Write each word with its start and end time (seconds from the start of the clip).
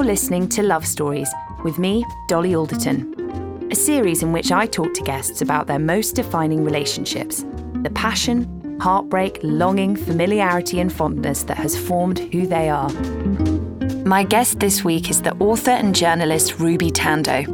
You're 0.00 0.06
listening 0.06 0.48
to 0.48 0.62
Love 0.62 0.86
Stories 0.86 1.28
with 1.62 1.78
me, 1.78 2.06
Dolly 2.26 2.54
Alderton, 2.54 3.68
a 3.70 3.74
series 3.74 4.22
in 4.22 4.32
which 4.32 4.50
I 4.50 4.64
talk 4.64 4.94
to 4.94 5.02
guests 5.02 5.42
about 5.42 5.66
their 5.66 5.78
most 5.78 6.16
defining 6.16 6.64
relationships, 6.64 7.44
the 7.82 7.90
passion, 7.90 8.78
heartbreak, 8.80 9.40
longing, 9.42 9.96
familiarity, 9.96 10.80
and 10.80 10.90
fondness 10.90 11.42
that 11.42 11.58
has 11.58 11.78
formed 11.78 12.18
who 12.18 12.46
they 12.46 12.70
are. 12.70 12.88
My 14.06 14.24
guest 14.24 14.58
this 14.58 14.82
week 14.82 15.10
is 15.10 15.20
the 15.20 15.34
author 15.34 15.72
and 15.72 15.94
journalist 15.94 16.58
Ruby 16.58 16.90
Tandoh. 16.90 17.44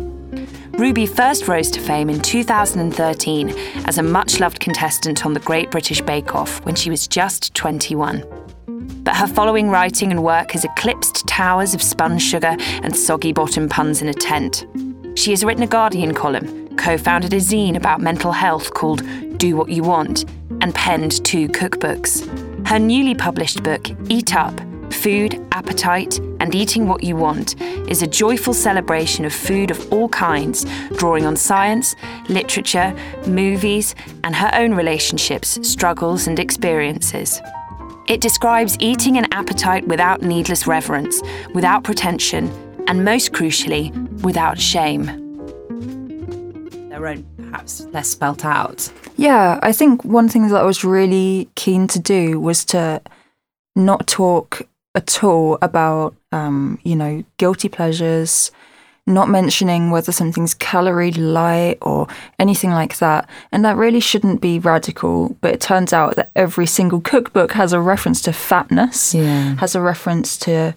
Ruby 0.78 1.06
first 1.06 1.48
rose 1.48 1.68
to 1.72 1.80
fame 1.80 2.08
in 2.08 2.20
2013 2.20 3.50
as 3.86 3.98
a 3.98 4.04
much 4.04 4.38
loved 4.38 4.60
contestant 4.60 5.26
on 5.26 5.34
the 5.34 5.40
Great 5.40 5.72
British 5.72 6.00
Bake 6.00 6.36
Off 6.36 6.64
when 6.64 6.76
she 6.76 6.90
was 6.90 7.08
just 7.08 7.54
21 7.54 8.35
but 8.66 9.16
her 9.16 9.26
following 9.26 9.70
writing 9.70 10.10
and 10.10 10.22
work 10.22 10.52
has 10.52 10.64
eclipsed 10.64 11.26
towers 11.26 11.74
of 11.74 11.82
spun 11.82 12.18
sugar 12.18 12.56
and 12.82 12.94
soggy 12.96 13.32
bottom 13.32 13.68
puns 13.68 14.02
in 14.02 14.08
a 14.08 14.14
tent. 14.14 14.66
She 15.14 15.30
has 15.30 15.44
written 15.44 15.62
a 15.62 15.68
Guardian 15.68 16.14
column, 16.14 16.76
co 16.76 16.98
founded 16.98 17.32
a 17.32 17.36
zine 17.36 17.76
about 17.76 18.00
mental 18.00 18.32
health 18.32 18.74
called 18.74 19.02
Do 19.38 19.56
What 19.56 19.70
You 19.70 19.82
Want, 19.82 20.24
and 20.60 20.74
penned 20.74 21.24
two 21.24 21.48
cookbooks. 21.48 22.26
Her 22.66 22.78
newly 22.78 23.14
published 23.14 23.62
book, 23.62 23.88
Eat 24.10 24.34
Up 24.34 24.60
Food, 24.92 25.40
Appetite, 25.52 26.18
and 26.40 26.54
Eating 26.54 26.88
What 26.88 27.02
You 27.02 27.16
Want, 27.16 27.60
is 27.88 28.02
a 28.02 28.06
joyful 28.06 28.54
celebration 28.54 29.24
of 29.24 29.32
food 29.32 29.70
of 29.70 29.92
all 29.92 30.08
kinds, 30.08 30.64
drawing 30.96 31.26
on 31.26 31.36
science, 31.36 31.94
literature, 32.28 32.94
movies, 33.26 33.94
and 34.24 34.34
her 34.34 34.50
own 34.54 34.74
relationships, 34.74 35.58
struggles, 35.68 36.26
and 36.26 36.38
experiences. 36.38 37.40
It 38.08 38.20
describes 38.20 38.76
eating 38.78 39.18
an 39.18 39.26
appetite 39.32 39.88
without 39.88 40.22
needless 40.22 40.66
reverence, 40.66 41.20
without 41.54 41.82
pretension, 41.82 42.48
and 42.86 43.04
most 43.04 43.32
crucially, 43.32 43.92
without 44.22 44.60
shame. 44.60 45.06
Their 46.88 47.08
own, 47.08 47.26
perhaps 47.36 47.80
less 47.92 48.08
spelt 48.08 48.44
out. 48.44 48.92
Yeah, 49.16 49.58
I 49.60 49.72
think 49.72 50.04
one 50.04 50.28
thing 50.28 50.48
that 50.48 50.60
I 50.60 50.64
was 50.64 50.84
really 50.84 51.48
keen 51.56 51.88
to 51.88 51.98
do 51.98 52.38
was 52.38 52.64
to 52.66 53.02
not 53.74 54.06
talk 54.06 54.62
at 54.94 55.24
all 55.24 55.58
about, 55.60 56.14
um, 56.30 56.78
you 56.84 56.94
know, 56.94 57.24
guilty 57.38 57.68
pleasures, 57.68 58.52
not 59.06 59.28
mentioning 59.28 59.90
whether 59.90 60.10
something's 60.10 60.52
calorie 60.54 61.12
light 61.12 61.78
or 61.80 62.08
anything 62.38 62.70
like 62.70 62.98
that. 62.98 63.28
And 63.52 63.64
that 63.64 63.76
really 63.76 64.00
shouldn't 64.00 64.40
be 64.40 64.58
radical, 64.58 65.36
but 65.40 65.54
it 65.54 65.60
turns 65.60 65.92
out 65.92 66.16
that 66.16 66.30
every 66.34 66.66
single 66.66 67.00
cookbook 67.00 67.52
has 67.52 67.72
a 67.72 67.80
reference 67.80 68.20
to 68.22 68.32
fatness, 68.32 69.14
Yeah. 69.14 69.54
has 69.56 69.74
a 69.74 69.80
reference 69.80 70.36
to 70.38 70.74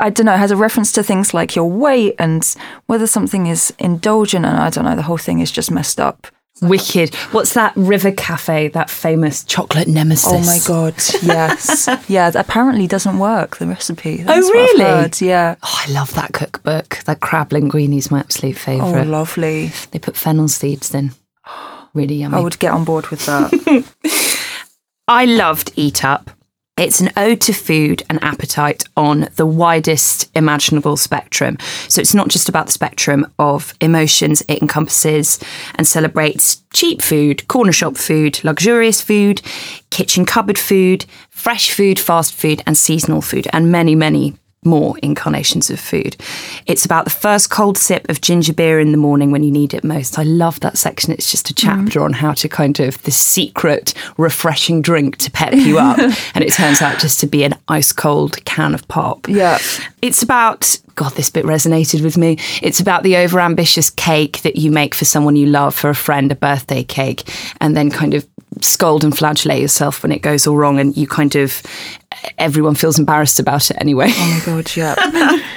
I 0.00 0.10
don't 0.10 0.26
know, 0.26 0.36
has 0.36 0.50
a 0.50 0.56
reference 0.56 0.90
to 0.92 1.04
things 1.04 1.32
like 1.32 1.54
your 1.54 1.70
weight 1.70 2.16
and 2.18 2.44
whether 2.86 3.06
something 3.06 3.46
is 3.46 3.72
indulgent 3.78 4.44
and 4.44 4.56
I 4.56 4.68
don't 4.68 4.84
know, 4.84 4.96
the 4.96 5.02
whole 5.02 5.16
thing 5.16 5.38
is 5.38 5.52
just 5.52 5.70
messed 5.70 6.00
up. 6.00 6.26
Wicked. 6.62 7.14
What's 7.32 7.54
that 7.54 7.72
River 7.74 8.12
Cafe, 8.12 8.68
that 8.68 8.88
famous 8.88 9.42
chocolate 9.42 9.88
nemesis? 9.88 10.32
Oh 10.32 10.40
my 10.40 10.60
god, 10.66 10.94
yes. 11.22 11.88
yeah, 12.08 12.30
apparently 12.34 12.86
doesn't 12.86 13.18
work, 13.18 13.56
the 13.56 13.66
recipe. 13.66 14.18
That's 14.18 14.30
oh, 14.30 14.48
I've 14.48 14.54
really? 14.54 15.10
Yeah. 15.20 15.56
Oh, 15.62 15.82
I 15.86 15.90
love 15.90 16.14
that 16.14 16.32
cookbook. 16.32 16.98
That 17.06 17.20
crab 17.20 17.50
linguine 17.50 17.96
is 17.96 18.10
my 18.10 18.20
absolute 18.20 18.56
favourite. 18.56 19.06
Oh, 19.06 19.10
lovely. 19.10 19.72
they 19.90 19.98
put 19.98 20.16
fennel 20.16 20.48
seeds 20.48 20.94
in. 20.94 21.12
Really 21.92 22.16
yummy. 22.16 22.36
I 22.36 22.40
would 22.40 22.58
get 22.58 22.72
on 22.72 22.84
board 22.84 23.08
with 23.08 23.26
that. 23.26 23.84
I 25.08 25.26
loved 25.26 25.72
Eat 25.76 26.04
Up. 26.04 26.30
It's 26.76 27.00
an 27.00 27.12
ode 27.16 27.40
to 27.42 27.52
food 27.52 28.02
and 28.10 28.22
appetite 28.24 28.82
on 28.96 29.28
the 29.36 29.46
widest 29.46 30.28
imaginable 30.36 30.96
spectrum. 30.96 31.56
So 31.86 32.00
it's 32.00 32.14
not 32.14 32.26
just 32.28 32.48
about 32.48 32.66
the 32.66 32.72
spectrum 32.72 33.32
of 33.38 33.74
emotions, 33.80 34.42
it 34.48 34.60
encompasses 34.60 35.38
and 35.76 35.86
celebrates 35.86 36.62
cheap 36.72 37.00
food, 37.00 37.46
corner 37.46 37.70
shop 37.70 37.96
food, 37.96 38.42
luxurious 38.42 39.00
food, 39.00 39.40
kitchen 39.90 40.24
cupboard 40.24 40.58
food, 40.58 41.06
fresh 41.30 41.72
food, 41.72 42.00
fast 42.00 42.34
food, 42.34 42.60
and 42.66 42.76
seasonal 42.76 43.22
food, 43.22 43.46
and 43.52 43.70
many, 43.70 43.94
many 43.94 44.34
more 44.64 44.98
incarnations 45.02 45.70
of 45.70 45.80
food. 45.80 46.16
It's 46.66 46.84
about 46.84 47.04
the 47.04 47.10
first 47.10 47.50
cold 47.50 47.78
sip 47.78 48.08
of 48.08 48.20
ginger 48.20 48.52
beer 48.52 48.80
in 48.80 48.92
the 48.92 48.98
morning 48.98 49.30
when 49.30 49.42
you 49.42 49.50
need 49.50 49.74
it 49.74 49.84
most. 49.84 50.18
I 50.18 50.22
love 50.22 50.60
that 50.60 50.78
section. 50.78 51.12
It's 51.12 51.30
just 51.30 51.50
a 51.50 51.54
mm. 51.54 51.58
chapter 51.58 52.02
on 52.02 52.12
how 52.12 52.32
to 52.34 52.48
kind 52.48 52.78
of 52.80 53.02
the 53.02 53.10
secret 53.10 53.94
refreshing 54.16 54.82
drink 54.82 55.16
to 55.18 55.30
pep 55.30 55.54
you 55.54 55.78
up. 55.78 55.98
and 56.34 56.44
it 56.44 56.52
turns 56.52 56.82
out 56.82 56.98
just 56.98 57.20
to 57.20 57.26
be 57.26 57.44
an 57.44 57.54
ice 57.68 57.92
cold 57.92 58.44
can 58.44 58.74
of 58.74 58.86
pop. 58.88 59.28
yeah. 59.28 59.58
It's 60.02 60.22
about, 60.22 60.78
God, 60.96 61.12
this 61.12 61.30
bit 61.30 61.46
resonated 61.46 62.02
with 62.02 62.18
me. 62.18 62.38
It's 62.60 62.78
about 62.78 63.04
the 63.04 63.14
overambitious 63.14 63.94
cake 63.96 64.42
that 64.42 64.56
you 64.56 64.70
make 64.70 64.94
for 64.94 65.06
someone 65.06 65.34
you 65.34 65.46
love, 65.46 65.74
for 65.74 65.88
a 65.88 65.94
friend, 65.94 66.30
a 66.30 66.34
birthday 66.34 66.84
cake, 66.84 67.26
and 67.60 67.74
then 67.74 67.90
kind 67.90 68.12
of 68.12 68.26
scold 68.60 69.02
and 69.02 69.16
flagellate 69.16 69.62
yourself 69.62 70.02
when 70.02 70.12
it 70.12 70.22
goes 70.22 70.46
all 70.46 70.56
wrong 70.56 70.78
and 70.78 70.96
you 70.96 71.06
kind 71.06 71.34
of, 71.36 71.62
everyone 72.38 72.74
feels 72.74 72.98
embarrassed 72.98 73.38
about 73.38 73.70
it 73.70 73.76
anyway. 73.80 74.08
Oh 74.10 74.42
my 74.46 74.46
god, 74.46 74.76
yeah. 74.76 75.38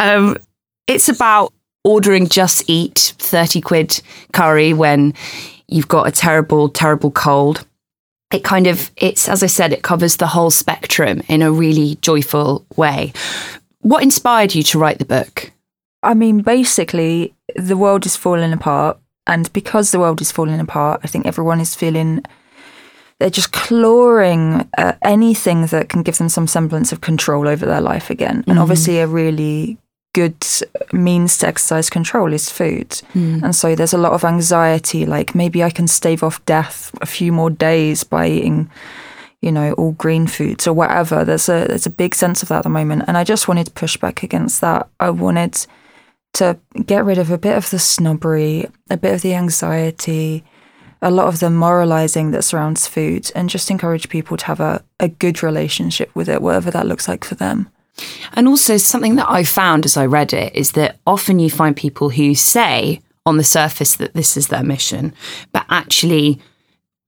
Um, 0.00 0.38
it's 0.86 1.08
about 1.10 1.52
ordering 1.84 2.26
just 2.26 2.68
eat 2.68 3.14
30 3.18 3.60
quid 3.60 4.02
curry 4.32 4.72
when 4.72 5.14
you've 5.68 5.88
got 5.88 6.08
a 6.08 6.10
terrible, 6.10 6.70
terrible 6.70 7.10
cold. 7.10 7.66
It 8.32 8.42
kind 8.42 8.66
of, 8.66 8.90
it's, 8.96 9.28
as 9.28 9.42
I 9.42 9.46
said, 9.46 9.72
it 9.72 9.82
covers 9.82 10.16
the 10.16 10.26
whole 10.26 10.50
spectrum 10.50 11.20
in 11.28 11.42
a 11.42 11.52
really 11.52 11.96
joyful 11.96 12.64
way. 12.76 13.12
What 13.80 14.02
inspired 14.02 14.54
you 14.54 14.62
to 14.64 14.78
write 14.78 14.98
the 14.98 15.04
book? 15.04 15.52
I 16.02 16.14
mean, 16.14 16.40
basically, 16.40 17.34
the 17.54 17.76
world 17.76 18.06
is 18.06 18.16
falling 18.16 18.52
apart. 18.52 18.98
And 19.26 19.52
because 19.52 19.90
the 19.90 19.98
world 20.00 20.20
is 20.20 20.32
falling 20.32 20.60
apart, 20.60 21.02
I 21.04 21.08
think 21.08 21.26
everyone 21.26 21.60
is 21.60 21.74
feeling 21.74 22.24
they're 23.20 23.30
just 23.30 23.52
clawing 23.52 24.68
at 24.78 24.98
anything 25.02 25.66
that 25.66 25.90
can 25.90 26.02
give 26.02 26.16
them 26.16 26.30
some 26.30 26.46
semblance 26.46 26.90
of 26.90 27.02
control 27.02 27.46
over 27.46 27.66
their 27.66 27.82
life 27.82 28.08
again. 28.08 28.36
And 28.36 28.46
mm-hmm. 28.46 28.58
obviously, 28.58 28.98
a 28.98 29.06
really 29.06 29.78
good 30.14 30.44
means 30.92 31.38
to 31.38 31.46
exercise 31.46 31.90
control 31.90 32.32
is 32.32 32.50
food. 32.50 32.88
Mm. 33.14 33.42
And 33.42 33.54
so 33.54 33.74
there's 33.74 33.92
a 33.92 33.98
lot 33.98 34.12
of 34.12 34.24
anxiety 34.24 35.06
like 35.06 35.34
maybe 35.34 35.62
I 35.62 35.70
can 35.70 35.86
stave 35.86 36.24
off 36.24 36.44
death 36.46 36.90
a 37.00 37.06
few 37.06 37.30
more 37.30 37.50
days 37.50 38.02
by 38.02 38.26
eating 38.26 38.70
you 39.40 39.52
know 39.52 39.72
all 39.74 39.92
green 39.92 40.26
foods 40.26 40.66
or 40.66 40.72
whatever. 40.72 41.24
There's 41.24 41.48
a 41.48 41.66
there's 41.68 41.86
a 41.86 41.90
big 41.90 42.14
sense 42.14 42.42
of 42.42 42.48
that 42.48 42.58
at 42.58 42.64
the 42.64 42.70
moment. 42.70 43.04
And 43.06 43.16
I 43.18 43.22
just 43.22 43.48
wanted 43.48 43.66
to 43.66 43.72
push 43.72 43.98
back 43.98 44.22
against 44.22 44.62
that. 44.62 44.88
I 44.98 45.10
wanted 45.10 45.66
to 46.32 46.58
get 46.86 47.04
rid 47.04 47.18
of 47.18 47.30
a 47.30 47.38
bit 47.38 47.56
of 47.56 47.68
the 47.70 47.78
snobbery 47.78 48.66
a 48.88 48.96
bit 48.96 49.14
of 49.14 49.22
the 49.22 49.34
anxiety 49.34 50.42
a 51.02 51.10
lot 51.10 51.28
of 51.28 51.40
the 51.40 51.50
moralizing 51.50 52.30
that 52.30 52.42
surrounds 52.42 52.86
food 52.86 53.30
and 53.34 53.48
just 53.48 53.70
encourage 53.70 54.08
people 54.08 54.36
to 54.36 54.46
have 54.46 54.60
a, 54.60 54.84
a 54.98 55.08
good 55.08 55.42
relationship 55.42 56.10
with 56.14 56.28
it 56.28 56.42
whatever 56.42 56.70
that 56.70 56.86
looks 56.86 57.08
like 57.08 57.24
for 57.24 57.34
them. 57.34 57.68
And 58.32 58.48
also, 58.48 58.76
something 58.76 59.16
that 59.16 59.30
I 59.30 59.44
found 59.44 59.84
as 59.84 59.96
I 59.96 60.06
read 60.06 60.32
it 60.32 60.54
is 60.54 60.72
that 60.72 60.98
often 61.06 61.38
you 61.38 61.50
find 61.50 61.76
people 61.76 62.10
who 62.10 62.34
say 62.34 63.00
on 63.26 63.36
the 63.36 63.44
surface 63.44 63.96
that 63.96 64.14
this 64.14 64.36
is 64.36 64.48
their 64.48 64.62
mission, 64.62 65.12
but 65.52 65.66
actually, 65.68 66.40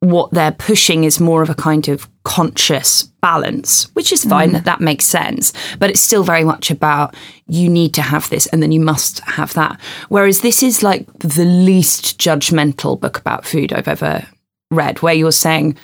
what 0.00 0.32
they're 0.32 0.52
pushing 0.52 1.04
is 1.04 1.20
more 1.20 1.42
of 1.42 1.48
a 1.50 1.54
kind 1.54 1.88
of 1.88 2.08
conscious 2.24 3.04
balance, 3.20 3.84
which 3.94 4.12
is 4.12 4.24
fine, 4.24 4.52
that 4.52 4.80
makes 4.80 5.04
sense. 5.06 5.52
But 5.78 5.90
it's 5.90 6.00
still 6.00 6.24
very 6.24 6.44
much 6.44 6.70
about 6.70 7.14
you 7.46 7.68
need 7.68 7.94
to 7.94 8.02
have 8.02 8.28
this 8.30 8.46
and 8.48 8.62
then 8.62 8.72
you 8.72 8.80
must 8.80 9.20
have 9.20 9.54
that. 9.54 9.80
Whereas 10.08 10.40
this 10.40 10.62
is 10.62 10.82
like 10.82 11.06
the 11.18 11.44
least 11.44 12.18
judgmental 12.18 12.98
book 13.00 13.18
about 13.18 13.44
food 13.46 13.72
I've 13.72 13.88
ever 13.88 14.26
read, 14.70 15.02
where 15.02 15.14
you're 15.14 15.32
saying 15.32 15.76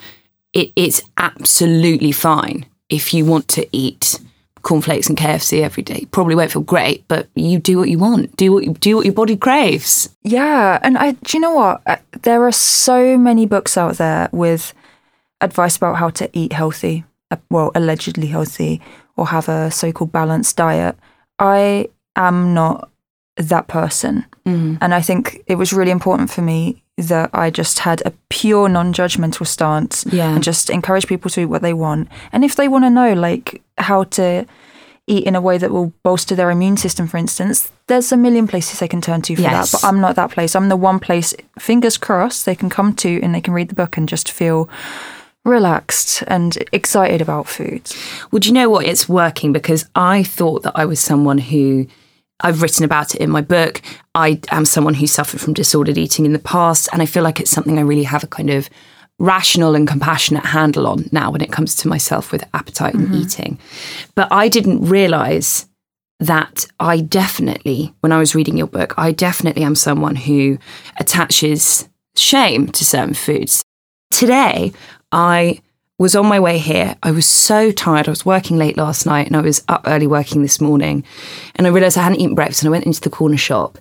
it, 0.52 0.72
it's 0.76 1.02
absolutely 1.16 2.12
fine 2.12 2.66
if 2.88 3.12
you 3.12 3.24
want 3.24 3.48
to 3.48 3.68
eat 3.72 4.18
cornflakes 4.62 5.08
and 5.08 5.16
KFC 5.16 5.62
every 5.62 5.82
day. 5.82 6.06
Probably 6.10 6.34
won't 6.34 6.52
feel 6.52 6.62
great, 6.62 7.06
but 7.08 7.28
you 7.34 7.58
do 7.58 7.78
what 7.78 7.88
you 7.88 7.98
want. 7.98 8.36
Do 8.36 8.52
what 8.52 8.64
you, 8.64 8.74
do 8.74 8.96
what 8.96 9.04
your 9.04 9.14
body 9.14 9.36
craves. 9.36 10.08
Yeah, 10.24 10.78
and 10.82 10.98
I 10.98 11.12
do 11.12 11.36
you 11.36 11.40
know 11.40 11.54
what? 11.54 11.82
Uh, 11.86 11.96
There 12.22 12.44
are 12.46 12.52
so 12.52 13.16
many 13.16 13.46
books 13.46 13.76
out 13.76 13.96
there 13.96 14.28
with 14.32 14.74
advice 15.40 15.76
about 15.76 15.96
how 15.96 16.10
to 16.10 16.28
eat 16.32 16.52
healthy, 16.52 17.04
uh, 17.30 17.36
well, 17.50 17.70
allegedly 17.74 18.26
healthy, 18.28 18.80
or 19.16 19.28
have 19.28 19.48
a 19.48 19.70
so-called 19.70 20.12
balanced 20.12 20.56
diet. 20.56 20.96
I 21.38 21.88
am 22.16 22.54
not 22.54 22.90
that 23.36 23.68
person, 23.68 24.24
and 24.44 24.94
I 24.94 25.02
think 25.02 25.42
it 25.46 25.56
was 25.56 25.72
really 25.74 25.90
important 25.90 26.30
for 26.30 26.40
me 26.42 26.82
that 26.96 27.28
I 27.34 27.50
just 27.50 27.80
had 27.80 28.00
a 28.06 28.12
pure 28.30 28.66
non-judgmental 28.68 29.46
stance 29.46 30.04
Yeah. 30.10 30.30
and 30.34 30.42
just 30.42 30.70
encourage 30.70 31.06
people 31.06 31.30
to 31.32 31.42
eat 31.42 31.44
what 31.44 31.60
they 31.62 31.74
want. 31.74 32.08
And 32.32 32.44
if 32.44 32.56
they 32.56 32.66
want 32.66 32.84
to 32.86 32.90
know 32.90 33.12
like 33.12 33.62
how 33.76 34.04
to 34.04 34.46
eat 35.06 35.24
in 35.24 35.36
a 35.36 35.40
way 35.40 35.58
that 35.58 35.70
will 35.70 35.92
bolster 36.02 36.34
their 36.34 36.50
immune 36.50 36.76
system, 36.78 37.06
for 37.06 37.18
instance, 37.18 37.70
there's 37.88 38.10
a 38.10 38.16
million 38.16 38.48
places 38.48 38.78
they 38.80 38.88
can 38.88 39.00
turn 39.02 39.20
to 39.22 39.36
for 39.36 39.42
Yes. 39.42 39.70
that. 39.70 39.80
But 39.82 39.86
I'm 39.86 40.00
not 40.00 40.16
that 40.16 40.30
place. 40.30 40.56
I'm 40.56 40.68
the 40.70 40.76
one 40.76 40.98
place, 40.98 41.34
fingers 41.58 41.96
crossed, 41.98 42.44
they 42.46 42.56
can 42.56 42.68
come 42.70 42.94
to 42.94 43.20
and 43.22 43.34
they 43.34 43.40
can 43.42 43.54
read 43.54 43.68
the 43.68 43.74
book 43.76 43.96
and 43.98 44.08
just 44.08 44.30
feel 44.32 44.68
relaxed 45.44 46.22
and 46.26 46.56
excited 46.72 47.20
about 47.20 47.48
food. 47.48 47.90
Well, 48.30 48.40
do 48.40 48.48
you 48.48 48.54
know 48.54 48.68
what? 48.68 48.86
It's 48.86 49.08
working 49.08 49.52
because 49.52 49.88
I 49.94 50.22
thought 50.22 50.62
that 50.62 50.76
I 50.76 50.84
was 50.84 51.00
someone 51.00 51.38
who 51.38 51.86
I've 52.40 52.62
written 52.62 52.84
about 52.84 53.14
it 53.14 53.20
in 53.20 53.30
my 53.30 53.40
book. 53.40 53.82
I 54.14 54.40
am 54.50 54.64
someone 54.64 54.94
who 54.94 55.06
suffered 55.06 55.40
from 55.40 55.54
disordered 55.54 55.98
eating 55.98 56.24
in 56.24 56.32
the 56.32 56.38
past, 56.38 56.88
and 56.92 57.02
I 57.02 57.06
feel 57.06 57.22
like 57.22 57.40
it's 57.40 57.50
something 57.50 57.78
I 57.78 57.82
really 57.82 58.04
have 58.04 58.22
a 58.22 58.28
kind 58.28 58.50
of 58.50 58.68
rational 59.18 59.74
and 59.74 59.88
compassionate 59.88 60.44
handle 60.46 60.86
on 60.86 61.08
now 61.10 61.30
when 61.30 61.40
it 61.40 61.50
comes 61.50 61.74
to 61.76 61.88
myself 61.88 62.30
with 62.30 62.48
appetite 62.54 62.94
and 62.94 63.08
mm-hmm. 63.08 63.22
eating. 63.22 63.58
But 64.14 64.28
I 64.30 64.48
didn't 64.48 64.88
realize 64.88 65.66
that 66.20 66.66
I 66.78 67.00
definitely, 67.00 67.94
when 68.00 68.12
I 68.12 68.18
was 68.18 68.34
reading 68.34 68.56
your 68.56 68.66
book, 68.66 68.94
I 68.96 69.12
definitely 69.12 69.62
am 69.62 69.74
someone 69.74 70.16
who 70.16 70.58
attaches 70.98 71.88
shame 72.16 72.68
to 72.68 72.84
certain 72.84 73.14
foods. 73.14 73.64
Today, 74.10 74.72
I 75.12 75.60
was 75.98 76.14
on 76.14 76.26
my 76.26 76.38
way 76.38 76.58
here. 76.58 76.96
I 77.02 77.10
was 77.10 77.26
so 77.26 77.70
tired. 77.72 78.06
I 78.06 78.10
was 78.12 78.24
working 78.24 78.56
late 78.56 78.76
last 78.76 79.04
night 79.06 79.26
and 79.26 79.36
I 79.36 79.40
was 79.40 79.64
up 79.68 79.82
early 79.86 80.06
working 80.06 80.42
this 80.42 80.60
morning. 80.60 81.04
And 81.56 81.66
I 81.66 81.70
realized 81.70 81.98
I 81.98 82.02
hadn't 82.02 82.20
eaten 82.20 82.34
breakfast 82.34 82.62
and 82.62 82.68
I 82.68 82.70
went 82.70 82.86
into 82.86 83.00
the 83.00 83.10
corner 83.10 83.36
shop 83.36 83.78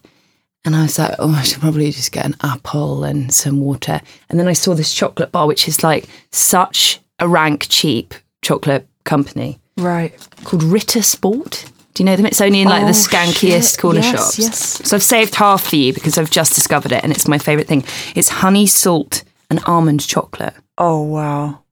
and 0.65 0.75
I 0.75 0.81
was 0.83 0.97
like, 0.97 1.13
oh, 1.19 1.33
I 1.35 1.44
should 1.44 1.62
probably 1.62 1.91
just 1.91 2.12
get 2.12 2.25
an 2.25 2.35
apple 2.41 3.03
and 3.03 3.31
some 3.31 3.59
water. 3.62 4.01
And 4.29 4.39
then 4.39 4.47
I 4.47 4.53
saw 4.53 4.74
this 4.74 4.94
chocolate 4.94 5.31
bar, 5.31 5.45
which 5.47 5.68
is 5.68 5.83
like 5.83 6.06
such 6.31 7.00
a 7.19 7.27
rank 7.27 7.68
cheap 7.69 8.13
chocolate 8.41 8.88
company 9.03 9.59
Right. 9.77 10.13
called 10.44 10.63
Ritter 10.63 11.03
Sport. 11.03 11.65
Do 11.94 12.03
you 12.03 12.06
know 12.06 12.15
them? 12.15 12.25
It's 12.25 12.41
only 12.41 12.62
in 12.62 12.68
like 12.68 12.81
the 12.83 12.89
Oh, 12.89 12.91
skankiest 12.91 13.71
shit. 13.71 13.80
corner 13.80 14.00
Yes, 14.00 14.12
shops. 14.12 14.39
yes. 14.39 14.81
So 14.89 14.97
I've 14.97 15.03
saved 15.03 15.35
half 15.35 15.68
for 15.68 15.75
you 15.75 15.94
because 15.94 16.18
I've 16.18 16.30
just 16.31 16.53
discovered 16.56 16.91
it 16.91 17.03
and 17.03 17.12
it's 17.12 17.27
my 17.27 17.38
favourite 17.38 17.68
thing. 17.68 17.83
It's 18.15 18.30
honey, 18.30 18.65
salt, 18.68 19.23
and 19.51 19.59
almond 19.65 20.06
chocolate. 20.07 20.53
Oh, 20.77 21.01
wow. 21.03 21.63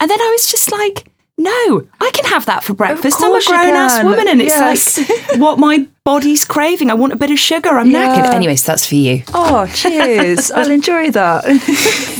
And 0.00 0.10
then 0.10 0.20
I 0.20 0.28
was 0.38 0.50
just 0.50 0.70
like, 0.72 1.08
no, 1.38 1.86
I 2.00 2.10
can 2.14 2.24
have 2.26 2.46
that 2.46 2.62
for 2.62 2.74
breakfast. 2.74 3.18
I'm 3.20 3.34
a 3.34 3.42
grown 3.44 3.74
ass 3.74 4.04
woman 4.04 4.28
and 4.28 4.40
it's 4.40 4.98
like 4.98 5.38
what 5.40 5.58
my 5.58 5.88
body's 6.04 6.44
craving. 6.44 6.90
I 6.90 6.94
want 6.94 7.12
a 7.12 7.16
bit 7.16 7.30
of 7.30 7.38
sugar. 7.38 7.70
I'm 7.70 7.90
Yeah. 7.90 8.16
knackered. 8.16 8.34
Anyway, 8.34 8.54
so 8.56 8.70
that's 8.72 8.86
for 8.86 8.94
you. 8.94 9.22
Oh, 9.34 9.66
cheers. 9.74 10.50
I'll 10.52 10.70
enjoy 10.70 11.10
that. 11.10 11.44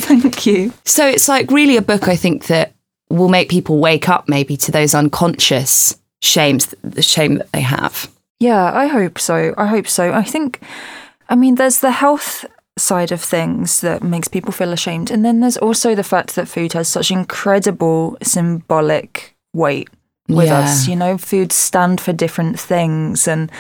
Thank 0.03 0.47
you. 0.47 0.73
So 0.85 1.07
it's 1.07 1.29
like 1.29 1.51
really 1.51 1.77
a 1.77 1.83
book 1.83 2.09
I 2.09 2.17
think 2.17 2.47
that 2.47 2.73
will 3.11 3.29
make 3.29 3.49
people 3.49 3.79
wake 3.79 4.09
up 4.09 4.29
maybe 4.29 4.57
to 4.57 4.73
those 4.73 4.95
unconscious 4.95 5.97
shames, 6.23 6.75
the 6.83 7.03
shame 7.03 7.35
that 7.37 7.53
they 7.53 7.61
have. 7.61 8.11
Yeah, 8.41 8.73
I 8.75 8.87
hope 8.87 9.19
so. 9.21 9.55
I 9.57 9.67
hope 9.67 9.87
so. 9.87 10.13
I 10.13 10.23
think, 10.25 10.61
I 11.29 11.37
mean, 11.37 11.55
there's 11.57 11.79
the 11.81 11.93
health 11.93 12.45
side 12.79 13.13
of 13.13 13.21
things 13.21 13.81
that 13.83 14.03
makes 14.03 14.29
people 14.29 14.53
feel 14.53 14.73
ashamed. 14.73 15.11
And 15.11 15.25
then 15.25 15.41
there's 15.41 15.59
also 15.59 15.95
the 15.95 16.03
fact 16.03 16.35
that 16.37 16.49
food 16.49 16.73
has 16.73 16.89
such 16.89 17.11
incredible 17.11 18.17
symbolic 18.23 19.37
weight 19.53 19.89
with 20.29 20.47
Yeah. 20.47 20.61
us. 20.61 20.89
You 20.89 20.97
know, 20.97 21.19
foods 21.19 21.55
stand 21.55 22.01
for 22.01 22.13
different 22.15 22.59
things. 22.59 23.29
And 23.29 23.51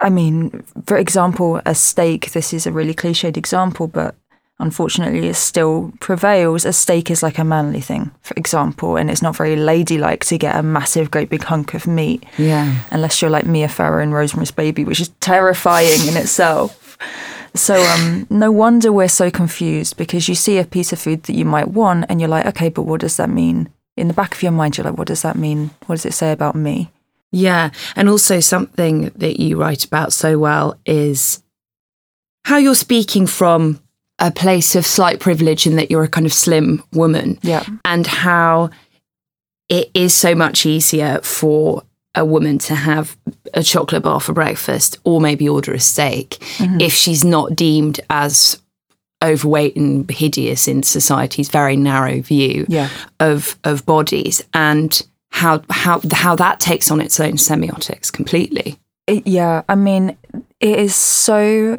I 0.00 0.10
mean, 0.10 0.62
for 0.86 0.96
example, 0.96 1.60
a 1.64 1.74
steak, 1.74 2.32
this 2.32 2.52
is 2.52 2.66
a 2.66 2.72
really 2.72 2.94
cliched 2.94 3.36
example, 3.36 3.86
but 3.86 4.14
unfortunately 4.58 5.28
it 5.28 5.36
still 5.36 5.92
prevails. 6.00 6.64
A 6.64 6.72
steak 6.72 7.10
is 7.10 7.22
like 7.22 7.38
a 7.38 7.44
manly 7.44 7.80
thing, 7.80 8.10
for 8.22 8.34
example, 8.36 8.96
and 8.96 9.10
it's 9.10 9.22
not 9.22 9.36
very 9.36 9.56
ladylike 9.56 10.24
to 10.26 10.36
get 10.38 10.56
a 10.56 10.62
massive, 10.62 11.10
great 11.10 11.28
big 11.30 11.44
hunk 11.44 11.74
of 11.74 11.86
meat 11.86 12.24
Yeah. 12.38 12.74
unless 12.90 13.22
you're 13.22 13.30
like 13.30 13.46
Mia 13.46 13.68
Farrow 13.68 14.02
in 14.02 14.12
Rosemary's 14.12 14.50
Baby, 14.50 14.84
which 14.84 15.00
is 15.00 15.10
terrifying 15.20 16.08
in 16.08 16.16
itself. 16.16 16.96
So 17.54 17.82
um, 17.82 18.26
no 18.30 18.52
wonder 18.52 18.92
we're 18.92 19.08
so 19.08 19.30
confused 19.30 19.96
because 19.96 20.28
you 20.28 20.34
see 20.34 20.58
a 20.58 20.64
piece 20.64 20.92
of 20.92 21.00
food 21.00 21.24
that 21.24 21.34
you 21.34 21.44
might 21.44 21.68
want 21.68 22.06
and 22.08 22.20
you're 22.20 22.28
like, 22.28 22.46
okay, 22.46 22.68
but 22.68 22.82
what 22.82 23.00
does 23.00 23.16
that 23.16 23.30
mean? 23.30 23.68
In 23.96 24.08
the 24.08 24.14
back 24.14 24.34
of 24.34 24.42
your 24.42 24.52
mind, 24.52 24.76
you're 24.76 24.84
like, 24.84 24.96
what 24.96 25.08
does 25.08 25.22
that 25.22 25.36
mean? 25.36 25.70
What 25.86 25.96
does 25.96 26.06
it 26.06 26.14
say 26.14 26.32
about 26.32 26.54
me? 26.54 26.90
Yeah. 27.32 27.70
And 27.96 28.08
also, 28.08 28.40
something 28.40 29.10
that 29.16 29.40
you 29.40 29.56
write 29.56 29.84
about 29.84 30.12
so 30.12 30.38
well 30.38 30.78
is 30.84 31.42
how 32.44 32.56
you're 32.56 32.74
speaking 32.74 33.26
from 33.26 33.80
a 34.18 34.30
place 34.30 34.74
of 34.74 34.86
slight 34.86 35.20
privilege 35.20 35.66
in 35.66 35.76
that 35.76 35.90
you're 35.90 36.02
a 36.02 36.08
kind 36.08 36.26
of 36.26 36.32
slim 36.32 36.82
woman. 36.92 37.38
Yeah. 37.42 37.64
And 37.84 38.06
how 38.06 38.70
it 39.68 39.90
is 39.94 40.14
so 40.14 40.34
much 40.34 40.66
easier 40.66 41.20
for 41.22 41.84
a 42.14 42.24
woman 42.24 42.58
to 42.58 42.74
have 42.74 43.16
a 43.54 43.62
chocolate 43.62 44.02
bar 44.02 44.20
for 44.20 44.32
breakfast 44.32 44.98
or 45.04 45.20
maybe 45.20 45.48
order 45.48 45.72
a 45.72 45.80
steak 45.80 46.38
mm-hmm. 46.56 46.80
if 46.80 46.92
she's 46.92 47.24
not 47.24 47.54
deemed 47.54 48.00
as 48.10 48.60
overweight 49.22 49.76
and 49.76 50.10
hideous 50.10 50.66
in 50.66 50.82
society's 50.82 51.48
very 51.48 51.76
narrow 51.76 52.20
view 52.20 52.66
Yeah. 52.68 52.88
of 53.20 53.58
of 53.64 53.84
bodies 53.86 54.42
and 54.54 55.00
how 55.30 55.62
how 55.70 56.00
how 56.12 56.34
that 56.36 56.58
takes 56.58 56.90
on 56.90 57.00
its 57.00 57.20
own 57.20 57.34
semiotics 57.34 58.12
completely. 58.12 58.78
It, 59.06 59.26
yeah, 59.26 59.62
I 59.68 59.74
mean, 59.74 60.16
it 60.60 60.78
is 60.78 60.94
so 60.94 61.78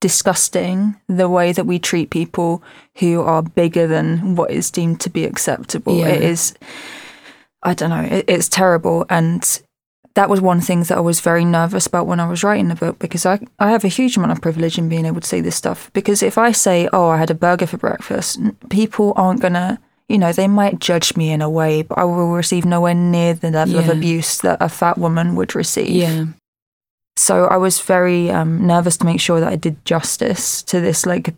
disgusting 0.00 0.96
the 1.08 1.28
way 1.28 1.52
that 1.52 1.64
we 1.64 1.78
treat 1.78 2.10
people 2.10 2.62
who 2.96 3.22
are 3.22 3.42
bigger 3.42 3.86
than 3.86 4.34
what 4.34 4.50
is 4.50 4.70
deemed 4.70 5.00
to 5.00 5.10
be 5.10 5.24
acceptable. 5.24 5.96
Yeah. 5.96 6.08
It 6.08 6.22
is, 6.22 6.54
I 7.62 7.74
don't 7.74 7.90
know, 7.90 8.02
it, 8.02 8.24
it's 8.28 8.48
terrible. 8.48 9.06
And 9.08 9.62
that 10.14 10.28
was 10.28 10.40
one 10.40 10.60
thing 10.60 10.82
that 10.84 10.98
I 10.98 11.00
was 11.00 11.20
very 11.20 11.44
nervous 11.44 11.86
about 11.86 12.06
when 12.06 12.20
I 12.20 12.28
was 12.28 12.44
writing 12.44 12.68
the 12.68 12.74
book 12.74 12.98
because 12.98 13.24
I, 13.24 13.40
I 13.58 13.70
have 13.70 13.84
a 13.84 13.88
huge 13.88 14.16
amount 14.16 14.32
of 14.32 14.42
privilege 14.42 14.78
in 14.78 14.88
being 14.88 15.06
able 15.06 15.20
to 15.20 15.26
say 15.26 15.40
this 15.40 15.56
stuff. 15.56 15.90
Because 15.92 16.22
if 16.22 16.36
I 16.36 16.52
say, 16.52 16.88
oh, 16.92 17.08
I 17.08 17.16
had 17.16 17.30
a 17.30 17.34
burger 17.34 17.66
for 17.66 17.78
breakfast, 17.78 18.40
people 18.68 19.12
aren't 19.16 19.40
going 19.40 19.54
to. 19.54 19.78
You 20.08 20.18
know, 20.18 20.32
they 20.32 20.48
might 20.48 20.78
judge 20.78 21.16
me 21.16 21.30
in 21.30 21.40
a 21.40 21.48
way, 21.48 21.80
but 21.80 21.96
I 21.96 22.04
will 22.04 22.32
receive 22.32 22.66
nowhere 22.66 22.92
near 22.92 23.32
the 23.32 23.50
level 23.50 23.78
of 23.78 23.88
abuse 23.88 24.38
that 24.42 24.60
a 24.60 24.68
fat 24.68 24.98
woman 24.98 25.36
would 25.36 25.54
receive. 25.54 25.88
Yeah. 25.88 26.26
So 27.16 27.46
I 27.46 27.56
was 27.56 27.80
very 27.80 28.30
um, 28.30 28.66
nervous 28.66 28.98
to 28.98 29.06
make 29.06 29.20
sure 29.20 29.40
that 29.40 29.52
I 29.52 29.56
did 29.56 29.82
justice 29.86 30.62
to 30.64 30.80
this 30.80 31.06
like 31.06 31.34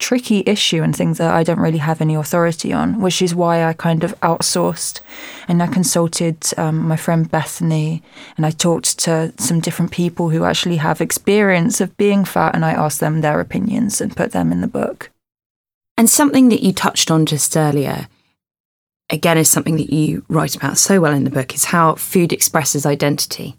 tricky 0.00 0.42
issue 0.46 0.82
and 0.82 0.96
things 0.96 1.18
that 1.18 1.32
I 1.32 1.44
don't 1.44 1.60
really 1.60 1.78
have 1.78 2.00
any 2.00 2.16
authority 2.16 2.72
on, 2.72 3.00
which 3.00 3.22
is 3.22 3.34
why 3.34 3.62
I 3.62 3.74
kind 3.74 4.02
of 4.02 4.18
outsourced 4.20 5.00
and 5.46 5.62
I 5.62 5.68
consulted 5.68 6.44
um, 6.56 6.88
my 6.88 6.96
friend 6.96 7.30
Bethany 7.30 8.02
and 8.36 8.44
I 8.44 8.50
talked 8.50 8.98
to 9.00 9.32
some 9.38 9.60
different 9.60 9.92
people 9.92 10.30
who 10.30 10.44
actually 10.44 10.78
have 10.78 11.00
experience 11.00 11.80
of 11.80 11.96
being 11.96 12.24
fat 12.24 12.54
and 12.54 12.64
I 12.64 12.72
asked 12.72 12.98
them 12.98 13.20
their 13.20 13.38
opinions 13.38 14.00
and 14.00 14.16
put 14.16 14.32
them 14.32 14.50
in 14.50 14.62
the 14.62 14.66
book. 14.66 15.10
And 15.96 16.08
something 16.08 16.48
that 16.48 16.64
you 16.64 16.72
touched 16.72 17.10
on 17.10 17.26
just 17.26 17.56
earlier, 17.56 18.08
again, 19.10 19.36
is 19.36 19.50
something 19.50 19.76
that 19.76 19.92
you 19.92 20.24
write 20.28 20.56
about 20.56 20.78
so 20.78 20.98
well 20.98 21.12
in 21.12 21.24
the 21.24 21.30
book, 21.30 21.54
is 21.54 21.66
how 21.66 21.94
food 21.96 22.32
expresses 22.32 22.86
identity. 22.86 23.56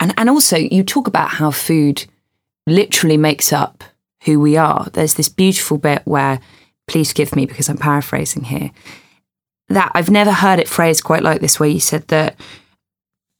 And, 0.00 0.12
and 0.16 0.28
also, 0.28 0.56
you 0.56 0.82
talk 0.82 1.06
about 1.06 1.30
how 1.30 1.52
food 1.52 2.06
literally 2.66 3.16
makes 3.16 3.52
up 3.52 3.84
who 4.26 4.38
we 4.38 4.56
are. 4.56 4.88
There's 4.92 5.14
this 5.14 5.30
beautiful 5.30 5.78
bit 5.78 6.02
where, 6.04 6.40
please 6.86 7.12
forgive 7.12 7.34
me 7.34 7.46
because 7.46 7.70
I'm 7.70 7.78
paraphrasing 7.78 8.44
here, 8.44 8.70
that 9.68 9.90
I've 9.94 10.10
never 10.10 10.32
heard 10.32 10.58
it 10.58 10.68
phrased 10.68 11.04
quite 11.04 11.22
like 11.22 11.40
this, 11.40 11.58
where 11.58 11.68
you 11.68 11.80
said 11.80 12.06
that 12.08 12.38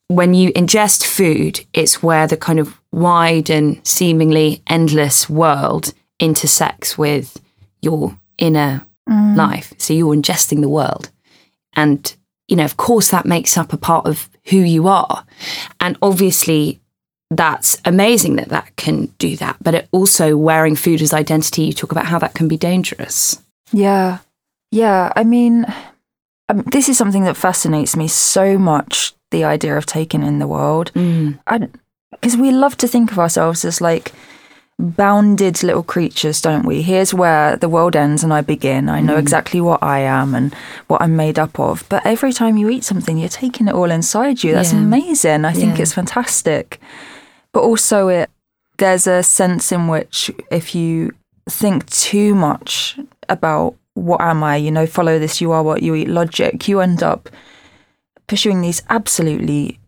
when 0.08 0.34
you 0.34 0.52
ingest 0.52 1.04
food, 1.04 1.64
it's 1.72 2.02
where 2.02 2.26
the 2.26 2.36
kind 2.36 2.58
of 2.58 2.80
wide 2.92 3.50
and 3.50 3.84
seemingly 3.86 4.62
endless 4.68 5.28
world 5.28 5.92
intersects 6.18 6.96
with 6.96 7.40
your 7.82 8.18
inner 8.38 8.86
mm. 9.08 9.36
life. 9.36 9.72
So 9.78 9.92
you're 9.92 10.14
ingesting 10.14 10.60
the 10.60 10.68
world. 10.68 11.10
And, 11.74 12.14
you 12.48 12.56
know, 12.56 12.64
of 12.64 12.76
course, 12.76 13.10
that 13.10 13.26
makes 13.26 13.58
up 13.58 13.72
a 13.72 13.76
part 13.76 14.06
of 14.06 14.30
who 14.46 14.58
you 14.58 14.88
are. 14.88 15.24
And 15.80 15.98
obviously, 16.00 16.80
that's 17.30 17.80
amazing 17.84 18.36
that 18.36 18.48
that 18.50 18.74
can 18.76 19.06
do 19.18 19.36
that. 19.36 19.56
But 19.60 19.74
it 19.74 19.88
also 19.92 20.36
wearing 20.36 20.76
food 20.76 21.02
as 21.02 21.12
identity, 21.12 21.62
you 21.64 21.72
talk 21.72 21.92
about 21.92 22.06
how 22.06 22.18
that 22.20 22.34
can 22.34 22.48
be 22.48 22.56
dangerous. 22.56 23.42
Yeah. 23.72 24.18
Yeah. 24.70 25.12
I 25.16 25.24
mean, 25.24 25.66
um, 26.48 26.62
this 26.70 26.88
is 26.88 26.96
something 26.96 27.24
that 27.24 27.36
fascinates 27.36 27.96
me 27.96 28.06
so 28.08 28.56
much 28.58 29.12
the 29.32 29.42
idea 29.44 29.76
of 29.76 29.86
taking 29.86 30.22
in 30.22 30.38
the 30.38 30.46
world. 30.46 30.92
Because 30.94 32.36
we 32.36 32.52
love 32.52 32.76
to 32.78 32.86
think 32.88 33.10
of 33.10 33.18
ourselves 33.18 33.64
as 33.64 33.80
like 33.80 34.12
bounded 34.78 35.62
little 35.62 35.82
creatures, 35.82 36.40
don't 36.40 36.64
we? 36.66 36.82
Here's 36.82 37.12
where 37.14 37.56
the 37.56 37.68
world 37.68 37.96
ends 37.96 38.22
and 38.22 38.32
I 38.32 38.42
begin. 38.42 38.88
I 38.88 39.00
know 39.00 39.16
exactly 39.16 39.60
what 39.60 39.82
I 39.82 40.00
am 40.00 40.34
and 40.34 40.54
what 40.86 41.00
I'm 41.02 41.16
made 41.16 41.38
up 41.38 41.58
of. 41.58 41.84
But 41.88 42.04
every 42.06 42.32
time 42.32 42.56
you 42.56 42.68
eat 42.68 42.84
something, 42.84 43.18
you're 43.18 43.28
taking 43.28 43.68
it 43.68 43.74
all 43.74 43.90
inside 43.90 44.44
you. 44.44 44.52
That's 44.52 44.72
Yeah. 44.72 44.78
amazing. 44.80 45.44
I 45.44 45.52
think 45.52 45.76
Yeah. 45.76 45.82
it's 45.82 45.94
fantastic. 45.94 46.78
But 47.56 47.62
also, 47.62 48.08
it 48.08 48.28
there's 48.76 49.06
a 49.06 49.22
sense 49.22 49.72
in 49.72 49.88
which 49.88 50.30
if 50.50 50.74
you 50.74 51.12
think 51.48 51.88
too 51.88 52.34
much 52.34 52.98
about 53.30 53.76
what 53.94 54.20
am 54.20 54.44
I, 54.44 54.56
you 54.56 54.70
know, 54.70 54.86
follow 54.86 55.18
this 55.18 55.40
you 55.40 55.52
are 55.52 55.62
what 55.62 55.82
you 55.82 55.94
eat 55.94 56.08
logic, 56.08 56.68
you 56.68 56.80
end 56.80 57.02
up 57.02 57.30
pursuing 58.26 58.60
these 58.60 58.82
absolutely 58.90 59.80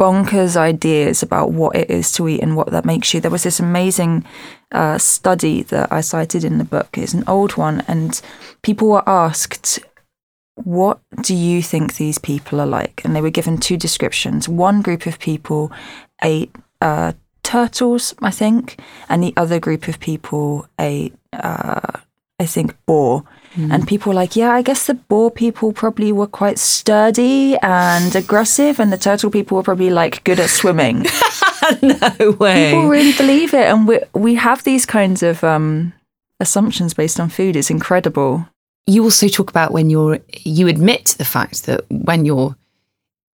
bonkers 0.00 0.56
ideas 0.56 1.22
about 1.22 1.52
what 1.52 1.76
it 1.76 1.88
is 1.88 2.10
to 2.14 2.26
eat 2.26 2.42
and 2.42 2.56
what 2.56 2.72
that 2.72 2.84
makes 2.84 3.14
you. 3.14 3.20
There 3.20 3.30
was 3.30 3.44
this 3.44 3.60
amazing 3.60 4.24
uh, 4.72 4.98
study 4.98 5.62
that 5.62 5.92
I 5.92 6.00
cited 6.00 6.42
in 6.42 6.58
the 6.58 6.64
book. 6.64 6.98
It's 6.98 7.14
an 7.14 7.22
old 7.28 7.56
one, 7.56 7.84
and 7.86 8.20
people 8.62 8.88
were 8.88 9.08
asked 9.08 9.78
what 10.56 10.98
do 11.20 11.36
you 11.36 11.62
think 11.62 11.94
these 11.94 12.18
people 12.18 12.60
are 12.60 12.66
like? 12.66 13.04
And 13.04 13.14
they 13.14 13.22
were 13.22 13.30
given 13.30 13.58
two 13.58 13.76
descriptions. 13.76 14.48
One 14.48 14.82
group 14.82 15.06
of 15.06 15.20
people 15.20 15.70
ate 16.20 16.54
uh, 16.82 17.12
turtles, 17.42 18.14
I 18.20 18.30
think, 18.30 18.78
and 19.08 19.22
the 19.22 19.32
other 19.36 19.60
group 19.60 19.88
of 19.88 20.00
people 20.00 20.66
ate, 20.78 21.14
uh, 21.32 22.00
I 22.38 22.46
think, 22.46 22.76
boar. 22.86 23.24
Mm. 23.54 23.72
And 23.72 23.88
people 23.88 24.10
were 24.10 24.16
like, 24.16 24.34
yeah, 24.34 24.50
I 24.50 24.62
guess 24.62 24.86
the 24.86 24.94
boar 24.94 25.30
people 25.30 25.72
probably 25.72 26.10
were 26.10 26.26
quite 26.26 26.58
sturdy 26.58 27.56
and 27.62 28.16
aggressive, 28.16 28.80
and 28.80 28.92
the 28.92 28.98
turtle 28.98 29.30
people 29.30 29.56
were 29.56 29.62
probably 29.62 29.90
like 29.90 30.24
good 30.24 30.40
at 30.40 30.50
swimming. 30.50 31.06
no 31.82 32.30
way. 32.32 32.72
People 32.72 32.88
really 32.88 33.12
believe 33.12 33.54
it, 33.54 33.66
and 33.66 33.86
we 33.86 34.00
we 34.14 34.34
have 34.34 34.64
these 34.64 34.86
kinds 34.86 35.22
of 35.22 35.44
um, 35.44 35.92
assumptions 36.40 36.94
based 36.94 37.20
on 37.20 37.28
food. 37.28 37.56
It's 37.56 37.70
incredible. 37.70 38.48
You 38.86 39.04
also 39.04 39.28
talk 39.28 39.50
about 39.50 39.72
when 39.72 39.90
you're 39.90 40.18
you 40.42 40.66
admit 40.66 41.14
the 41.18 41.24
fact 41.24 41.66
that 41.66 41.84
when 41.90 42.24
you're 42.24 42.56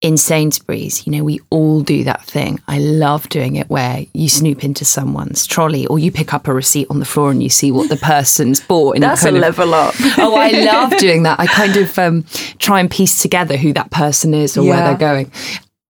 in 0.00 0.16
Sainsbury's, 0.16 1.06
you 1.06 1.12
know, 1.12 1.24
we 1.24 1.40
all 1.50 1.80
do 1.80 2.04
that 2.04 2.22
thing. 2.22 2.60
I 2.68 2.78
love 2.78 3.28
doing 3.28 3.56
it 3.56 3.68
where 3.68 4.04
you 4.14 4.28
snoop 4.28 4.62
into 4.62 4.84
someone's 4.84 5.44
trolley 5.44 5.86
or 5.88 5.98
you 5.98 6.12
pick 6.12 6.32
up 6.32 6.46
a 6.46 6.54
receipt 6.54 6.86
on 6.88 7.00
the 7.00 7.04
floor 7.04 7.32
and 7.32 7.42
you 7.42 7.48
see 7.48 7.72
what 7.72 7.88
the 7.88 7.96
person's 8.02 8.60
bought. 8.60 8.94
And 8.94 9.02
That's 9.02 9.24
a 9.24 9.28
of, 9.28 9.34
level 9.34 9.74
up. 9.74 9.94
oh, 10.18 10.36
I 10.36 10.50
love 10.50 10.96
doing 10.98 11.24
that. 11.24 11.40
I 11.40 11.46
kind 11.46 11.76
of 11.76 11.98
um, 11.98 12.24
try 12.58 12.78
and 12.78 12.88
piece 12.88 13.20
together 13.20 13.56
who 13.56 13.72
that 13.72 13.90
person 13.90 14.34
is 14.34 14.56
or 14.56 14.62
where 14.62 14.82
they're 14.82 14.96
going. 14.96 15.32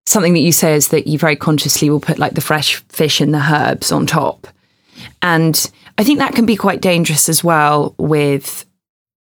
Something 0.07 0.33
that 0.33 0.41
you 0.41 0.53
say 0.53 0.75
is 0.75 0.88
that 0.88 1.07
you 1.07 1.19
very 1.19 1.37
consciously 1.37 1.91
will 1.91 2.00
put 2.00 2.19
like 2.19 2.33
the 2.33 2.41
fresh 2.41 2.77
fish 2.88 3.21
and 3.21 3.35
the 3.35 3.47
herbs 3.53 3.93
on 3.93 4.07
top. 4.07 4.49
And 5.21 5.71
I 5.99 6.05
think 6.05 6.19
that 6.19 6.35
can 6.35 6.47
be 6.47 6.57
quite 6.57 6.81
dangerous 6.81 7.29
as 7.29 7.45
well 7.45 7.95
with 7.99 8.65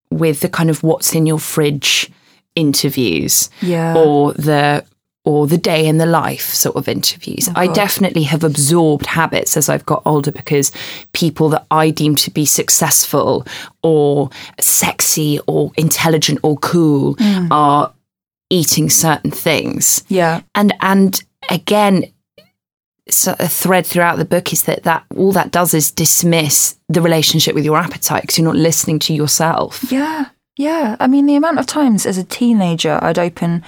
with 0.09 0.39
the 0.39 0.47
kind 0.47 0.69
of 0.69 0.83
what's 0.83 1.13
in 1.13 1.25
your 1.25 1.39
fridge 1.39 2.09
interviews 2.57 3.49
Yeah. 3.61 3.95
or 3.95 4.33
the 4.33 4.83
or 5.23 5.45
the 5.45 5.57
day 5.57 5.85
in 5.85 5.97
the 5.97 6.05
life 6.05 6.53
sort 6.53 6.77
of 6.77 6.87
interviews. 6.87 7.49
Oh, 7.49 7.53
I 7.57 7.67
definitely 7.67 8.23
have 8.23 8.45
absorbed 8.45 9.05
habits 9.05 9.57
as 9.57 9.67
I've 9.67 9.85
got 9.85 10.01
older 10.05 10.31
because 10.31 10.71
people 11.11 11.49
that 11.49 11.65
I 11.69 11.89
deem 11.89 12.15
to 12.15 12.31
be 12.31 12.45
successful 12.45 13.45
or 13.83 14.29
sexy 14.57 15.41
or 15.45 15.73
intelligent 15.75 16.39
or 16.43 16.57
cool 16.59 17.15
mm. 17.15 17.49
are 17.51 17.93
eating 18.49 18.89
certain 18.89 19.31
things. 19.31 20.01
Yeah. 20.07 20.41
And 20.55 20.73
and 20.79 21.21
again 21.49 22.05
so 23.09 23.35
a 23.39 23.47
thread 23.47 23.85
throughout 23.85 24.17
the 24.17 24.25
book 24.25 24.53
is 24.53 24.63
that, 24.63 24.83
that 24.83 25.03
all 25.15 25.31
that 25.33 25.51
does 25.51 25.73
is 25.73 25.91
dismiss 25.91 26.77
the 26.89 27.01
relationship 27.01 27.55
with 27.55 27.65
your 27.65 27.77
appetite 27.77 28.21
because 28.21 28.37
you're 28.37 28.45
not 28.45 28.55
listening 28.55 28.99
to 28.99 29.13
yourself. 29.13 29.91
Yeah, 29.91 30.25
yeah. 30.57 30.97
I 30.99 31.07
mean, 31.07 31.25
the 31.25 31.35
amount 31.35 31.59
of 31.59 31.65
times 31.65 32.05
as 32.05 32.17
a 32.17 32.23
teenager 32.23 32.99
I'd 33.01 33.17
open 33.17 33.63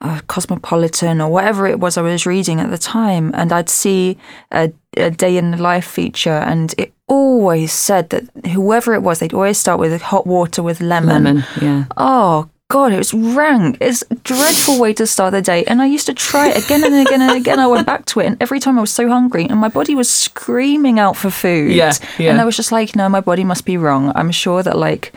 uh, 0.00 0.20
Cosmopolitan 0.28 1.20
or 1.20 1.28
whatever 1.28 1.66
it 1.66 1.78
was 1.78 1.98
I 1.98 2.02
was 2.02 2.24
reading 2.24 2.60
at 2.60 2.70
the 2.70 2.78
time, 2.78 3.32
and 3.34 3.52
I'd 3.52 3.68
see 3.68 4.16
a, 4.50 4.72
a 4.96 5.10
day 5.10 5.36
in 5.36 5.50
the 5.50 5.58
life 5.58 5.86
feature, 5.86 6.30
and 6.30 6.74
it 6.78 6.92
always 7.06 7.72
said 7.72 8.10
that 8.10 8.24
whoever 8.46 8.94
it 8.94 9.02
was, 9.02 9.18
they'd 9.18 9.34
always 9.34 9.58
start 9.58 9.80
with 9.80 10.00
hot 10.00 10.26
water 10.26 10.62
with 10.62 10.80
lemon. 10.80 11.24
Lemon, 11.24 11.44
yeah. 11.60 11.84
Oh 11.96 12.48
God, 12.68 12.92
it 12.92 12.98
was 12.98 13.12
rank. 13.12 13.78
It's 13.80 14.04
a 14.10 14.14
dreadful 14.14 14.78
way 14.78 14.94
to 14.94 15.06
start 15.06 15.32
the 15.32 15.42
day. 15.42 15.64
And 15.64 15.82
I 15.82 15.86
used 15.86 16.06
to 16.06 16.14
try 16.14 16.50
it 16.50 16.64
again 16.64 16.84
and 16.84 16.94
again 16.94 17.20
and 17.20 17.36
again. 17.36 17.58
I 17.58 17.66
went 17.66 17.84
back 17.84 18.06
to 18.06 18.20
it, 18.20 18.26
and 18.26 18.40
every 18.40 18.60
time 18.60 18.78
I 18.78 18.80
was 18.80 18.92
so 18.92 19.08
hungry, 19.08 19.44
and 19.44 19.58
my 19.58 19.68
body 19.68 19.94
was 19.94 20.08
screaming 20.08 20.98
out 20.98 21.16
for 21.16 21.30
food. 21.30 21.72
Yeah, 21.72 21.92
yeah. 22.16 22.30
And 22.30 22.40
I 22.40 22.44
was 22.44 22.56
just 22.56 22.72
like, 22.72 22.94
no, 22.96 23.08
my 23.08 23.20
body 23.20 23.44
must 23.44 23.66
be 23.66 23.76
wrong. 23.76 24.12
I'm 24.14 24.30
sure 24.30 24.62
that 24.62 24.78
like 24.78 25.12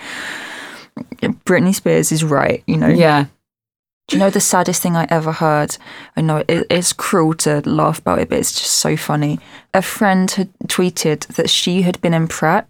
Britney 1.45 1.73
Spears 1.73 2.11
is 2.11 2.23
right. 2.23 2.63
You 2.67 2.77
know. 2.77 2.87
Yeah. 2.87 3.25
Do 4.09 4.17
you 4.17 4.19
know 4.19 4.29
the 4.29 4.41
saddest 4.41 4.81
thing 4.81 4.97
I 4.97 5.07
ever 5.09 5.31
heard? 5.31 5.77
I 6.17 6.21
know 6.21 6.43
it, 6.49 6.67
it's 6.69 6.91
cruel 6.91 7.33
to 7.35 7.61
laugh 7.61 7.99
about 7.99 8.19
it, 8.19 8.27
but 8.27 8.37
it's 8.37 8.51
just 8.51 8.73
so 8.73 8.97
funny. 8.97 9.39
A 9.73 9.81
friend 9.81 10.29
had 10.31 10.49
tweeted 10.67 11.25
that 11.35 11.49
she 11.49 11.83
had 11.83 12.01
been 12.01 12.13
in 12.13 12.27
Pret 12.27 12.67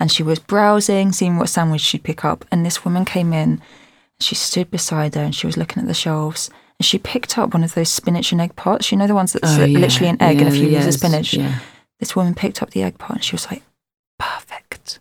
and 0.00 0.10
she 0.10 0.22
was 0.22 0.38
browsing, 0.38 1.12
seeing 1.12 1.36
what 1.36 1.50
sandwich 1.50 1.82
she'd 1.82 2.04
pick 2.04 2.24
up. 2.24 2.46
And 2.50 2.64
this 2.64 2.86
woman 2.86 3.04
came 3.04 3.34
in, 3.34 3.60
she 4.18 4.34
stood 4.34 4.70
beside 4.70 5.14
her 5.14 5.20
and 5.20 5.34
she 5.34 5.46
was 5.46 5.58
looking 5.58 5.82
at 5.82 5.86
the 5.88 5.92
shelves. 5.94 6.48
And 6.78 6.86
she 6.86 6.98
picked 6.98 7.36
up 7.36 7.52
one 7.52 7.64
of 7.64 7.74
those 7.74 7.90
spinach 7.90 8.32
and 8.32 8.40
egg 8.40 8.56
pots. 8.56 8.90
You 8.90 8.96
know, 8.96 9.06
the 9.06 9.14
ones 9.14 9.34
that's 9.34 9.58
Oh, 9.58 9.64
yeah. 9.64 9.78
literally 9.78 10.08
an 10.08 10.22
egg 10.22 10.38
and 10.40 10.48
a 10.48 10.52
few 10.52 10.68
leaves 10.68 10.86
of 10.86 10.94
spinach. 10.94 11.34
Yeah. 11.34 11.58
This 12.00 12.16
woman 12.16 12.34
picked 12.34 12.62
up 12.62 12.70
the 12.70 12.82
egg 12.82 12.96
pot 12.96 13.16
and 13.16 13.24
she 13.24 13.34
was 13.34 13.46
like, 13.50 13.62
perfect. 14.18 15.00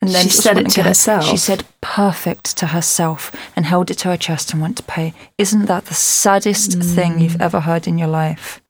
And 0.00 0.10
She 0.12 0.24
just 0.28 0.42
said 0.42 0.58
it 0.58 0.70
to 0.70 0.82
herself? 0.84 1.24
She 1.24 1.36
said 1.36 1.64
perfect 1.80 2.56
to 2.58 2.68
herself 2.68 3.32
and 3.56 3.66
held 3.66 3.90
it 3.90 3.98
to 3.98 4.08
her 4.08 4.16
chest 4.16 4.52
and 4.52 4.62
went 4.62 4.76
to 4.76 4.82
pay. 4.84 5.12
Isn't 5.38 5.66
that 5.66 5.86
the 5.86 5.94
saddest 5.94 6.80
thing 6.80 7.14
Mm. 7.14 7.20
you've 7.22 7.40
ever 7.40 7.60
heard 7.60 7.88
in 7.88 7.98
your 7.98 8.08
life? 8.08 8.60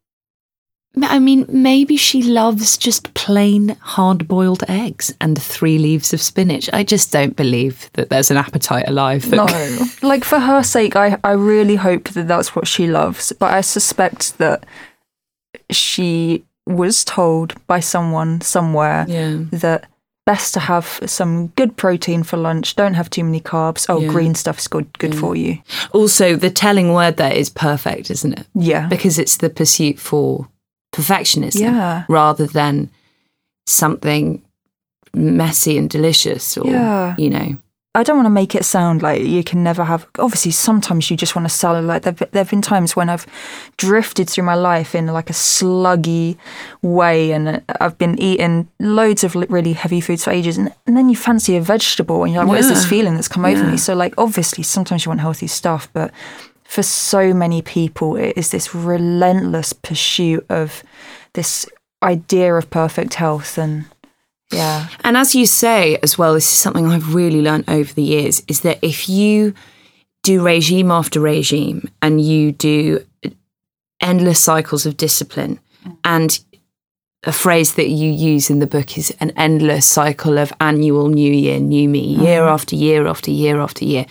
I 1.02 1.18
mean, 1.18 1.44
maybe 1.48 1.96
she 1.98 2.22
loves 2.22 2.76
just 2.78 3.12
plain 3.14 3.76
hard 3.80 4.26
boiled 4.26 4.64
eggs 4.68 5.14
and 5.20 5.40
three 5.40 5.78
leaves 5.78 6.12
of 6.14 6.20
spinach. 6.22 6.68
I 6.72 6.82
just 6.82 7.12
don't 7.12 7.36
believe 7.36 7.90
that 7.92 8.08
there's 8.08 8.30
an 8.30 8.36
appetite 8.38 8.88
alive. 8.88 9.28
That 9.30 9.36
No. 9.36 9.86
like 10.08 10.24
for 10.24 10.40
her 10.40 10.62
sake, 10.62 10.96
I, 10.96 11.18
I 11.22 11.32
really 11.32 11.76
hope 11.76 12.08
that 12.14 12.26
that's 12.26 12.56
what 12.56 12.66
she 12.66 12.86
loves. 12.88 13.32
But 13.38 13.52
I 13.52 13.60
suspect 13.60 14.38
that 14.38 14.64
she 15.70 16.44
was 16.66 17.04
told 17.04 17.54
by 17.66 17.80
someone 17.80 18.40
somewhere 18.40 19.04
Yeah. 19.08 19.36
that 19.52 19.84
best 20.28 20.52
to 20.54 20.60
have 20.60 20.86
some 21.06 21.46
good 21.56 21.72
protein 21.76 22.22
for 22.22 22.36
lunch. 22.36 22.76
Don't 22.76 22.94
have 23.00 23.08
too 23.08 23.24
many 23.24 23.40
carbs. 23.40 23.86
Oh, 23.88 24.00
Yeah. 24.00 24.08
green 24.14 24.34
stuff's 24.34 24.68
good 24.68 24.86
good 24.98 25.14
for 25.22 25.34
you. 25.34 25.58
Also, 25.92 26.36
the 26.36 26.50
telling 26.50 26.92
word 26.92 27.16
there 27.16 27.32
is 27.42 27.48
perfect, 27.50 28.10
isn't 28.10 28.34
it? 28.40 28.46
Yeah. 28.54 28.86
Because 28.88 29.18
it's 29.22 29.36
the 29.38 29.48
pursuit 29.50 29.98
for 29.98 30.46
perfectionism 30.96 31.60
Yeah. 31.60 32.04
rather 32.08 32.46
than 32.46 32.90
something 33.66 34.42
messy 35.14 35.78
and 35.78 35.88
delicious 35.90 36.56
or, 36.58 36.66
Yeah. 36.70 37.14
you 37.18 37.30
know. 37.30 37.56
I 37.94 38.02
don't 38.02 38.16
want 38.16 38.26
to 38.26 38.30
make 38.30 38.54
it 38.54 38.64
sound 38.64 39.02
like 39.02 39.22
you 39.22 39.42
can 39.42 39.64
never 39.64 39.82
have. 39.82 40.06
Obviously, 40.18 40.52
sometimes 40.52 41.10
you 41.10 41.16
just 41.16 41.34
want 41.34 41.46
a 41.46 41.48
salad. 41.48 41.84
Like 41.84 42.02
there 42.02 42.14
have 42.34 42.50
been 42.50 42.62
times 42.62 42.94
when 42.94 43.08
I've 43.08 43.26
drifted 43.76 44.28
through 44.28 44.44
my 44.44 44.54
life 44.54 44.94
in 44.94 45.06
like 45.06 45.30
a 45.30 45.32
sluggy 45.32 46.36
way, 46.82 47.32
and 47.32 47.62
I've 47.80 47.96
been 47.98 48.18
eating 48.20 48.68
loads 48.78 49.24
of 49.24 49.34
really 49.34 49.72
heavy 49.72 50.00
foods 50.00 50.24
for 50.24 50.30
ages, 50.30 50.58
and, 50.58 50.72
and 50.86 50.96
then 50.96 51.08
you 51.08 51.16
fancy 51.16 51.56
a 51.56 51.60
vegetable, 51.60 52.22
and 52.22 52.32
you're 52.32 52.42
like, 52.44 52.50
"What 52.50 52.60
is 52.60 52.68
this 52.68 52.84
feeling 52.86 53.14
that's 53.14 53.26
come 53.26 53.44
over 53.46 53.64
Yeah. 53.64 53.70
me?" 53.70 53.76
So, 53.78 53.94
like, 53.94 54.14
obviously, 54.18 54.62
sometimes 54.62 55.04
you 55.04 55.10
want 55.10 55.20
healthy 55.22 55.46
stuff, 55.48 55.88
but 55.92 56.12
for 56.64 56.82
so 56.82 57.32
many 57.32 57.62
people, 57.62 58.16
it 58.16 58.34
is 58.36 58.50
this 58.50 58.74
relentless 58.74 59.72
pursuit 59.72 60.44
of 60.50 60.84
this 61.32 61.66
idea 62.02 62.54
of 62.54 62.68
perfect 62.70 63.14
health, 63.14 63.56
and 63.58 63.86
yeah, 64.52 64.88
And 65.04 65.16
as 65.16 65.34
you 65.34 65.46
say 65.46 65.98
as 66.02 66.16
well, 66.16 66.34
this 66.34 66.46
is 66.46 66.58
something 66.58 66.86
I've 66.86 67.14
really 67.14 67.42
learned 67.42 67.68
over 67.68 67.92
the 67.92 68.02
years 68.02 68.42
is 68.48 68.62
that 68.62 68.78
if 68.82 69.08
you 69.08 69.54
do 70.22 70.42
regime 70.42 70.90
after 70.90 71.20
regime 71.20 71.90
and 72.00 72.20
you 72.20 72.52
do 72.52 73.04
endless 74.00 74.42
cycles 74.42 74.86
of 74.86 74.96
discipline, 74.96 75.60
mm. 75.84 75.96
and 76.04 76.40
a 77.24 77.32
phrase 77.32 77.74
that 77.74 77.88
you 77.88 78.10
use 78.10 78.48
in 78.48 78.60
the 78.60 78.66
book 78.66 78.96
is 78.96 79.14
an 79.20 79.32
endless 79.36 79.86
cycle 79.86 80.38
of 80.38 80.52
annual 80.60 81.08
new 81.08 81.32
year, 81.32 81.58
new 81.58 81.88
me, 81.88 82.16
mm. 82.16 82.22
year 82.22 82.44
after 82.44 82.74
year 82.74 83.06
after 83.06 83.30
year 83.30 83.60
after 83.60 83.84
year, 83.84 84.06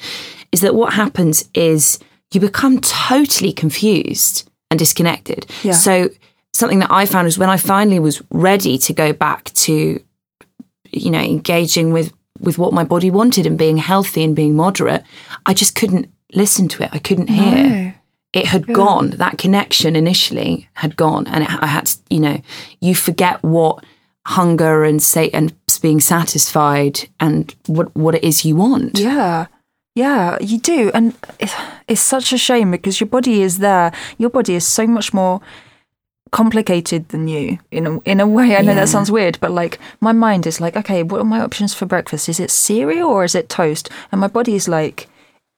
is 0.51 0.61
that 0.61 0.75
what 0.75 0.93
happens 0.93 1.49
is 1.53 1.99
you 2.31 2.39
become 2.39 2.79
totally 2.81 3.53
confused 3.53 4.49
and 4.69 4.77
disconnected. 4.77 5.47
Yeah. 5.63 5.71
So 5.71 6.09
something 6.53 6.79
that 6.79 6.91
I 6.91 7.05
found 7.05 7.25
was 7.25 7.37
when 7.37 7.49
I 7.49 7.57
finally 7.57 7.99
was 7.99 8.21
ready 8.31 8.77
to 8.79 8.93
go 8.93 9.13
back 9.13 9.45
to 9.53 10.01
you 10.91 11.09
know 11.11 11.19
engaging 11.19 11.91
with 11.93 12.13
with 12.39 12.57
what 12.57 12.73
my 12.73 12.83
body 12.83 13.09
wanted 13.09 13.45
and 13.45 13.57
being 13.57 13.77
healthy 13.77 14.23
and 14.23 14.35
being 14.35 14.55
moderate 14.55 15.03
i 15.45 15.53
just 15.53 15.75
couldn't 15.75 16.07
listen 16.33 16.67
to 16.67 16.83
it 16.83 16.89
i 16.93 16.99
couldn't 16.99 17.27
hear 17.27 17.95
it 18.33 18.45
had 18.45 18.67
gone 18.67 19.11
that 19.11 19.37
connection 19.37 19.95
initially 19.95 20.69
had 20.73 20.95
gone 20.95 21.25
and 21.27 21.43
it, 21.43 21.49
i 21.61 21.67
had 21.67 21.85
to, 21.85 21.97
you 22.09 22.19
know 22.19 22.41
you 22.81 22.93
forget 22.93 23.41
what 23.43 23.83
hunger 24.25 24.83
and 24.83 25.01
say 25.01 25.29
and 25.29 25.53
being 25.81 25.99
satisfied 25.99 27.07
and 27.19 27.55
what 27.67 27.95
what 27.95 28.15
it 28.15 28.23
is 28.23 28.43
you 28.45 28.55
want 28.55 28.97
Yeah. 28.99 29.47
Yeah, 29.95 30.37
you 30.39 30.59
do. 30.59 30.91
And 30.93 31.15
it's, 31.39 31.55
it's 31.87 32.01
such 32.01 32.31
a 32.31 32.37
shame 32.37 32.69
because 32.69 32.99
your 32.99 33.07
body 33.07 33.41
is 33.41 33.57
there. 33.57 33.91
Your 34.19 34.29
body 34.29 34.53
is 34.53 34.67
so 34.67 34.85
much 34.85 35.11
more 35.11 35.41
complicated 36.31 37.09
than 37.09 37.27
you 37.27 37.57
in 37.71 37.87
a, 37.87 37.99
in 38.01 38.19
a 38.19 38.27
way. 38.27 38.55
I 38.55 38.61
know 38.61 38.71
Yeah. 38.73 38.81
that 38.81 38.89
sounds 38.89 39.11
weird, 39.11 39.37
but 39.39 39.51
like 39.51 39.79
my 40.01 40.11
mind 40.11 40.45
is 40.47 40.59
like, 40.61 40.75
okay, 40.77 41.03
what 41.03 41.21
are 41.21 41.25
my 41.25 41.39
options 41.41 41.73
for 41.73 41.85
breakfast? 41.85 42.29
Is 42.29 42.39
it 42.39 42.51
cereal 42.51 43.09
or 43.09 43.23
is 43.23 43.35
it 43.35 43.49
toast? 43.49 43.89
And 44.11 44.21
my 44.21 44.27
body 44.27 44.55
is 44.55 44.67
like, 44.67 45.07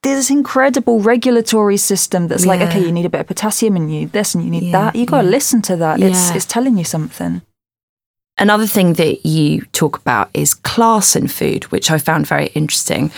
there's 0.04 0.18
this 0.18 0.30
incredible 0.30 1.02
regulatory 1.02 1.78
system 1.78 2.28
that's 2.30 2.46
like, 2.46 2.62
okay, 2.62 2.80
you 2.80 2.92
need 2.92 3.06
a 3.06 3.10
bit 3.10 3.22
of 3.22 3.28
potassium 3.28 3.76
and 3.76 3.92
you 3.94 4.00
need 4.02 4.12
this 4.14 4.34
and 4.34 4.44
you 4.44 4.50
need 4.50 4.64
Yeah, 4.64 4.72
that. 4.92 4.96
You 4.96 5.06
got 5.06 5.24
to 5.24 5.28
listen 5.28 5.62
to 5.64 5.76
that. 5.78 6.00
It's 6.02 6.30
Yeah. 6.30 6.36
it's 6.36 6.46
telling 6.46 6.78
you 6.78 6.84
something. 6.86 7.42
another 8.38 8.66
thing 8.68 8.94
that 8.94 9.26
you 9.26 9.62
talk 9.74 9.98
about 9.98 10.30
is 10.34 10.54
class 10.54 11.14
in 11.16 11.28
food, 11.28 11.66
which 11.74 11.92
I 11.92 11.98
found 11.98 12.26
very 12.26 12.48
interesting. 12.56 13.12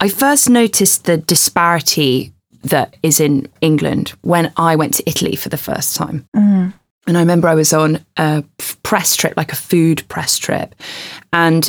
I 0.00 0.08
first 0.08 0.50
noticed 0.50 1.04
the 1.04 1.16
disparity 1.16 2.32
that 2.64 2.96
is 3.02 3.20
in 3.20 3.46
England 3.60 4.14
when 4.22 4.52
I 4.56 4.74
went 4.74 4.94
to 4.94 5.08
Italy 5.08 5.36
for 5.36 5.48
the 5.50 5.56
first 5.56 5.94
time. 5.94 6.26
Mm. 6.34 6.72
And 7.06 7.16
I 7.16 7.20
remember 7.20 7.48
I 7.48 7.54
was 7.54 7.72
on 7.72 8.04
a 8.16 8.44
press 8.82 9.14
trip, 9.16 9.34
like 9.36 9.52
a 9.52 9.56
food 9.56 10.06
press 10.08 10.38
trip, 10.38 10.74
and 11.32 11.68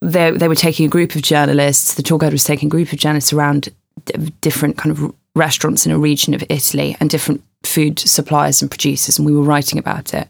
they 0.00 0.30
they 0.30 0.48
were 0.48 0.54
taking 0.54 0.86
a 0.86 0.90
group 0.90 1.14
of 1.14 1.22
journalists. 1.22 1.94
The 1.94 2.02
tour 2.02 2.18
guide 2.18 2.32
was 2.32 2.44
taking 2.44 2.68
a 2.68 2.70
group 2.70 2.92
of 2.92 2.98
journalists 2.98 3.32
around 3.32 3.68
d- 4.04 4.32
different 4.40 4.78
kind 4.78 4.96
of 4.96 5.14
restaurants 5.36 5.84
in 5.84 5.92
a 5.92 5.98
region 5.98 6.34
of 6.34 6.44
Italy 6.48 6.96
and 7.00 7.10
different 7.10 7.42
food 7.62 7.98
suppliers 7.98 8.62
and 8.62 8.70
producers, 8.70 9.18
and 9.18 9.26
we 9.26 9.34
were 9.34 9.42
writing 9.42 9.78
about 9.78 10.14
it. 10.14 10.28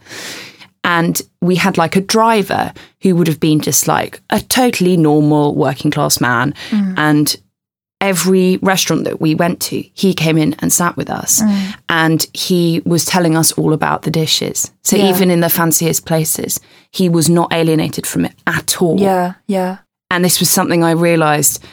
And 0.82 1.20
we 1.40 1.56
had 1.56 1.78
like 1.78 1.96
a 1.96 2.00
driver 2.00 2.72
who 3.00 3.16
would 3.16 3.26
have 3.26 3.40
been 3.40 3.60
just 3.60 3.88
like 3.88 4.20
a 4.30 4.40
totally 4.40 4.96
normal 4.96 5.54
working 5.54 5.90
class 5.90 6.20
man. 6.20 6.52
Mm. 6.70 6.94
And 6.98 7.36
every 8.04 8.58
restaurant 8.58 9.04
that 9.04 9.18
we 9.20 9.34
went 9.34 9.60
to, 9.60 9.82
he 9.94 10.12
came 10.12 10.36
in 10.36 10.54
and 10.58 10.70
sat 10.70 10.94
with 10.96 11.08
us 11.08 11.42
mm. 11.42 11.74
and 11.88 12.26
he 12.34 12.82
was 12.84 13.06
telling 13.06 13.34
us 13.34 13.52
all 13.52 13.72
about 13.72 14.02
the 14.02 14.10
dishes. 14.10 14.70
So 14.82 14.96
Yeah. 14.96 15.08
even 15.08 15.30
in 15.30 15.40
the 15.40 15.48
fanciest 15.48 16.04
places, 16.04 16.60
he 16.90 17.08
was 17.08 17.28
not 17.30 17.52
alienated 17.52 18.06
from 18.06 18.26
it 18.26 18.34
at 18.46 18.82
all. 18.82 19.00
Yeah, 19.00 19.34
yeah. 19.46 19.78
And 20.10 20.22
this 20.24 20.38
was 20.38 20.50
something 20.50 20.84
I 20.84 20.90
realized 20.90 21.64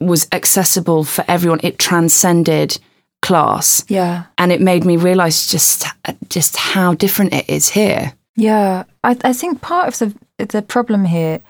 was 0.00 0.28
accessible 0.32 1.04
for 1.04 1.24
everyone. 1.26 1.60
It 1.62 1.78
transcended 1.78 2.78
class. 3.22 3.84
Yeah. 3.88 4.24
And 4.36 4.52
it 4.52 4.60
made 4.60 4.84
me 4.84 4.96
realize 4.98 5.46
just 5.46 5.86
just 6.28 6.56
how 6.56 6.94
different 6.94 7.32
it 7.32 7.48
is 7.48 7.70
here. 7.70 8.12
Yeah, 8.36 8.84
I, 9.02 9.16
I 9.24 9.32
think 9.32 9.60
part 9.60 9.88
of 9.88 9.98
the 9.98 10.46
the 10.46 10.62
problem 10.62 11.04
here 11.06 11.40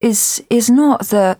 is 0.00 0.42
is 0.48 0.70
not 0.70 1.08
that. 1.08 1.38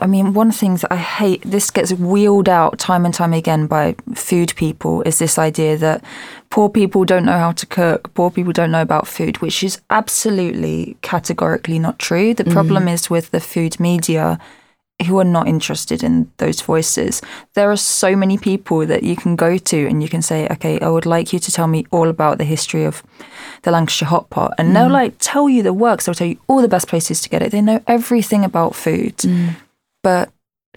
I 0.00 0.06
mean, 0.06 0.34
one 0.34 0.50
thing 0.50 0.76
that 0.76 0.92
I 0.92 0.96
hate 0.96 1.42
this 1.42 1.70
gets 1.70 1.92
wheeled 1.92 2.48
out 2.48 2.78
time 2.78 3.04
and 3.04 3.14
time 3.14 3.32
again 3.32 3.66
by 3.66 3.96
food 4.14 4.54
people 4.56 5.02
is 5.02 5.18
this 5.18 5.38
idea 5.38 5.76
that 5.78 6.04
poor 6.50 6.68
people 6.68 7.04
don't 7.04 7.24
know 7.24 7.38
how 7.38 7.52
to 7.52 7.66
cook, 7.66 8.12
poor 8.14 8.30
people 8.30 8.52
don't 8.52 8.70
know 8.70 8.82
about 8.82 9.08
food, 9.08 9.38
which 9.38 9.62
is 9.62 9.80
absolutely 9.90 10.96
categorically 11.02 11.78
not 11.78 11.98
true. 11.98 12.34
The 12.34 12.44
mm-hmm. 12.44 12.52
problem 12.52 12.88
is 12.88 13.10
with 13.10 13.30
the 13.30 13.40
food 13.40 13.80
media 13.80 14.38
who 15.06 15.18
are 15.18 15.24
not 15.24 15.48
interested 15.48 16.02
in 16.04 16.30
those 16.36 16.60
voices. 16.60 17.20
There 17.54 17.70
are 17.70 17.76
so 17.76 18.14
many 18.14 18.38
people 18.38 18.86
that 18.86 19.02
you 19.02 19.16
can 19.16 19.34
go 19.34 19.58
to 19.58 19.86
and 19.86 20.02
you 20.02 20.08
can 20.08 20.22
say, 20.22 20.46
okay, 20.52 20.78
I 20.78 20.88
would 20.88 21.04
like 21.04 21.32
you 21.32 21.38
to 21.40 21.52
tell 21.52 21.66
me 21.66 21.84
all 21.90 22.08
about 22.08 22.38
the 22.38 22.44
history 22.44 22.84
of 22.84 23.02
the 23.62 23.72
Lancashire 23.72 24.08
hot 24.08 24.30
pot. 24.30 24.54
And 24.56 24.74
they'll 24.74 24.88
mm. 24.88 24.92
like 24.92 25.16
tell 25.18 25.48
you 25.48 25.62
the 25.62 25.72
works, 25.72 26.06
they'll 26.06 26.14
tell 26.14 26.28
you 26.28 26.38
all 26.46 26.62
the 26.62 26.68
best 26.68 26.88
places 26.88 27.20
to 27.22 27.28
get 27.28 27.42
it. 27.42 27.50
They 27.50 27.60
know 27.60 27.82
everything 27.86 28.44
about 28.44 28.74
food. 28.74 29.16
Mm. 29.18 29.56
But 30.04 30.30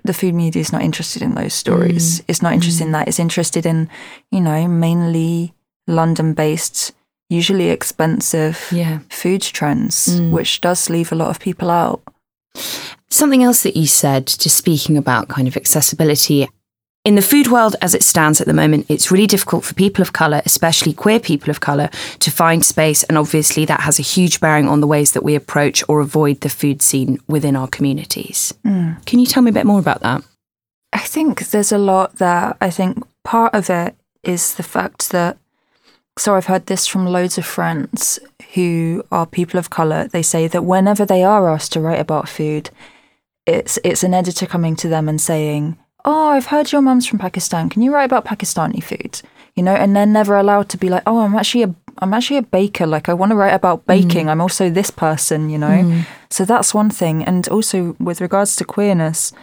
the 0.04 0.14
food 0.14 0.34
media 0.34 0.62
is 0.62 0.72
not 0.72 0.82
interested 0.82 1.22
in 1.22 1.36
those 1.36 1.54
stories. 1.54 2.22
Mm. 2.22 2.26
It's 2.28 2.42
not 2.42 2.54
interested 2.54 2.84
in 2.86 2.90
mm. 2.90 2.94
that. 2.94 3.08
It's 3.08 3.20
interested 3.20 3.66
in, 3.66 3.90
you 4.32 4.42
know, 4.42 4.68
mainly 4.68 5.54
London 5.86 6.34
based, 6.34 6.94
usually 7.30 7.70
expensive 7.70 8.58
Yeah. 8.72 9.00
food 9.10 9.42
trends, 9.42 10.08
mm. 10.08 10.32
which 10.32 10.62
does 10.62 10.90
leave 10.90 11.12
a 11.12 11.16
lot 11.16 11.30
of 11.30 11.40
people 11.40 11.70
out. 11.70 12.02
Something 13.10 13.44
else 13.44 13.64
that 13.64 13.78
you 13.78 13.88
said, 13.88 14.28
just 14.28 14.58
speaking 14.58 14.98
about 14.98 15.28
kind 15.28 15.48
of 15.48 15.56
accessibility. 15.56 16.48
In 17.08 17.16
the 17.16 17.22
food 17.22 17.48
world 17.48 17.78
as 17.82 17.96
it 17.96 18.04
stands 18.04 18.42
at 18.42 18.48
the 18.48 18.54
moment, 18.54 18.86
it's 18.90 19.12
really 19.12 19.28
difficult 19.28 19.64
for 19.64 19.74
people 19.74 20.02
of 20.02 20.12
colour, 20.12 20.42
especially 20.46 20.92
queer 20.92 21.22
people 21.22 21.50
of 21.50 21.62
colour, 21.62 21.90
to 22.20 22.30
find 22.30 22.66
space. 22.66 23.04
And 23.04 23.18
obviously, 23.18 23.64
that 23.64 23.80
has 23.80 23.98
a 23.98 24.02
huge 24.02 24.42
bearing 24.42 24.68
on 24.68 24.82
the 24.82 24.88
ways 24.88 25.14
that 25.14 25.24
we 25.24 25.34
approach 25.34 25.82
or 25.88 26.02
avoid 26.02 26.42
the 26.42 26.50
food 26.50 26.82
scene 26.82 27.22
within 27.26 27.56
our 27.56 27.70
communities. 27.70 28.54
Mm. 28.66 29.06
Can 29.06 29.20
you 29.20 29.26
tell 29.26 29.42
me 29.42 29.52
a 29.52 29.54
bit 29.54 29.66
more 29.66 29.80
about 29.80 30.02
that? 30.02 30.22
I 30.92 31.00
think 31.00 31.48
there's 31.52 31.72
a 31.72 31.78
lot 31.78 32.18
that 32.18 32.58
I 32.60 32.70
think 32.70 33.02
part 33.24 33.56
of 33.56 33.70
it 33.70 33.96
is 34.24 34.56
the 34.56 34.64
fact 34.64 35.12
that 35.12 35.38
so 36.18 36.36
I've 36.36 36.48
heard 36.48 36.66
this 36.66 36.88
from 36.88 37.06
loads 37.06 37.38
of 37.38 37.46
friends 37.46 38.20
who 38.54 39.02
are 39.14 39.26
people 39.26 39.58
of 39.58 39.70
color. 39.70 40.10
They 40.10 40.24
say 40.24 40.50
that 40.50 40.66
whenever 40.66 41.06
they 41.06 41.24
are 41.24 41.50
asked 41.50 41.72
to 41.72 41.80
write 41.80 42.02
about 42.02 42.28
food, 42.28 42.70
it's 43.46 43.80
it's 43.86 44.04
an 44.04 44.14
editor 44.14 44.46
coming 44.46 44.76
to 44.76 44.90
them 44.90 45.08
and 45.08 45.22
saying, 45.22 45.78
"Oh, 46.06 46.30
I've 46.30 46.48
heard 46.48 46.72
your 46.72 46.82
mum's 46.82 47.06
from 47.06 47.20
Pakistan. 47.20 47.70
Can 47.70 47.82
you 47.82 47.94
write 47.94 48.06
about 48.06 48.26
Pakistani 48.26 48.84
food?" 48.84 49.22
You 49.56 49.64
know, 49.64 49.74
and 49.74 49.96
they're 49.96 50.06
never 50.06 50.36
allowed 50.36 50.70
to 50.70 50.78
be 50.78 50.90
like, 50.90 51.04
"Oh, 51.06 51.20
I'm 51.20 51.36
actually 51.36 51.64
a 51.64 51.76
I'm 52.00 52.14
actually 52.14 52.38
a 52.38 52.44
baker. 52.44 52.86
Like 52.86 53.10
I 53.10 53.14
want 53.14 53.32
to 53.32 53.36
write 53.36 53.54
about 53.54 53.82
mm. 53.82 53.88
baking. 53.88 54.30
I'm 54.30 54.42
also 54.42 54.70
this 54.70 54.92
person." 54.92 55.50
You 55.50 55.58
know, 55.58 55.84
mm. 55.84 56.06
so 56.30 56.46
that's 56.46 56.74
one 56.74 56.90
thing. 56.90 57.24
And 57.24 57.48
also 57.50 57.96
with 58.00 58.22
regards 58.22 58.56
to 58.58 58.66
queerness, 58.66 59.34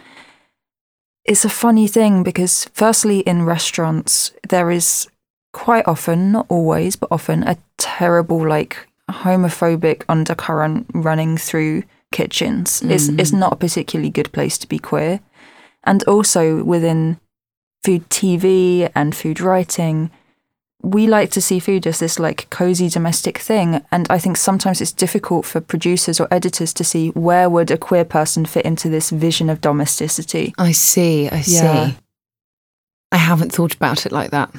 it's 1.25 1.43
a 1.43 1.49
funny 1.49 1.87
thing 1.87 2.23
because 2.23 2.65
firstly 2.73 3.19
in 3.19 3.43
restaurants 3.43 4.31
there 4.47 4.71
is 4.71 5.07
quite 5.53 5.87
often 5.87 6.31
not 6.31 6.45
always 6.49 6.95
but 6.95 7.11
often 7.11 7.43
a 7.43 7.57
terrible 7.77 8.47
like 8.47 8.87
homophobic 9.09 10.03
undercurrent 10.07 10.85
running 10.93 11.37
through 11.37 11.83
kitchens 12.11 12.81
it's, 12.83 13.09
it's 13.09 13.31
mm. 13.31 13.39
not 13.39 13.53
a 13.53 13.55
particularly 13.57 14.09
good 14.09 14.31
place 14.31 14.57
to 14.57 14.67
be 14.67 14.77
queer 14.77 15.19
and 15.85 16.03
also 16.03 16.63
within 16.63 17.19
food 17.83 18.07
tv 18.09 18.89
and 18.95 19.15
food 19.15 19.39
writing 19.39 20.09
we 20.81 21.07
like 21.07 21.31
to 21.31 21.41
see 21.41 21.59
food 21.59 21.87
as 21.87 21.99
this 21.99 22.19
like 22.19 22.47
cozy 22.49 22.89
domestic 22.89 23.37
thing 23.37 23.81
and 23.91 24.05
i 24.09 24.17
think 24.19 24.37
sometimes 24.37 24.81
it's 24.81 24.91
difficult 24.91 25.45
for 25.45 25.59
producers 25.61 26.19
or 26.19 26.27
editors 26.31 26.73
to 26.73 26.83
see 26.83 27.09
where 27.09 27.49
would 27.49 27.71
a 27.71 27.77
queer 27.77 28.05
person 28.05 28.45
fit 28.45 28.65
into 28.65 28.89
this 28.89 29.09
vision 29.09 29.49
of 29.49 29.61
domesticity 29.61 30.53
I 30.57 30.71
see, 30.71 31.27
I 31.29 31.37
Yeah. 31.37 31.41
see. 31.91 31.97
I 33.11 33.17
haven't 33.17 33.51
thought 33.53 33.73
about 33.75 34.05
it 34.05 34.11
like 34.11 34.31
that. 34.31 34.53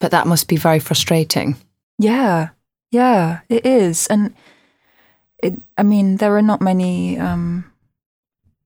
But 0.00 0.10
that 0.12 0.26
must 0.26 0.48
be 0.48 0.56
very 0.56 0.78
frustrating. 0.78 1.56
Yeah, 1.98 2.50
yeah, 2.90 3.40
it 3.48 3.66
is, 3.66 4.06
and 4.06 4.34
it. 5.42 5.54
I 5.76 5.82
mean, 5.82 6.16
there 6.18 6.36
are 6.36 6.42
not 6.42 6.60
many. 6.60 7.18
Um, 7.18 7.64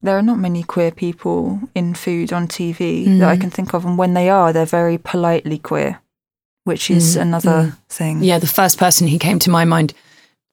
there 0.03 0.17
are 0.17 0.23
not 0.23 0.39
many 0.39 0.63
queer 0.63 0.91
people 0.91 1.61
in 1.75 1.95
food 1.95 2.33
on 2.33 2.49
TV 2.49 3.05
that 3.19 3.29
I 3.29 3.33
mm-hmm. 3.33 3.41
can 3.43 3.51
think 3.51 3.75
of, 3.75 3.85
and 3.85 3.99
when 3.99 4.15
they 4.15 4.29
are, 4.31 4.53
they're 4.53 4.65
very 4.65 4.99
politely 4.99 5.59
queer, 5.59 6.01
which 6.65 6.91
is 6.91 7.13
mm-hmm. 7.13 7.23
another 7.23 7.51
mm-hmm. 7.51 7.77
thing. 7.89 8.23
Yeah, 8.23 8.39
the 8.39 8.47
first 8.47 8.79
person 8.79 9.09
who 9.09 9.19
came 9.19 9.39
to 9.41 9.51
my 9.51 9.65
mind 9.65 9.95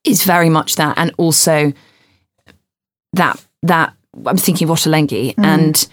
is 0.03 0.23
very 0.23 0.49
much 0.49 0.75
that, 0.75 0.97
and 0.97 1.13
also 1.17 1.73
that 3.13 3.43
that 3.63 3.93
I'm 4.25 4.38
thinking 4.38 4.69
of 4.69 4.77
Ottolenghi, 4.77 5.33
and 5.38 5.88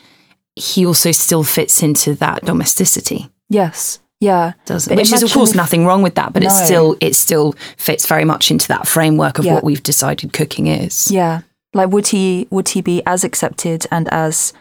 he 0.57 0.87
also 0.87 1.13
still 1.13 1.45
fits 1.45 1.83
into 1.83 2.15
that 2.15 2.45
domesticity, 2.45 3.31
Yes. 3.49 4.01
Yeah. 4.21 4.53
But 4.67 4.89
Which 4.89 5.13
is, 5.13 5.23
of 5.23 5.33
course, 5.33 5.55
nothing 5.55 5.85
wrong 5.85 6.03
with 6.03 6.15
that, 6.15 6.33
but 6.33 6.43
it's 6.43 6.59
No. 6.61 6.65
still 6.65 6.97
it 7.01 7.15
still 7.15 7.55
fits 7.77 8.07
very 8.07 8.25
much 8.25 8.51
into 8.51 8.69
that 8.69 8.89
framework 8.89 9.39
of 9.39 9.45
Yeah. 9.45 9.55
what 9.55 9.65
we've 9.65 9.83
decided 9.83 10.33
cooking 10.33 10.67
is. 10.67 11.11
Yeah. 11.11 11.43
Like, 11.75 11.91
would 11.91 12.09
he 12.09 12.47
would 12.51 12.69
he 12.71 12.81
be 12.81 13.03
as 13.07 13.25
accepted 13.25 13.87
and 13.91 14.09
as 14.13 14.53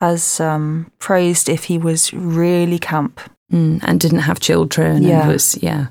as 0.00 0.40
um, 0.40 0.90
praised 0.98 1.48
if 1.48 1.64
he 1.64 1.78
was 1.78 2.12
really 2.14 2.78
camp? 2.78 3.20
Mm, 3.52 3.80
and 3.84 4.00
didn't 4.00 4.20
have 4.20 4.40
children. 4.40 5.02
Yeah. 5.02 5.20
And 5.20 5.28
was 5.32 5.62
yeah. 5.62 5.86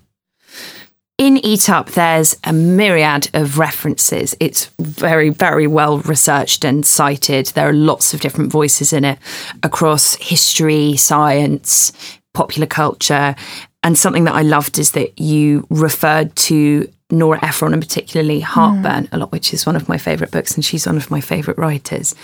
In 1.18 1.38
Eat 1.38 1.70
Up, 1.70 1.92
there's 1.92 2.36
a 2.44 2.52
myriad 2.52 3.30
of 3.34 3.58
references. 3.58 4.36
It's 4.42 4.70
very, 4.82 5.30
very 5.30 5.66
well 5.66 6.00
researched 6.00 6.66
and 6.66 6.86
cited. 6.86 7.48
There 7.48 7.70
are 7.70 7.74
lots 7.74 8.14
of 8.14 8.20
different 8.20 8.52
voices 8.52 8.92
in 8.92 9.06
it 9.06 9.18
across 9.64 10.16
history, 10.16 10.98
science, 10.98 11.94
popular 12.34 12.68
culture. 12.68 13.34
And 13.82 13.98
something 13.98 14.26
that 14.26 14.36
I 14.36 14.42
loved 14.42 14.78
is 14.78 14.92
that 14.92 15.18
you 15.18 15.66
referred 15.70 16.36
to 16.36 16.92
Nora 17.12 17.44
Ephron 17.44 17.74
and 17.74 17.82
particularly 17.82 18.40
Heartburn 18.40 19.06
mm. 19.06 19.10
a 19.12 19.18
lot, 19.18 19.32
which 19.32 19.54
is 19.54 19.66
one 19.66 19.76
of 19.76 19.88
my 19.88 19.98
favourite 19.98 20.32
books, 20.32 20.56
and 20.56 20.66
she's 20.66 20.88
one 20.88 20.98
of 20.98 21.12
my 21.12 21.22
favourite 21.22 21.58
writers. 21.58 22.16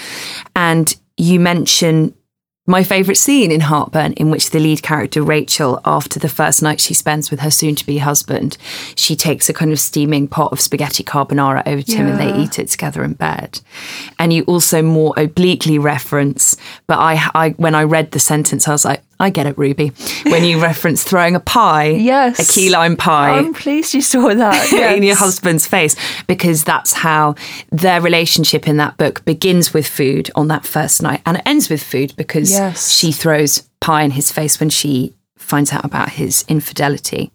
And 0.55 0.95
you 1.17 1.39
mention 1.39 2.15
my 2.67 2.83
favourite 2.83 3.17
scene 3.17 3.51
in 3.51 3.61
Heartburn, 3.61 4.13
in 4.13 4.29
which 4.29 4.51
the 4.51 4.59
lead 4.59 4.83
character, 4.83 5.23
Rachel, 5.23 5.81
after 5.83 6.19
the 6.19 6.29
first 6.29 6.61
night 6.61 6.79
she 6.79 6.93
spends 6.93 7.31
with 7.31 7.39
her 7.39 7.49
soon 7.49 7.75
to 7.75 7.85
be 7.85 7.97
husband, 7.97 8.57
she 8.95 9.15
takes 9.15 9.49
a 9.49 9.53
kind 9.53 9.71
of 9.71 9.79
steaming 9.79 10.27
pot 10.27 10.51
of 10.51 10.61
spaghetti 10.61 11.03
carbonara 11.03 11.63
over 11.65 11.81
to 11.81 11.97
him 11.97 12.07
and 12.07 12.19
they 12.19 12.35
eat 12.41 12.59
it 12.59 12.69
together 12.69 13.03
in 13.03 13.13
bed. 13.13 13.59
And 14.19 14.31
you 14.31 14.43
also 14.43 14.83
more 14.83 15.13
obliquely 15.17 15.79
reference, 15.79 16.55
but 16.85 16.99
I, 16.99 17.29
I 17.33 17.49
when 17.51 17.73
I 17.73 17.83
read 17.83 18.11
the 18.11 18.19
sentence, 18.19 18.67
I 18.67 18.71
was 18.71 18.85
like, 18.85 19.01
I 19.21 19.29
get 19.29 19.45
it, 19.45 19.57
Ruby. 19.57 19.89
When 20.25 20.43
you 20.43 20.59
reference 20.69 21.03
throwing 21.03 21.35
a 21.35 21.39
pie, 21.39 21.89
Yes. 21.89 22.39
a 22.39 22.53
key 22.53 22.69
lime 22.69 22.97
pie 22.97 23.37
I'm 23.37 23.53
pleased 23.53 23.93
you 23.93 24.01
saw 24.01 24.33
that. 24.33 24.73
in 24.97 25.03
your 25.03 25.15
husband's 25.15 25.65
face 25.67 25.95
because 26.27 26.63
that's 26.63 26.91
how 26.93 27.35
their 27.71 28.01
relationship 28.01 28.67
in 28.67 28.77
that 28.77 28.97
book 28.97 29.23
begins 29.25 29.73
with 29.73 29.87
food 29.87 30.29
on 30.35 30.47
that 30.47 30.65
first 30.65 31.01
night 31.01 31.21
and 31.25 31.37
it 31.37 31.43
ends 31.45 31.69
with 31.69 31.83
food 31.83 32.13
because 32.17 32.51
Yes. 32.51 32.91
she 32.91 33.11
throws 33.11 33.69
pie 33.79 34.03
in 34.03 34.11
his 34.11 34.31
face 34.31 34.59
when 34.59 34.69
she 34.69 35.13
finds 35.37 35.71
out 35.71 35.85
about 35.85 36.09
his 36.09 36.43
infidelity. 36.47 37.31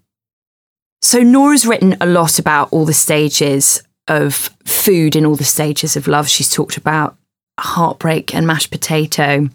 So 1.03 1.20
Nora's 1.22 1.66
written 1.66 1.96
a 2.01 2.07
lot 2.07 2.38
about 2.38 2.72
all 2.72 2.85
the 2.85 2.92
stages 2.94 3.83
of 4.09 4.51
food 4.64 5.14
in 5.16 5.25
all 5.27 5.37
the 5.37 5.44
stages 5.44 5.96
of 5.96 6.07
love. 6.09 6.29
She's 6.29 6.49
talked 6.51 6.77
about 6.77 7.16
heartbreak 7.61 8.35
and 8.35 8.46
mashed 8.46 8.70
potato. 8.70 9.49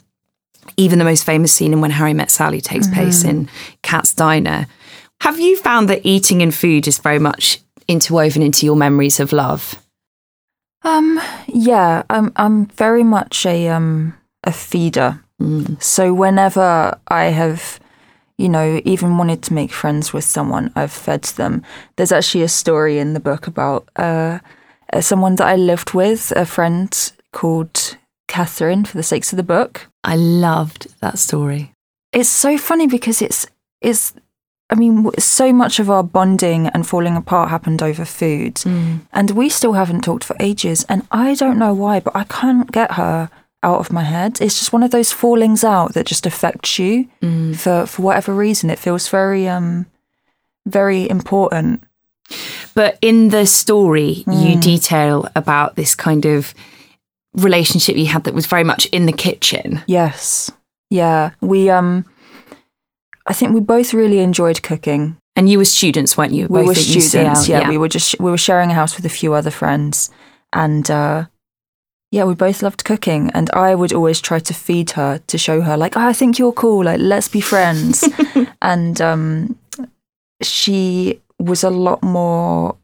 Even 0.78 1.00
the 1.00 1.06
most 1.06 1.24
famous 1.24 1.52
scene 1.52 1.74
in 1.74 1.82
When 1.82 1.91
Harry 1.91 2.13
Met 2.13 2.32
Sally 2.32 2.62
takes 2.62 2.88
place 2.88 3.24
in 3.24 3.50
Katz's 3.84 4.15
Diner. 4.15 4.67
Have 5.21 5.39
you 5.39 5.58
found 5.58 5.89
that 5.89 6.02
eating 6.04 6.41
and 6.41 6.54
food 6.54 6.88
is 6.88 6.97
very 6.97 7.19
much 7.19 7.60
interwoven 7.88 8.41
into 8.41 8.65
your 8.65 8.76
memories 8.76 9.19
of 9.19 9.34
love? 9.34 9.76
Um, 10.84 11.21
yeah, 11.47 12.04
I'm 12.10 12.32
I'm 12.36 12.65
very 12.67 13.04
much 13.04 13.45
a 13.45 13.69
um 13.69 14.15
a 14.43 14.52
feeder. 14.52 15.24
So 15.80 16.13
whenever 16.13 17.00
I 17.08 17.26
have, 17.26 17.80
you 18.38 18.47
know, 18.47 18.82
even 18.86 19.17
wanted 19.17 19.41
to 19.43 19.54
make 19.54 19.71
friends 19.71 20.13
with 20.13 20.24
someone, 20.24 20.71
I've 20.76 20.91
fed 20.91 21.24
them. 21.24 21.63
There's 21.95 22.12
actually 22.12 22.43
a 22.43 22.47
story 22.47 23.00
in 23.00 23.13
the 23.13 23.19
book 23.19 23.47
about 23.47 23.89
uh, 23.95 24.39
uh, 24.93 25.02
someone 25.02 25.36
that 25.38 25.47
I 25.47 25.56
lived 25.56 25.93
with, 25.93 26.32
a 26.36 26.45
friend 26.45 27.12
called 27.32 27.97
Catherine, 28.28 28.86
for 28.86 28.97
the 28.97 29.04
sakes 29.04 29.34
of 29.34 29.38
the 29.38 29.43
book. 29.43 29.88
I 30.04 30.16
loved 30.16 31.00
that 31.02 31.20
story. 31.20 31.74
It's 32.12 32.30
so 32.30 32.58
funny 32.58 32.88
because 32.88 33.22
it's 33.22 33.48
it's. 33.82 34.14
I 34.70 34.76
mean, 34.76 35.12
so 35.20 35.52
much 35.52 35.80
of 35.80 35.90
our 35.90 36.02
bonding 36.02 36.68
and 36.68 36.88
falling 36.88 37.18
apart 37.18 37.50
happened 37.50 37.84
over 37.84 38.06
food, 38.06 38.56
mm. 38.56 39.02
and 39.12 39.32
we 39.32 39.50
still 39.50 39.74
haven't 39.74 40.02
talked 40.02 40.24
for 40.24 40.36
ages. 40.40 40.86
And 40.88 41.06
I 41.12 41.36
don't 41.36 41.60
know 41.60 41.74
why, 41.74 42.00
but 42.00 42.16
I 42.16 42.24
can't 42.24 42.72
get 42.72 42.94
her 42.94 43.30
out 43.64 43.80
of 43.80 43.92
my 43.92 44.04
head. 44.04 44.40
It's 44.42 44.58
just 44.58 44.72
one 44.72 44.84
of 44.84 44.92
those 44.92 45.12
fallings 45.12 45.64
out 45.64 45.94
that 45.94 46.06
just 46.06 46.26
affects 46.26 46.80
you 46.80 47.10
mm. 47.22 47.56
for 47.56 47.86
for 47.86 48.02
whatever 48.02 48.34
reason. 48.34 48.70
It 48.70 48.80
feels 48.80 49.10
very 49.10 49.48
um 49.48 49.88
very 50.66 51.10
important. 51.10 51.84
But 52.74 52.98
in 53.02 53.30
the 53.30 53.46
story, 53.46 54.24
you 54.26 54.56
mm. 54.56 54.62
detail 54.62 55.28
about 55.36 55.76
this 55.76 55.96
kind 55.96 56.26
of 56.26 56.54
relationship 57.36 57.96
you 57.98 58.08
had 58.08 58.24
that 58.26 58.34
was 58.34 58.46
very 58.46 58.63
much 58.63 58.86
in 58.88 59.06
the 59.06 59.13
kitchen. 59.13 59.82
Yes, 59.88 60.52
yeah. 60.89 61.32
We 61.41 61.70
um, 61.70 62.06
I 63.28 63.34
think 63.34 63.54
we 63.54 63.60
both 63.60 63.94
really 63.94 64.20
enjoyed 64.20 64.62
cooking. 64.63 65.17
And 65.36 65.50
you 65.50 65.58
were 65.58 65.65
students, 65.65 66.17
weren't 66.17 66.34
you? 66.34 66.48
we 66.48 66.60
Both 66.60 66.67
were 66.67 66.76
students 66.76 67.48
UCL, 67.48 67.48
yeah, 67.48 67.70
we 67.70 67.78
were 67.78 67.88
just 67.88 68.20
we 68.20 68.30
were 68.30 68.38
sharing 68.38 68.70
a 68.70 68.74
house 68.74 68.96
with 68.96 69.06
a 69.06 69.10
few 69.10 69.34
other 69.34 69.52
friends 69.52 70.10
and 70.54 70.89
uh 70.89 71.26
yeah 72.12 72.24
we 72.24 72.36
both 72.36 72.62
loved 72.62 72.84
cooking 72.84 73.32
and 73.34 73.50
i 73.52 73.74
would 73.74 73.94
always 73.94 74.20
try 74.20 74.39
to 74.39 74.54
feed 74.54 74.91
her 74.91 75.20
to 75.28 75.38
show 75.38 75.62
her 75.62 75.78
like 75.78 75.96
oh, 75.96 76.08
i 76.08 76.13
think 76.13 76.38
you're 76.38 76.52
cool 76.52 76.84
like 76.84 77.00
let's 77.00 77.28
be 77.28 77.41
friends 77.41 78.08
and 78.62 79.02
um 79.02 79.58
she 80.41 81.22
was 81.39 81.63
a 81.63 81.70
lot 81.70 82.04
more 82.04 82.76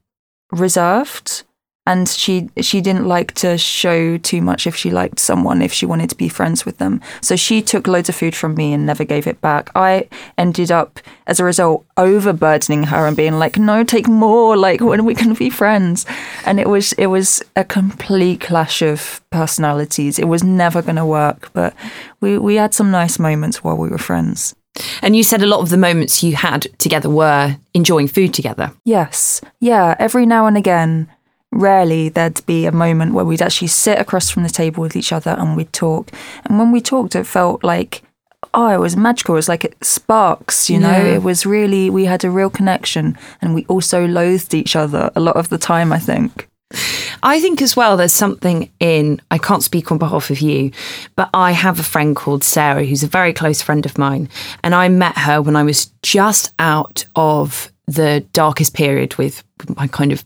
reserved 0.52 1.44
and 1.88 2.10
she 2.10 2.50
she 2.60 2.82
didn't 2.82 3.08
like 3.08 3.34
to 3.34 3.58
show 3.58 4.18
too 4.18 4.42
much 4.42 4.68
if 4.68 4.76
she 4.76 4.92
liked 4.92 5.20
someone 5.20 5.62
if 5.62 5.72
she 5.72 5.86
wanted 5.86 6.10
to 6.10 6.18
be 6.18 6.28
friends 6.28 6.66
with 6.66 6.78
them 6.78 7.02
so 7.22 7.36
she 7.36 7.62
took 7.62 7.88
loads 7.88 8.10
of 8.10 8.16
food 8.16 8.36
from 8.36 8.54
me 8.54 8.74
and 8.74 8.86
never 8.86 9.06
gave 9.06 9.26
it 9.26 9.40
back 9.42 9.70
i 9.74 10.08
ended 10.38 10.70
up 10.70 11.00
as 11.26 11.40
a 11.40 11.44
result 11.44 11.86
overburdening 11.96 12.84
her 12.84 13.08
and 13.08 13.16
being 13.16 13.40
like 13.40 13.58
no 13.58 13.84
take 13.84 14.08
more 14.08 14.58
like 14.58 14.82
when 14.82 15.00
are 15.00 15.04
we 15.04 15.14
going 15.14 15.34
to 15.34 15.40
be 15.40 15.50
friends 15.50 16.06
and 16.46 16.60
it 16.60 16.68
was 16.68 16.92
it 16.94 17.08
was 17.08 17.42
a 17.56 17.64
complete 17.64 18.42
clash 18.42 18.82
of 18.82 19.22
personalities 19.30 20.20
it 20.20 20.28
was 20.28 20.44
never 20.44 20.82
going 20.82 20.98
to 20.98 21.06
work 21.06 21.50
but 21.54 21.74
we 22.20 22.38
we 22.38 22.56
had 22.56 22.74
some 22.74 22.92
nice 22.92 23.18
moments 23.18 23.64
while 23.64 23.78
we 23.78 23.90
were 23.90 23.98
friends 23.98 24.54
And 25.02 25.16
you 25.16 25.24
said 25.24 25.42
a 25.42 25.48
lot 25.48 25.62
of 25.62 25.70
the 25.70 25.78
moments 25.78 26.24
you 26.24 26.36
had 26.36 26.68
together 26.78 27.10
were 27.10 27.58
enjoying 27.74 28.08
food 28.08 28.34
together. 28.34 28.72
Yes. 28.84 29.42
Yeah. 29.60 29.96
Every 29.98 30.26
now 30.26 30.46
and 30.46 30.58
again, 30.58 31.08
rarely 31.52 32.10
there'd 32.10 32.46
be 32.46 32.66
a 32.66 32.72
moment 32.72 33.14
where 33.14 33.26
we'd 33.26 33.42
actually 33.42 33.68
sit 33.68 34.00
across 34.00 34.30
from 34.30 34.44
the 34.44 34.50
table 34.50 34.82
with 34.82 34.96
each 34.96 35.12
other 35.12 35.32
and 35.32 35.56
we'd 35.56 35.74
talk. 35.74 36.12
And 36.46 36.60
when 36.60 36.72
we 36.72 36.82
talked, 36.82 37.16
it 37.16 37.26
felt 37.26 37.64
like, 37.64 38.04
oh, 38.54 38.70
it 38.70 38.80
was 38.80 38.96
magical. 38.96 39.36
It 39.36 39.38
was 39.38 39.50
like 39.50 39.66
it 39.66 39.76
sparks, 39.84 40.70
you 40.70 40.80
know? 40.80 40.90
Yeah. 40.90 41.16
It 41.16 41.24
was 41.24 41.46
really, 41.46 41.90
we 41.90 42.06
had 42.06 42.24
a 42.24 42.30
real 42.30 42.50
connection 42.50 43.18
and 43.42 43.56
we 43.56 43.66
also 43.66 44.06
loathed 44.06 44.54
each 44.54 44.76
other 44.76 45.12
a 45.16 45.20
lot 45.20 45.36
of 45.36 45.50
the 45.50 45.58
time, 45.58 45.92
I 45.92 46.00
think. 46.00 46.50
I 47.24 47.40
think 47.40 47.62
as 47.62 47.76
well, 47.76 47.96
there's 47.96 48.14
something 48.14 48.70
in, 48.80 49.22
I 49.32 49.38
can't 49.38 49.64
speak 49.64 49.92
on 49.92 49.98
behalf 49.98 50.30
of 50.30 50.42
you, 50.42 50.72
but 51.16 51.30
I 51.34 51.52
have 51.54 51.80
a 51.80 51.84
friend 51.84 52.16
called 52.16 52.44
Sarah 52.44 52.86
who's 52.86 53.04
a 53.04 53.08
very 53.08 53.34
close 53.34 53.62
friend 53.62 53.86
of 53.86 53.98
mine. 53.98 54.30
And 54.64 54.76
I 54.76 54.90
met 54.90 55.18
her 55.18 55.42
when 55.42 55.56
I 55.56 55.64
was 55.64 55.92
just 56.04 56.54
out 56.60 57.06
of 57.16 57.72
the 57.88 58.26
darkest 58.34 58.74
period 58.74 59.16
with 59.16 59.44
my 59.78 59.88
kind 59.88 60.12
of 60.12 60.26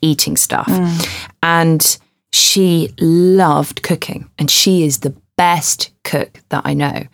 eating 0.00 0.36
stuff. 0.36 0.66
Mm. 0.66 1.32
And 1.42 1.98
she 2.32 2.92
loved 3.00 3.82
cooking 3.82 4.28
and 4.38 4.50
she 4.50 4.84
is 4.84 5.00
the 5.00 5.14
best 5.36 5.90
cook 6.04 6.40
that 6.50 6.62
I 6.64 6.74
know. 6.74 7.04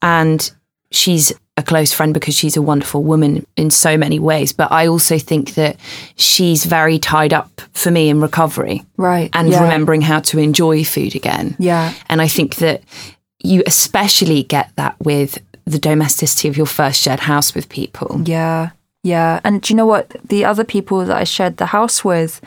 And 0.00 0.50
she's 0.90 1.32
a 1.56 1.62
close 1.62 1.92
friend 1.92 2.14
because 2.14 2.34
she's 2.34 2.56
a 2.56 2.62
wonderful 2.62 3.02
woman 3.02 3.46
in 3.56 3.70
so 3.70 3.96
many 3.96 4.18
ways. 4.18 4.52
But 4.52 4.72
I 4.72 4.86
also 4.86 5.18
think 5.18 5.54
that 5.54 5.76
she's 6.16 6.64
very 6.64 6.98
tied 6.98 7.32
up 7.32 7.60
for 7.72 7.90
me 7.90 8.08
in 8.08 8.20
recovery 8.20 8.84
Right. 8.96 9.30
and 9.34 9.50
yeah. 9.50 9.62
remembering 9.62 10.00
how 10.00 10.20
to 10.20 10.38
enjoy 10.38 10.84
food 10.84 11.14
again. 11.14 11.56
Yeah. 11.58 11.92
And 12.08 12.22
I 12.22 12.26
think 12.28 12.56
that 12.56 12.82
you 13.44 13.62
especially 13.66 14.44
get 14.44 14.70
that 14.76 14.96
with 15.00 15.38
the 15.66 15.78
domesticity 15.78 16.48
of 16.48 16.56
your 16.56 16.66
first 16.66 17.00
shared 17.02 17.20
house 17.20 17.54
with 17.54 17.68
people. 17.68 18.22
Yeah, 18.24 18.70
yeah. 19.02 19.40
And 19.44 19.60
do 19.60 19.72
you 19.72 19.76
know 19.76 19.86
what? 19.86 20.16
The 20.24 20.44
other 20.44 20.64
people 20.64 21.04
that 21.04 21.16
I 21.16 21.24
shared 21.24 21.56
the 21.56 21.66
house 21.66 22.04
with, 22.04 22.40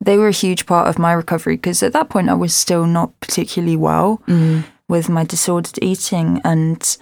they 0.00 0.16
were 0.16 0.28
a 0.28 0.32
huge 0.32 0.66
part 0.66 0.88
of 0.88 0.98
my 0.98 1.12
recovery 1.12 1.56
because 1.56 1.82
at 1.82 1.92
that 1.92 2.08
point 2.08 2.30
I 2.30 2.34
was 2.34 2.54
still 2.54 2.86
not 2.86 3.18
particularly 3.20 3.76
well 3.76 4.22
mm. 4.26 4.64
with 4.88 5.08
my 5.08 5.24
disordered 5.24 5.78
eating. 5.82 6.40
And 6.42 6.96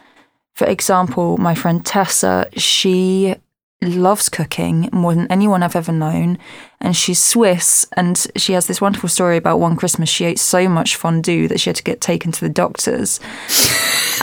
for 0.54 0.66
example, 0.66 1.38
my 1.38 1.54
friend 1.54 1.86
Tessa, 1.86 2.48
she 2.56 3.36
loves 3.80 4.28
cooking 4.28 4.88
more 4.92 5.14
than 5.14 5.30
anyone 5.30 5.62
I've 5.62 5.76
ever 5.76 5.92
known. 5.92 6.36
And 6.80 6.96
she's 6.96 7.22
Swiss. 7.22 7.86
And 7.96 8.26
she 8.34 8.54
has 8.54 8.66
this 8.66 8.80
wonderful 8.80 9.08
story 9.08 9.36
about 9.36 9.60
one 9.60 9.76
Christmas 9.76 10.08
she 10.08 10.24
ate 10.24 10.40
so 10.40 10.68
much 10.68 10.96
fondue 10.96 11.46
that 11.46 11.60
she 11.60 11.70
had 11.70 11.76
to 11.76 11.84
get 11.84 12.00
taken 12.00 12.32
to 12.32 12.40
the 12.40 12.48
doctors 12.48 13.20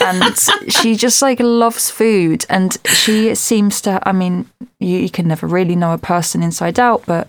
and 0.00 0.36
she 0.68 0.94
just 0.96 1.22
like 1.22 1.40
loves 1.40 1.90
food 1.90 2.44
and 2.48 2.76
she 2.86 3.34
seems 3.34 3.80
to 3.80 3.98
i 4.08 4.12
mean 4.12 4.46
you, 4.80 4.98
you 4.98 5.10
can 5.10 5.26
never 5.28 5.46
really 5.46 5.76
know 5.76 5.92
a 5.92 5.98
person 5.98 6.42
inside 6.42 6.78
out 6.78 7.02
but 7.06 7.28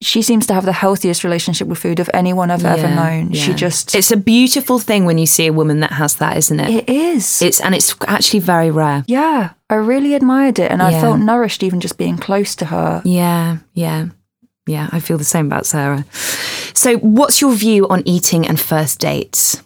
she 0.00 0.20
seems 0.20 0.46
to 0.48 0.54
have 0.54 0.64
the 0.64 0.72
healthiest 0.72 1.22
relationship 1.22 1.68
with 1.68 1.78
food 1.78 2.00
of 2.00 2.10
anyone 2.12 2.50
i've 2.50 2.64
ever 2.64 2.88
Yeah, 2.88 2.94
known 2.94 3.32
she 3.34 3.54
just 3.54 3.94
It's 3.94 4.10
a 4.10 4.16
beautiful 4.16 4.78
thing 4.80 5.04
when 5.04 5.16
you 5.18 5.26
see 5.26 5.46
a 5.46 5.52
woman 5.52 5.78
that 5.80 5.92
has 5.92 6.16
that, 6.16 6.36
isn't 6.36 6.58
it? 6.60 6.70
it 6.70 6.88
is 6.88 7.40
It's 7.40 7.60
and 7.60 7.74
it's 7.74 7.94
actually 8.08 8.40
very 8.40 8.70
rare. 8.70 9.04
yeah 9.06 9.50
i 9.70 9.74
really 9.76 10.14
admired 10.14 10.58
it 10.58 10.70
and 10.72 10.82
i 10.82 10.90
felt 11.00 11.20
nourished 11.20 11.62
even 11.62 11.80
just 11.80 11.98
being 11.98 12.18
close 12.18 12.54
to 12.56 12.64
her 12.66 13.02
Yeah, 13.04 13.58
yeah. 13.74 14.06
Yeah, 14.66 14.88
I 14.92 15.00
feel 15.00 15.18
the 15.18 15.24
same 15.24 15.46
about 15.46 15.66
Sarah. 15.66 16.04
So, 16.72 16.96
what's 16.98 17.40
your 17.40 17.52
view 17.52 17.88
on 17.88 18.02
eating 18.06 18.46
and 18.46 18.60
first 18.60 19.00
dates? 19.00 19.60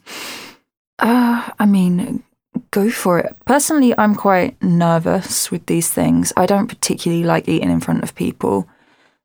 Uh, 0.98 1.50
I 1.58 1.66
mean, 1.66 2.22
go 2.70 2.90
for 2.90 3.18
it. 3.18 3.36
Personally, 3.44 3.94
I'm 3.98 4.14
quite 4.14 4.60
nervous 4.62 5.50
with 5.50 5.66
these 5.66 5.90
things. 5.90 6.32
I 6.36 6.46
don't 6.46 6.68
particularly 6.68 7.24
like 7.24 7.48
eating 7.48 7.70
in 7.70 7.80
front 7.80 8.02
of 8.02 8.14
people. 8.14 8.68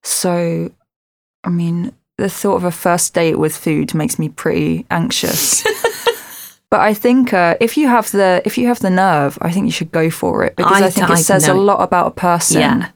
So, 0.04 0.72
I 1.44 1.50
mean, 1.50 1.94
the 2.18 2.30
thought 2.30 2.56
of 2.56 2.64
a 2.64 2.72
first 2.72 3.14
date 3.14 3.36
with 3.36 3.56
food 3.56 3.94
makes 3.94 4.20
me 4.20 4.30
pretty 4.30 4.86
anxious. 4.92 5.64
but 6.70 6.80
I 6.80 6.94
think 6.94 7.34
uh, 7.34 7.56
if 7.60 7.78
you 7.78 7.88
have 7.88 8.12
the 8.12 8.42
if 8.46 8.58
you 8.58 8.68
have 8.68 8.80
the 8.80 8.90
nerve, 8.90 9.38
I 9.42 9.52
think 9.52 9.66
you 9.66 9.72
should 9.72 9.92
go 9.92 10.10
for 10.10 10.44
it 10.44 10.56
because 10.56 10.82
I 10.82 10.86
I, 10.86 10.90
think 10.90 11.08
th- 11.08 11.10
it 11.10 11.20
I 11.20 11.22
says 11.22 11.48
a 11.48 11.54
lot 11.54 11.82
about 11.82 12.08
a 12.08 12.12
person. 12.12 12.62
Yeah. 12.62 12.90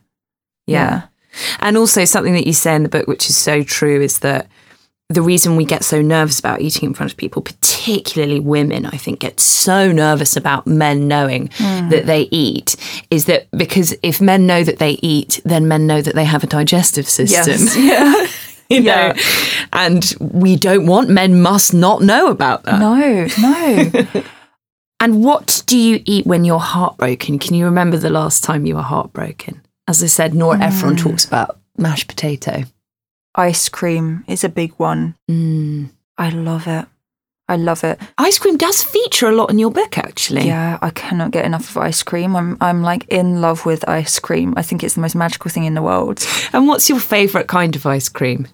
yeah, 0.67 1.01
And 1.59 1.77
also, 1.77 2.05
something 2.05 2.33
that 2.33 2.47
you 2.47 2.53
say 2.53 2.75
in 2.75 2.83
the 2.83 2.89
book, 2.89 3.07
which 3.07 3.29
is 3.29 3.35
so 3.35 3.63
true, 3.63 4.01
is 4.01 4.19
that 4.19 4.47
the 5.09 5.21
reason 5.21 5.55
we 5.55 5.65
get 5.65 5.83
so 5.83 6.01
nervous 6.01 6.39
about 6.39 6.61
eating 6.61 6.89
in 6.89 6.93
front 6.95 7.11
of 7.11 7.17
people, 7.17 7.41
particularly 7.41 8.39
women, 8.39 8.87
I 8.87 8.97
think, 8.97 9.19
get 9.19 9.39
so 9.39 9.91
nervous 9.91 10.35
about 10.35 10.65
men 10.65 11.07
knowing 11.07 11.51
hmm. 11.53 11.89
that 11.89 12.07
they 12.07 12.21
eat, 12.31 12.75
is 13.11 13.25
that 13.25 13.47
because 13.51 13.95
if 14.01 14.19
men 14.19 14.47
know 14.47 14.63
that 14.63 14.79
they 14.79 14.97
eat, 15.03 15.41
then 15.45 15.67
men 15.67 15.85
know 15.85 16.01
that 16.01 16.15
they 16.15 16.25
have 16.25 16.43
a 16.43 16.47
digestive 16.47 17.07
system. 17.07 17.45
Yes. 17.47 17.77
yeah. 18.69 18.77
you 18.77 18.83
know? 18.83 19.13
Yeah. 19.13 19.17
And 19.73 20.15
we 20.19 20.55
don't 20.55 20.87
want 20.87 21.09
men 21.09 21.39
must 21.39 21.73
not 21.73 22.01
know 22.01 22.27
about 22.27 22.63
that. 22.63 22.79
No, 22.79 23.27
no. 23.41 24.23
And 25.01 25.23
what 25.23 25.61
do 25.67 25.77
you 25.77 26.01
eat 26.05 26.25
when 26.25 26.45
you're 26.45 26.57
heartbroken? 26.57 27.37
Can 27.37 27.53
you 27.53 27.65
remember 27.65 27.97
the 27.97 28.09
last 28.09 28.43
time 28.45 28.65
you 28.65 28.75
were 28.75 28.81
heartbroken? 28.81 29.61
As 29.87 30.01
I 30.01 30.07
said, 30.07 30.33
Nora 30.33 30.59
Ephron 30.61 30.93
hmm. 30.93 31.09
talks 31.09 31.25
about 31.25 31.59
mashed 31.77 32.07
potato. 32.07 32.63
Ice 33.35 33.69
cream 33.69 34.23
is 34.27 34.43
a 34.43 34.49
big 34.49 34.73
one. 34.77 35.15
Mm. 35.29 35.89
I 36.17 36.29
love 36.29 36.67
it. 36.67 36.85
I 37.47 37.57
love 37.57 37.83
it. 37.83 37.99
Ice 38.17 38.39
cream 38.39 38.57
does 38.57 38.81
feature 38.81 39.27
a 39.27 39.35
lot 39.35 39.51
in 39.51 39.59
your 39.59 39.69
book, 39.69 39.99
actually. 39.99 40.47
Yeah, 40.47 40.79
I 40.81 40.89
cannot 40.89 41.29
get 41.31 41.45
enough 41.45 41.69
of 41.69 41.77
ice 41.77 42.01
cream. 42.01 42.35
I'm 42.35 42.57
I'm 42.59 42.81
like 42.81 43.07
in 43.07 43.39
love 43.41 43.65
with 43.65 43.87
ice 43.87 44.17
cream. 44.19 44.55
I 44.57 44.63
think 44.63 44.83
it's 44.83 44.95
the 44.95 45.01
most 45.01 45.15
magical 45.15 45.51
thing 45.51 45.65
in 45.65 45.75
the 45.75 45.83
world. 45.83 46.25
And 46.53 46.67
what's 46.67 46.89
your 46.89 46.99
favourite 46.99 47.47
kind 47.47 47.75
of 47.75 47.85
ice 47.85 48.09
cream? 48.09 48.47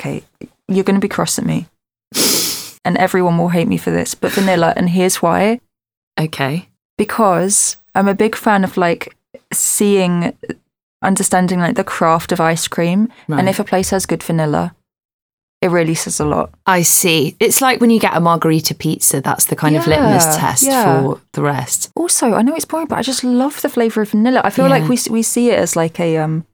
okay, 0.00 0.24
you're 0.68 0.84
going 0.84 0.98
to 0.98 1.00
be 1.00 1.08
cross 1.08 1.38
at 1.38 1.44
me, 1.44 1.66
and 2.84 2.96
everyone 2.96 3.36
will 3.36 3.50
hate 3.50 3.68
me 3.68 3.76
for 3.76 3.90
this, 3.90 4.14
but 4.14 4.32
vanilla, 4.32 4.72
and 4.76 4.90
here's 4.90 5.16
why. 5.16 5.60
Okay. 6.18 6.68
Because 6.96 7.76
I'm 7.94 8.08
a 8.08 8.14
big 8.14 8.34
fan 8.34 8.64
of 8.64 8.76
like 8.76 9.16
seeing, 9.52 10.36
understanding 11.02 11.60
like 11.60 11.76
the 11.76 11.84
craft 11.84 12.32
of 12.32 12.40
ice 12.40 12.68
cream, 12.68 13.08
Right. 13.28 13.38
and 13.40 13.48
if 13.48 13.58
a 13.58 13.64
place 13.64 13.90
has 13.90 14.06
good 14.06 14.22
vanilla, 14.22 14.74
it 15.62 15.70
really 15.70 15.94
says 15.94 16.20
a 16.20 16.24
lot. 16.24 16.50
I 16.66 16.82
see. 16.82 17.36
It's 17.38 17.60
like 17.60 17.80
when 17.80 17.90
you 17.90 18.00
get 18.00 18.16
a 18.16 18.20
margarita 18.20 18.74
pizza, 18.74 19.20
that's 19.20 19.44
the 19.46 19.56
kind 19.56 19.76
of 19.76 19.86
litmus 19.86 20.24
test 20.36 20.62
yeah. 20.62 21.02
for 21.02 21.20
the 21.32 21.42
rest. 21.42 21.90
Also, 21.94 22.32
I 22.34 22.42
know 22.42 22.54
it's 22.54 22.64
boring, 22.64 22.86
but 22.86 22.98
I 22.98 23.02
just 23.02 23.24
love 23.24 23.60
the 23.60 23.68
flavor 23.68 24.00
of 24.02 24.10
vanilla. 24.10 24.40
I 24.42 24.50
feel 24.50 24.66
Yeah. 24.68 24.78
like 24.78 24.88
we 24.88 24.98
we 25.10 25.22
see 25.22 25.50
it 25.50 25.58
as 25.58 25.76
like 25.76 26.00
a 26.00 26.16
um 26.16 26.46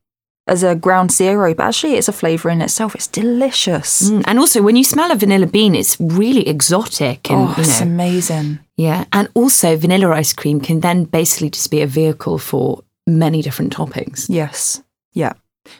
as 0.49 0.63
a 0.63 0.75
ground 0.77 1.11
zero, 1.13 1.55
but 1.55 1.67
actually 1.67 1.95
it's 1.95 2.09
a 2.09 2.13
flavor 2.13 2.51
in 2.51 2.61
itself. 2.63 2.95
It's 2.95 3.09
delicious. 3.09 4.11
Mm, 4.11 4.23
And 4.27 4.39
also, 4.39 4.63
when 4.63 4.77
you 4.77 4.85
smell 4.85 5.11
a 5.13 5.17
vanilla 5.17 5.47
bean, 5.47 5.75
it's 5.75 5.97
really 6.01 6.47
exotic. 6.49 7.31
And, 7.31 7.49
oh, 7.49 7.55
you 7.57 7.63
it's 7.63 7.81
know, 7.81 7.87
amazing. 7.87 8.59
yeah. 8.77 9.05
And 9.13 9.29
also, 9.35 9.77
vanilla 9.77 10.11
ice 10.13 10.33
cream 10.33 10.61
can 10.61 10.81
then 10.81 11.05
basically 11.05 11.51
just 11.51 11.71
be 11.71 11.81
a 11.83 11.87
vehicle 11.87 12.39
for 12.39 12.83
many 13.07 13.43
different 13.43 13.75
toppings. 13.75 14.27
Yes. 14.29 14.83
Yeah. 15.13 15.33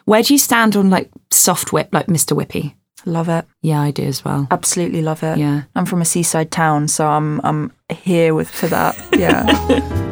Where 0.05 0.23
do 0.23 0.35
you 0.35 0.39
stand 0.39 0.77
on 0.77 0.91
like 0.91 1.11
soft 1.31 1.73
whip, 1.73 1.89
like 1.93 2.07
Mr. 2.07 2.37
Whippy? 2.37 2.75
Love 3.05 3.29
it. 3.29 3.45
Yeah, 3.63 3.81
I 3.81 3.93
do 3.93 4.03
as 4.03 4.25
well. 4.25 4.49
Absolutely 4.51 5.01
love 5.03 5.23
it. 5.23 5.39
Yeah. 5.39 5.63
I'm 5.77 5.87
from 5.87 6.01
a 6.03 6.05
seaside 6.05 6.51
town, 6.51 6.89
so 6.89 7.07
I'm 7.07 7.41
I'm 7.45 7.73
here 7.89 8.35
with 8.35 8.51
for 8.51 8.67
that. 8.69 8.97
Yeah. 9.17 9.45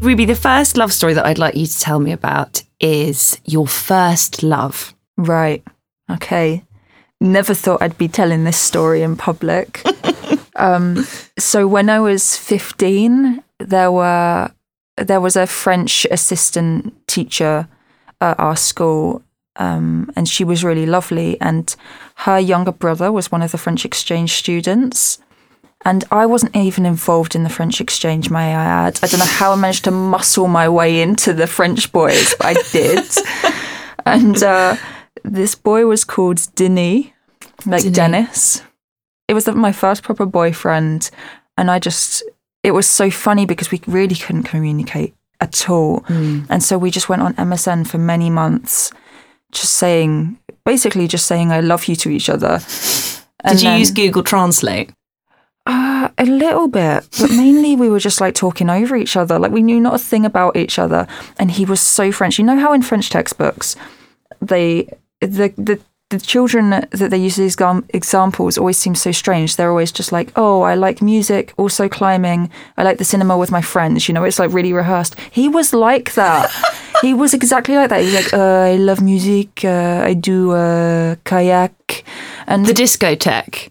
Ruby, 0.00 0.24
the 0.24 0.34
first 0.34 0.76
love 0.76 0.92
story 0.92 1.12
that 1.14 1.26
I'd 1.26 1.38
like 1.38 1.54
you 1.56 1.66
to 1.66 1.80
tell 1.80 1.98
me 1.98 2.12
about 2.12 2.62
is 2.80 3.40
your 3.44 3.66
first 3.66 4.42
love. 4.42 4.94
right. 5.16 5.62
Okay. 6.10 6.64
Never 7.20 7.54
thought 7.54 7.82
I'd 7.82 7.98
be 7.98 8.08
telling 8.08 8.44
this 8.44 8.58
story 8.58 9.02
in 9.02 9.16
public. 9.16 9.82
um, 10.56 11.04
so 11.38 11.66
when 11.66 11.90
I 11.90 12.00
was 12.00 12.36
15, 12.36 13.42
there 13.58 13.90
were 13.90 14.50
there 14.96 15.20
was 15.20 15.36
a 15.36 15.46
French 15.46 16.06
assistant 16.10 16.94
teacher 17.06 17.68
at 18.20 18.38
our 18.38 18.56
school, 18.56 19.22
um, 19.56 20.10
and 20.16 20.28
she 20.28 20.44
was 20.44 20.64
really 20.64 20.86
lovely. 20.86 21.40
And 21.40 21.74
her 22.16 22.38
younger 22.38 22.72
brother 22.72 23.12
was 23.12 23.30
one 23.30 23.42
of 23.42 23.52
the 23.52 23.58
French 23.58 23.84
exchange 23.84 24.32
students. 24.32 25.18
And 25.84 26.04
I 26.10 26.26
wasn't 26.26 26.56
even 26.56 26.84
involved 26.84 27.36
in 27.36 27.44
the 27.44 27.50
French 27.50 27.80
exchange, 27.80 28.30
may 28.30 28.54
I 28.54 28.64
add. 28.64 28.98
I 29.02 29.06
don't 29.06 29.20
know 29.20 29.26
how 29.26 29.52
I 29.52 29.56
managed 29.56 29.84
to 29.84 29.92
muscle 29.92 30.48
my 30.48 30.68
way 30.68 31.00
into 31.00 31.32
the 31.32 31.46
French 31.46 31.92
boys, 31.92 32.34
but 32.38 32.46
I 32.46 32.54
did. 32.72 33.08
and 34.04 34.42
uh, 34.42 34.76
this 35.24 35.54
boy 35.54 35.86
was 35.86 36.04
called 36.04 36.40
Denis, 36.54 37.06
like 37.66 37.82
Denis. 37.82 37.92
Dennis. 37.96 38.62
It 39.28 39.34
was 39.34 39.44
the, 39.44 39.52
my 39.52 39.72
first 39.72 40.02
proper 40.02 40.24
boyfriend. 40.26 41.10
And 41.56 41.70
I 41.70 41.78
just, 41.78 42.22
it 42.62 42.70
was 42.72 42.86
so 42.88 43.10
funny 43.10 43.46
because 43.46 43.70
we 43.70 43.80
really 43.86 44.14
couldn't 44.14 44.44
communicate 44.44 45.14
at 45.40 45.68
all. 45.68 46.04
And 46.08 46.62
so 46.62 46.78
we 46.78 46.90
just 46.90 47.08
went 47.08 47.22
on 47.22 47.34
MSN 47.34 47.86
for 47.86 47.98
many 47.98 48.30
months, 48.30 48.90
just 49.52 49.74
saying, 49.74 50.38
basically 50.64 51.06
just 51.08 51.26
saying, 51.26 51.52
I 51.52 51.60
love 51.60 51.86
you 51.86 51.96
to 51.96 52.10
each 52.10 52.28
other. 52.28 52.60
And 53.44 53.56
Did 53.56 53.62
you 53.62 53.70
then- 53.70 53.78
use 53.78 53.90
Google 53.92 54.24
Translate? 54.24 54.90
uh, 55.64 56.08
a 56.18 56.24
little 56.24 56.66
bit, 56.66 57.06
but 57.20 57.30
mainly 57.30 57.76
we 57.76 57.88
were 57.88 58.00
just 58.00 58.20
like 58.20 58.34
talking 58.34 58.68
over 58.68 58.96
each 58.96 59.16
other. 59.16 59.38
Like 59.38 59.52
we 59.52 59.62
knew 59.62 59.78
not 59.78 59.94
a 59.94 59.98
thing 59.98 60.24
about 60.24 60.56
each 60.56 60.76
other, 60.78 61.06
and 61.38 61.50
he 61.50 61.64
was 61.64 61.80
so 61.80 62.10
French. 62.10 62.38
You 62.38 62.44
know 62.44 62.58
how 62.58 62.72
in 62.72 62.82
French 62.82 63.10
textbooks, 63.10 63.76
they 64.40 64.88
the 65.20 65.52
the 65.56 65.78
the 66.10 66.18
children 66.18 66.70
that 66.70 67.10
they 67.10 67.18
use 67.18 67.38
as 67.38 67.52
exam- 67.52 67.84
examples 67.90 68.56
always 68.56 68.78
seem 68.78 68.94
so 68.94 69.12
strange. 69.12 69.56
They're 69.56 69.68
always 69.68 69.92
just 69.92 70.10
like, 70.10 70.32
"Oh, 70.36 70.62
I 70.62 70.74
like 70.74 71.02
music, 71.02 71.52
also 71.58 71.88
climbing. 71.88 72.48
I 72.78 72.82
like 72.82 72.96
the 72.96 73.04
cinema 73.04 73.36
with 73.36 73.50
my 73.50 73.60
friends." 73.60 74.08
You 74.08 74.14
know, 74.14 74.24
it's 74.24 74.38
like 74.38 74.52
really 74.52 74.72
rehearsed. 74.72 75.16
He 75.30 75.48
was 75.48 75.74
like 75.74 76.14
that. 76.14 76.48
he 77.02 77.12
was 77.12 77.34
exactly 77.34 77.76
like 77.76 77.90
that. 77.90 78.00
He's 78.02 78.14
like, 78.14 78.32
uh, 78.32 78.72
"I 78.72 78.76
love 78.76 79.02
music. 79.02 79.64
Uh, 79.64 80.00
I 80.04 80.14
do 80.14 80.52
uh, 80.52 81.16
kayak." 81.24 82.04
And 82.46 82.64
The 82.64 82.72
discotheque. 82.72 83.68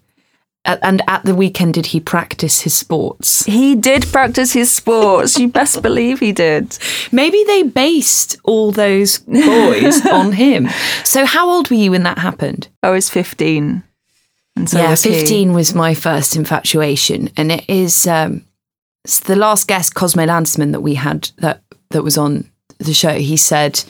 And 0.67 1.01
at 1.07 1.23
the 1.23 1.33
weekend, 1.33 1.75
did 1.75 1.87
he 1.87 1.99
practice 1.99 2.61
his 2.61 2.75
sports? 2.75 3.45
He 3.45 3.75
did 3.75 4.05
practice 4.07 4.53
his 4.53 4.73
sports. 4.73 5.39
You 5.39 5.47
best 5.47 5.81
believe 5.81 6.19
he 6.19 6.31
did. 6.31 6.77
Maybe 7.11 7.43
they 7.45 7.63
based 7.63 8.37
all 8.43 8.71
those 8.71 9.19
boys 9.19 10.05
on 10.11 10.33
him. 10.33 10.67
So, 11.03 11.25
how 11.25 11.49
old 11.49 11.69
were 11.69 11.77
you 11.77 11.91
when 11.91 12.03
that 12.03 12.17
happened? 12.17 12.67
I 12.83 12.89
was 12.89 13.09
15. 13.09 13.83
And 14.57 14.69
so 14.69 14.79
yeah, 14.79 14.91
was 14.91 15.03
he. 15.03 15.11
15 15.11 15.53
was 15.53 15.73
my 15.73 15.93
first 15.93 16.35
infatuation. 16.35 17.29
And 17.37 17.51
it 17.51 17.63
is 17.69 18.07
um, 18.07 18.43
the 19.25 19.35
last 19.35 19.67
guest, 19.67 19.95
Cosmo 19.95 20.25
Landesman, 20.25 20.71
that 20.71 20.81
we 20.81 20.95
had 20.95 21.29
that, 21.37 21.61
that 21.91 22.03
was 22.03 22.17
on 22.17 22.49
the 22.79 22.93
show. 22.93 23.13
He 23.13 23.37
said, 23.37 23.83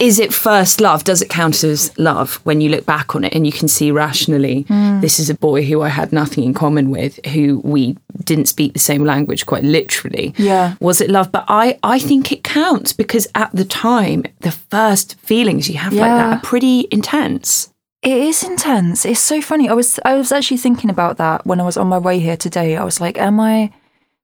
Is 0.00 0.18
it 0.18 0.32
first 0.32 0.80
love? 0.80 1.04
Does 1.04 1.20
it 1.20 1.28
count 1.28 1.62
as 1.62 1.96
love 1.98 2.36
when 2.44 2.62
you 2.62 2.70
look 2.70 2.86
back 2.86 3.14
on 3.14 3.22
it 3.22 3.34
and 3.34 3.44
you 3.44 3.52
can 3.52 3.68
see 3.68 3.90
rationally, 3.90 4.62
hmm. 4.62 5.00
this 5.00 5.20
is 5.20 5.28
a 5.28 5.34
boy 5.34 5.62
who 5.62 5.82
I 5.82 5.88
had 5.88 6.10
nothing 6.10 6.42
in 6.42 6.54
common 6.54 6.90
with, 6.90 7.20
who 7.26 7.60
we 7.62 7.98
didn't 8.24 8.46
speak 8.46 8.72
the 8.72 8.78
same 8.78 9.04
language 9.04 9.44
quite 9.44 9.62
literally. 9.62 10.34
Yeah. 10.38 10.76
Was 10.80 11.02
it 11.02 11.10
love? 11.10 11.30
But 11.30 11.44
I, 11.48 11.78
I 11.82 11.98
think 11.98 12.32
it 12.32 12.42
counts 12.42 12.94
because 12.94 13.28
at 13.34 13.52
the 13.52 13.64
time, 13.64 14.24
the 14.40 14.52
first 14.52 15.20
feelings 15.20 15.68
you 15.68 15.76
have 15.76 15.92
like 15.92 16.08
that 16.08 16.38
are 16.38 16.40
pretty 16.40 16.88
intense. 16.90 17.70
It 18.02 18.16
is 18.16 18.42
intense. 18.42 19.04
It's 19.04 19.20
so 19.20 19.42
funny. 19.42 19.68
I 19.68 19.74
was 19.74 20.00
I 20.06 20.14
was 20.14 20.32
actually 20.32 20.56
thinking 20.56 20.88
about 20.88 21.18
that 21.18 21.44
when 21.44 21.60
I 21.60 21.64
was 21.64 21.76
on 21.76 21.88
my 21.88 21.98
way 21.98 22.18
here 22.18 22.38
today. 22.38 22.74
I 22.74 22.84
was 22.84 22.98
like, 22.98 23.18
am 23.18 23.38
I 23.38 23.70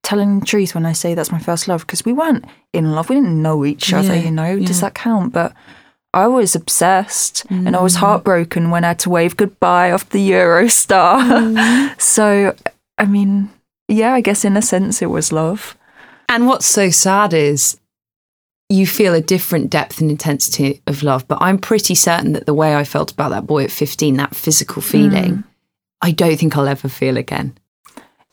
telling 0.06 0.40
the 0.40 0.46
truth 0.46 0.74
when 0.74 0.86
I 0.86 0.92
say 0.92 1.14
that's 1.14 1.32
my 1.32 1.38
first 1.40 1.66
love? 1.68 1.80
Because 1.82 2.04
we 2.04 2.12
weren't 2.12 2.44
in 2.72 2.92
love. 2.92 3.08
We 3.10 3.16
didn't 3.16 3.42
know 3.42 3.64
each 3.64 3.92
other, 3.92 4.14
Yeah, 4.14 4.22
you 4.22 4.30
know. 4.30 4.58
Does 4.60 4.80
that 4.80 4.94
count? 4.94 5.32
But 5.32 5.52
I 6.14 6.26
was 6.28 6.54
obsessed 6.54 7.44
and 7.50 7.74
I 7.76 7.80
Mm. 7.80 7.82
was 7.82 7.96
heartbroken 7.96 8.70
when 8.70 8.84
I 8.84 8.88
had 8.88 8.98
to 9.00 9.10
wave 9.10 9.36
goodbye 9.36 9.90
off 9.90 10.08
the 10.08 10.30
Eurostar. 10.30 11.18
Mm. 11.54 12.00
so, 12.16 12.54
I 12.96 13.04
mean, 13.04 13.50
yeah, 13.88 14.14
I 14.14 14.20
guess 14.20 14.44
in 14.44 14.56
a 14.56 14.62
sense 14.62 15.02
it 15.02 15.10
was 15.10 15.32
love. 15.32 15.76
And 16.28 16.46
what's 16.46 16.66
so 16.66 16.88
sad 16.90 17.34
is 17.34 17.76
you 18.68 18.86
feel 18.86 19.14
a 19.14 19.20
different 19.20 19.70
depth 19.70 20.00
and 20.00 20.10
intensity 20.10 20.80
of 20.86 21.02
love. 21.02 21.26
But 21.28 21.38
I'm 21.40 21.58
pretty 21.58 21.94
certain 21.94 22.32
that 22.32 22.46
the 22.46 22.54
way 22.54 22.74
I 22.76 22.84
felt 22.84 23.12
about 23.12 23.30
that 23.30 23.46
boy 23.46 23.64
at 23.64 23.70
15, 23.70 24.16
that 24.16 24.34
physical 24.34 24.82
feeling, 24.82 25.44
I 26.02 26.10
don't 26.12 26.36
think 26.38 26.56
I'll 26.56 26.66
ever 26.68 26.88
feel 26.88 27.16
again. 27.16 27.56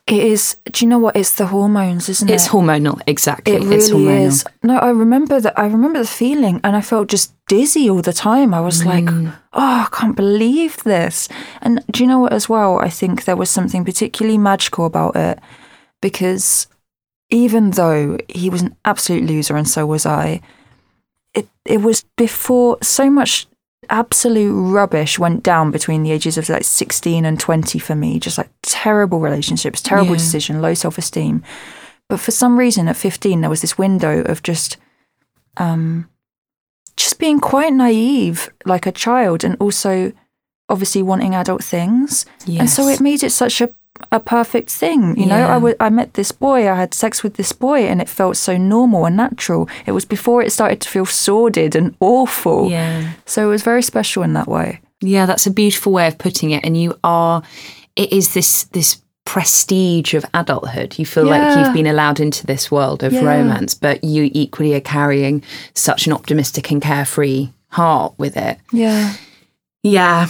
It 0.06 0.22
is. 0.22 0.58
Do 0.70 0.84
you 0.84 0.90
know 0.90 1.00
what? 1.00 1.16
It's 1.16 1.36
the 1.36 1.46
hormones, 1.48 2.10
isn't 2.10 2.30
it? 2.30 2.34
It's 2.34 2.50
hormonal, 2.50 3.00
exactly. 3.08 3.54
It 3.56 3.62
really 3.64 3.76
it's 3.78 3.90
hormonal. 3.90 4.26
is. 4.28 4.46
No, 4.62 4.78
I 4.78 4.90
remember 4.90 5.40
that. 5.40 5.58
I 5.58 5.66
remember 5.66 6.00
the 6.00 6.06
feeling, 6.08 6.60
and 6.64 6.76
I 6.76 6.82
felt 6.82 7.08
just 7.08 7.34
dizzy 7.48 7.90
all 7.90 8.02
the 8.02 8.12
time. 8.12 8.54
I 8.54 8.60
was 8.60 8.86
like, 8.86 9.06
Mm. 9.06 9.34
"Oh, 9.54 9.86
I 9.86 9.88
can't 9.92 10.16
believe 10.18 10.84
this!" 10.84 11.30
And 11.62 11.82
do 11.90 12.04
you 12.04 12.08
know 12.10 12.20
what? 12.20 12.34
As 12.34 12.50
well, 12.50 12.80
I 12.80 12.90
think 12.90 13.24
there 13.24 13.38
was 13.38 13.50
something 13.50 13.86
particularly 13.86 14.38
magical 14.38 14.86
about 14.86 15.16
it 15.16 15.40
because 16.02 16.68
even 17.30 17.72
though 17.72 18.18
he 18.28 18.50
was 18.50 18.62
an 18.62 18.76
absolute 18.84 19.24
loser, 19.24 19.56
and 19.56 19.70
so 19.70 19.86
was 19.86 20.06
I, 20.06 20.42
it 21.34 21.48
it 21.64 21.82
was 21.82 22.04
before 22.18 22.78
so 22.82 23.10
much 23.10 23.48
absolute 23.90 24.54
rubbish 24.54 25.18
went 25.20 25.44
down 25.44 25.72
between 25.72 26.04
the 26.04 26.12
ages 26.12 26.38
of 26.38 26.50
like 26.50 26.64
16 26.64 27.26
and 27.26 27.40
20 27.40 27.80
for 27.80 27.96
me 27.96 28.20
just 28.20 28.38
like 28.38 28.50
terrible 28.62 29.20
relationships 29.20 29.82
terrible 29.82 30.12
Yeah. 30.12 30.18
decision 30.18 30.62
low 30.62 30.74
self-esteem 30.74 31.44
but 32.10 32.20
for 32.20 32.32
some 32.32 32.58
reason 32.58 32.88
at 32.88 32.96
15 32.98 33.42
there 33.42 33.50
was 33.50 33.62
this 33.62 33.78
window 33.78 34.22
of 34.24 34.44
just 34.44 34.78
um 35.58 36.10
just 36.98 37.20
being 37.20 37.40
quite 37.40 37.74
naive 37.74 38.50
like 38.66 38.86
a 38.86 38.92
child 38.92 39.44
and 39.44 39.56
also 39.60 40.12
obviously 40.70 41.02
wanting 41.04 41.36
adult 41.36 41.64
things 41.64 42.26
yes. 42.46 42.60
and 42.60 42.70
so 42.70 42.88
it 42.88 43.00
made 43.02 43.24
it 43.24 43.32
such 43.32 43.62
a 43.62 43.70
a 44.14 44.20
perfect 44.20 44.70
thing 44.70 45.02
you 45.20 45.26
know 45.26 45.38
Yeah. 45.44 45.56
I 45.56 45.58
wa- 45.58 45.80
I 45.88 45.90
met 45.90 46.14
this 46.14 46.32
boy 46.32 46.60
i 46.72 46.76
had 46.76 46.94
sex 46.94 47.24
with 47.24 47.34
this 47.36 47.52
boy 47.52 47.80
and 47.90 48.00
it 48.02 48.10
felt 48.10 48.36
so 48.38 48.54
normal 48.58 49.06
and 49.08 49.18
natural 49.18 49.68
it 49.88 49.92
was 49.94 50.06
before 50.06 50.46
it 50.46 50.52
started 50.52 50.80
to 50.82 50.90
feel 50.90 51.06
sordid 51.06 51.76
and 51.76 51.96
awful 52.00 52.70
Yeah. 52.70 53.12
so 53.26 53.38
it 53.48 53.50
was 53.56 53.64
very 53.64 53.82
special 53.84 54.24
in 54.24 54.34
that 54.34 54.48
way 54.48 54.80
Yeah, 55.16 55.26
that's 55.28 55.48
a 55.48 55.52
beautiful 55.52 55.92
way 55.92 56.08
of 56.08 56.18
putting 56.18 56.52
it. 56.56 56.64
And 56.66 56.78
you 56.82 56.90
are, 57.04 57.42
it 57.96 58.10
is 58.14 58.34
this, 58.34 58.64
this 58.72 59.02
prestige 59.26 60.14
of 60.18 60.24
adulthood. 60.34 60.98
You 61.00 61.06
feel 61.06 61.26
like 61.26 61.44
you've 61.58 61.74
been 61.74 61.88
allowed 61.96 62.20
into 62.20 62.46
this 62.48 62.72
world 62.72 63.04
of 63.04 63.12
Yeah. 63.12 63.26
romance, 63.34 63.74
but 63.76 63.98
you 64.04 64.30
equally 64.34 64.74
are 64.76 64.80
carrying 64.98 65.44
such 65.76 66.08
an 66.08 66.14
optimistic 66.14 66.72
and 66.72 66.82
carefree 66.82 67.50
heart 67.68 68.14
with 68.18 68.38
it. 68.38 68.56
yeah 68.72 69.14
Yeah, 69.84 70.28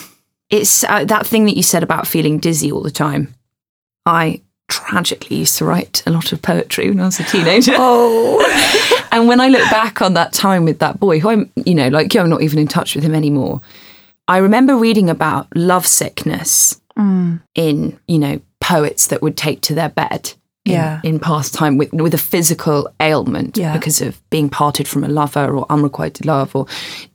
it's 0.49 0.83
uh, 0.83 1.05
that 1.05 1.27
thing 1.27 1.45
that 1.45 1.55
you 1.55 1.63
said 1.63 1.83
about 1.83 2.07
feeling 2.07 2.39
dizzy 2.41 2.71
all 2.71 2.81
the 2.83 2.97
time. 3.05 3.27
I 4.05 4.41
tragically 4.67 5.37
used 5.37 5.57
to 5.59 5.65
write 5.65 6.03
a 6.05 6.11
lot 6.11 6.33
of 6.33 6.41
poetry 6.41 6.89
when 6.89 6.99
I 6.99 7.05
was 7.05 7.19
a 7.19 7.23
teenager. 7.23 7.73
Oh, 7.75 9.05
and 9.11 9.27
when 9.27 9.39
I 9.39 9.49
look 9.49 9.69
back 9.69 10.01
on 10.01 10.13
that 10.15 10.33
time 10.33 10.65
with 10.65 10.79
that 10.79 10.99
boy, 10.99 11.19
who 11.19 11.29
I'm, 11.29 11.51
you 11.55 11.75
know, 11.75 11.89
like 11.89 12.13
you, 12.13 12.21
I'm 12.21 12.29
not 12.29 12.41
even 12.41 12.59
in 12.59 12.67
touch 12.67 12.95
with 12.95 13.03
him 13.03 13.15
anymore. 13.15 13.61
I 14.27 14.37
remember 14.37 14.75
reading 14.75 15.09
about 15.09 15.47
love 15.55 15.85
sickness 15.85 16.81
mm. 16.97 17.41
in, 17.55 17.99
you 18.07 18.19
know, 18.19 18.41
poets 18.59 19.07
that 19.07 19.21
would 19.21 19.37
take 19.37 19.61
to 19.61 19.75
their 19.75 19.89
bed. 19.89 20.33
In, 20.65 20.71
Yeah. 20.71 21.01
in 21.03 21.19
past 21.19 21.53
time 21.53 21.77
with 21.77 21.91
with 21.91 22.13
a 22.13 22.17
physical 22.17 22.87
ailment 23.01 23.57
Yeah. 23.57 23.73
because 23.73 24.01
of 24.01 24.21
being 24.29 24.47
parted 24.49 24.87
from 24.87 25.03
a 25.03 25.09
lover 25.09 25.53
or 25.53 25.65
unrequited 25.69 26.25
love 26.25 26.55
or 26.55 26.67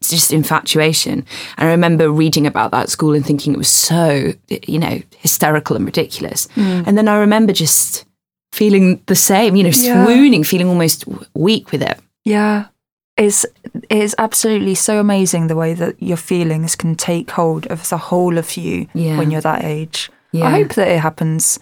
just 0.03 0.33
infatuation. 0.33 1.25
And 1.57 1.69
I 1.69 1.73
remember 1.73 2.11
reading 2.11 2.47
about 2.47 2.73
that 2.73 2.83
at 2.83 2.91
school 2.91 3.15
and 3.15 3.25
thinking 3.25 3.55
it 3.55 3.59
was 3.59 3.71
so, 3.71 4.35
you 4.67 4.79
know, 4.79 5.01
hysterical 5.17 5.77
and 5.77 5.87
ridiculous. 5.87 6.47
Mm. 6.57 6.87
And 6.87 6.99
then 6.99 7.09
I 7.09 7.17
remember 7.17 7.55
just 7.55 8.05
feeling 8.53 9.01
the 9.07 9.15
same, 9.17 9.57
you 9.57 9.63
know, 9.63 9.71
Yeah. 9.75 10.05
swooning, 10.05 10.45
feeling 10.45 10.69
almost 10.69 11.05
weak 11.35 11.73
with 11.73 11.83
it. 11.83 11.99
yeah. 12.25 12.65
It's 13.17 13.47
it's 13.91 14.15
absolutely 14.19 14.75
so 14.75 15.01
amazing 15.01 15.49
the 15.49 15.57
way 15.57 15.75
that 15.75 15.95
your 15.99 16.19
feelings 16.19 16.77
can 16.77 16.95
take 16.97 17.31
hold 17.31 17.67
of 17.67 17.89
the 17.89 17.97
whole 17.97 18.39
of 18.39 18.57
you 18.59 18.87
Yeah. 18.95 19.17
when 19.19 19.31
you're 19.31 19.41
that 19.41 19.65
age. 19.65 20.11
Yeah. 20.33 20.47
I 20.47 20.51
hope 20.51 20.75
that 20.75 20.87
it 20.89 21.01
happens. 21.01 21.59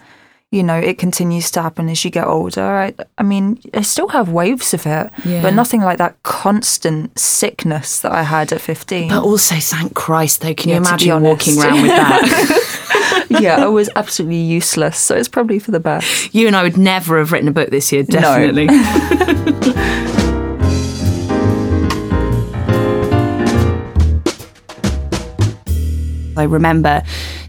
You 0.49 0.63
know, 0.63 0.77
it 0.77 0.97
continues 0.97 1.51
to 1.51 1.61
happen 1.61 1.89
as 1.89 2.05
you 2.05 2.09
get 2.11 2.25
older. 2.25 2.63
I, 2.63 2.93
I 3.17 3.23
mean, 3.23 3.59
I 3.73 3.81
still 3.81 4.07
have 4.07 4.29
waves 4.29 4.73
of 4.73 4.85
it, 4.85 5.11
Yeah. 5.25 5.41
but 5.41 5.53
nothing 5.53 5.81
like 5.81 5.97
that 5.97 6.23
constant 6.23 7.19
sickness 7.19 7.99
that 7.99 8.13
I 8.13 8.23
had 8.23 8.53
at 8.53 8.61
15. 8.61 9.09
But 9.09 9.23
also, 9.25 9.55
thank 9.59 9.93
Christ, 9.93 10.39
though, 10.39 10.53
can 10.53 10.69
Yeah, 10.69 10.75
you 10.75 10.81
imagine 10.81 11.21
walking 11.21 11.59
around 11.59 11.81
with 11.81 11.91
that? 11.91 13.25
yeah, 13.41 13.57
I 13.61 13.67
was 13.67 13.89
absolutely 13.97 14.37
useless. 14.37 14.97
So 14.97 15.17
it's 15.17 15.27
probably 15.27 15.59
for 15.59 15.71
the 15.71 15.81
best. 15.81 16.33
you 16.33 16.47
and 16.47 16.55
I 16.55 16.63
would 16.63 16.77
never 16.77 17.17
have 17.19 17.33
written 17.33 17.49
a 17.49 17.51
book 17.51 17.69
this 17.69 17.91
year, 17.91 18.03
definitely. 18.03 18.67
I 26.35 26.43
remember 26.43 27.01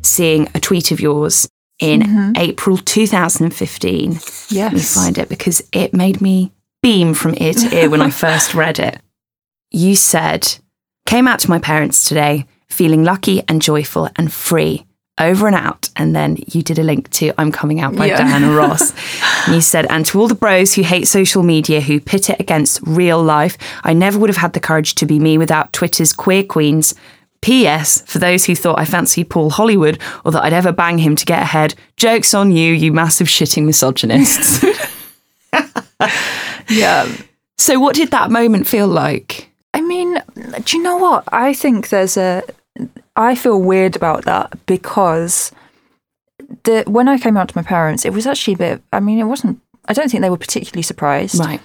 seeing 0.03 0.49
a 0.55 0.61
tweet 0.61 0.91
of 0.93 1.01
yours 1.01 1.47
in 1.79 2.03
mm-hmm. 2.03 2.33
April 2.37 2.77
2015. 2.77 4.19
Let 4.53 4.73
me 4.73 4.81
find 4.81 5.19
it 5.19 5.29
because 5.29 5.63
it 5.73 5.95
made 5.95 6.21
me 6.21 6.53
beam 6.83 7.15
from 7.15 7.35
ear 7.39 7.55
to 7.55 7.77
ear 7.77 7.91
when 7.91 8.03
I 8.03 8.11
first 8.25 8.55
read 8.55 8.79
it. 8.79 9.01
You 9.71 9.95
said, 9.95 10.57
came 11.07 11.29
out 11.29 11.41
to 11.41 11.51
my 11.51 11.59
parents 11.59 12.09
today 12.09 12.47
feeling 12.69 13.05
lucky 13.05 13.43
and 13.49 13.63
joyful 13.63 14.09
and 14.17 14.33
free. 14.33 14.85
Over 15.21 15.49
and 15.49 15.57
out. 15.57 15.91
And 15.97 16.15
then 16.15 16.37
you 16.47 16.63
did 16.63 16.79
a 16.79 16.85
link 16.85 17.11
to 17.11 17.33
I'm 17.39 17.51
Coming 17.51 17.81
Out 17.81 17.97
by 17.97 18.07
Yeah. 18.07 18.19
Diana 18.19 18.55
Ross. 18.55 18.93
and 19.47 19.57
you 19.57 19.61
said, 19.61 19.85
and 19.91 20.07
to 20.07 20.21
all 20.21 20.29
the 20.29 20.37
bros 20.37 20.75
who 20.75 20.83
hate 20.83 21.09
social 21.09 21.43
media, 21.43 21.81
who 21.81 21.99
pit 21.99 22.31
it 22.31 22.39
against 22.39 22.81
real 22.87 23.21
life, 23.21 23.59
I 23.83 23.95
never 23.95 24.17
would 24.17 24.31
have 24.31 24.37
had 24.37 24.53
the 24.53 24.61
courage 24.61 24.95
to 24.97 25.07
be 25.07 25.19
me 25.19 25.37
without 25.37 25.73
Twitter's 25.73 26.13
queer 26.13 26.45
queens. 26.45 26.95
P.S. 27.41 28.03
For 28.03 28.19
those 28.19 28.45
who 28.45 28.55
thought 28.55 28.79
I 28.79 28.85
fancied 28.85 29.31
Paul 29.31 29.51
Hollywood 29.51 29.99
or 30.25 30.33
that 30.33 30.43
I'd 30.45 30.53
ever 30.53 30.73
bang 30.73 30.99
him 30.99 31.17
to 31.17 31.25
get 31.25 31.41
ahead, 31.43 31.75
joke's 31.97 32.35
on 32.35 32.51
you, 32.51 32.73
you 32.73 32.93
massive 32.93 33.29
shitting 33.29 33.65
misogynists. 33.65 34.65
Yeah. 36.71 37.11
so, 37.57 37.81
what 37.81 37.97
did 37.97 38.11
that 38.11 38.31
moment 38.31 38.67
feel 38.67 38.87
like? 38.87 39.51
I 39.73 39.81
mean, 39.81 40.23
do 40.65 40.77
you 40.77 40.83
know 40.83 40.97
what? 40.99 41.25
I 41.33 41.55
think 41.55 41.89
there's 41.89 42.17
a. 42.17 42.43
I 43.17 43.35
feel 43.35 43.61
weird 43.61 43.97
about 43.97 44.25
that 44.27 44.53
because 44.67 45.51
the 46.65 46.85
when 46.87 47.09
I 47.09 47.19
came 47.19 47.37
out 47.39 47.49
to 47.49 47.57
my 47.57 47.63
parents, 47.63 48.05
it 48.05 48.13
was 48.13 48.27
actually 48.27 48.55
a 48.55 48.59
bit. 48.59 48.83
I 48.93 49.01
mean, 49.01 49.19
it 49.19 49.25
wasn't. 49.25 49.61
I 49.87 49.95
don't 49.95 50.11
think 50.11 50.21
they 50.21 50.29
were 50.31 50.37
particularly 50.37 50.83
surprised, 50.83 51.39
Right. 51.41 51.61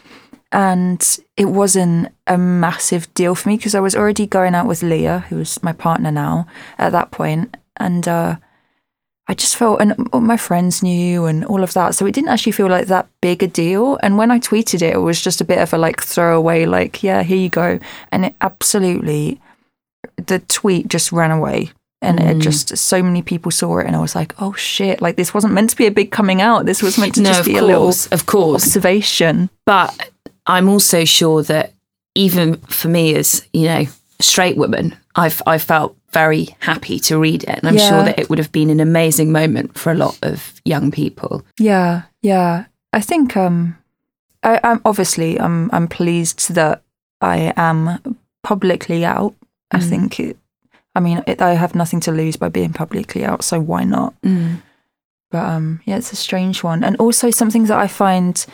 And 0.53 1.17
it 1.35 1.45
wasn't 1.45 2.13
a 2.27 2.37
massive 2.37 3.13
deal 3.15 3.35
for 3.35 3.49
me 3.49 3.57
because 3.57 3.75
I 3.75 3.79
was 3.81 3.95
already 3.95 4.27
going 4.27 4.55
out 4.55 4.67
with 4.67 4.83
Leah, 4.83 5.25
who 5.29 5.37
was 5.37 5.61
my 5.63 5.73
partner 5.73 6.11
now 6.11 6.45
at 6.77 6.91
that 6.91 7.11
point, 7.11 7.57
and 7.77 8.07
uh, 8.07 8.35
I 9.27 9.33
just 9.33 9.55
felt, 9.57 9.81
and 9.81 10.07
all 10.13 10.21
my 10.21 10.37
friends 10.37 10.83
knew, 10.83 11.25
and 11.25 11.43
all 11.45 11.63
of 11.63 11.73
that, 11.73 11.95
so 11.95 12.05
it 12.05 12.13
didn't 12.13 12.29
actually 12.29 12.51
feel 12.51 12.67
like 12.67 12.87
that 12.87 13.07
big 13.21 13.41
a 13.41 13.47
deal. 13.47 13.97
And 14.03 14.17
when 14.17 14.31
I 14.31 14.39
tweeted 14.39 14.81
it, 14.81 14.93
it 14.93 14.99
was 15.01 15.21
just 15.21 15.41
a 15.41 15.45
bit 15.45 15.57
of 15.57 15.73
a 15.73 15.77
like 15.77 16.01
throwaway, 16.01 16.65
like, 16.65 17.01
yeah, 17.03 17.23
here 17.23 17.37
you 17.37 17.49
go, 17.49 17.79
and 18.11 18.25
it 18.25 18.35
absolutely, 18.39 19.41
the 20.17 20.39
tweet 20.39 20.87
just 20.87 21.11
ran 21.11 21.31
away. 21.31 21.71
And 22.01 22.19
it 22.19 22.39
just 22.39 22.75
so 22.77 23.01
many 23.01 23.21
people 23.21 23.49
saw 23.49 23.77
it, 23.77 23.87
and 23.87 23.95
I 23.95 24.01
was 24.01 24.13
like, 24.13 24.35
"Oh 24.37 24.51
shit! 24.55 25.01
Like 25.01 25.15
this 25.15 25.33
wasn't 25.33 25.53
meant 25.53 25.69
to 25.69 25.77
be 25.77 25.85
a 25.87 25.91
big 25.91 26.11
coming 26.11 26.41
out. 26.41 26.65
This 26.65 26.83
was 26.83 26.97
meant 26.97 27.15
to 27.15 27.21
No, 27.21 27.29
just 27.29 27.45
be 27.45 27.55
a 27.55 27.61
little 27.63 27.93
of 28.11 28.25
course. 28.25 28.61
observation." 28.65 29.49
But 29.65 30.09
I'm 30.45 30.67
also 30.69 31.05
sure 31.05 31.43
that 31.43 31.73
even 32.15 32.57
for 32.57 32.89
me 32.89 33.15
as, 33.15 33.45
you 33.53 33.65
know, 33.65 33.85
a 34.19 34.23
straight 34.23 34.57
woman, 34.57 34.95
I've 35.15 35.41
I 35.45 35.57
felt 35.57 35.95
very 36.11 36.55
happy 36.59 36.99
to 36.99 37.17
read 37.17 37.43
it. 37.43 37.49
And 37.59 37.67
I'm 37.67 37.77
sure 37.77 38.03
that 38.03 38.19
it 38.19 38.29
would 38.29 38.37
have 38.39 38.51
been 38.51 38.69
an 38.69 38.79
amazing 38.79 39.31
moment 39.31 39.77
for 39.77 39.91
a 39.91 39.95
lot 39.95 40.17
of 40.21 40.53
young 40.65 40.91
people. 40.91 41.43
Yeah, 41.57 42.03
yeah. 42.21 42.65
I 42.91 43.01
think 43.01 43.35
um, 43.35 43.77
I, 44.43 44.59
I'm 44.63 44.81
obviously 44.85 45.39
I'm 45.39 45.69
I'm 45.73 45.87
pleased 45.87 46.53
that 46.53 46.83
I 47.21 47.53
am 47.57 47.99
publicly 48.43 49.05
out. 49.05 49.33
I 49.71 49.77
Mm. 49.79 49.89
think 49.89 50.19
it, 50.19 50.37
I 50.93 50.99
mean 50.99 51.23
it, 51.25 51.41
I 51.41 51.53
have 51.55 51.73
nothing 51.73 51.99
to 52.01 52.11
lose 52.11 52.35
by 52.37 52.49
being 52.49 52.73
publicly 52.73 53.25
out, 53.25 53.43
so 53.43 53.59
why 53.59 53.83
not? 53.85 54.13
But 55.31 55.45
um, 55.45 55.81
yeah, 55.85 55.97
it's 55.97 56.11
a 56.13 56.15
strange 56.15 56.63
one, 56.63 56.83
and 56.83 56.95
also 56.97 57.31
something 57.31 57.65
that 57.65 57.79
I 57.79 57.87
find 57.87 58.45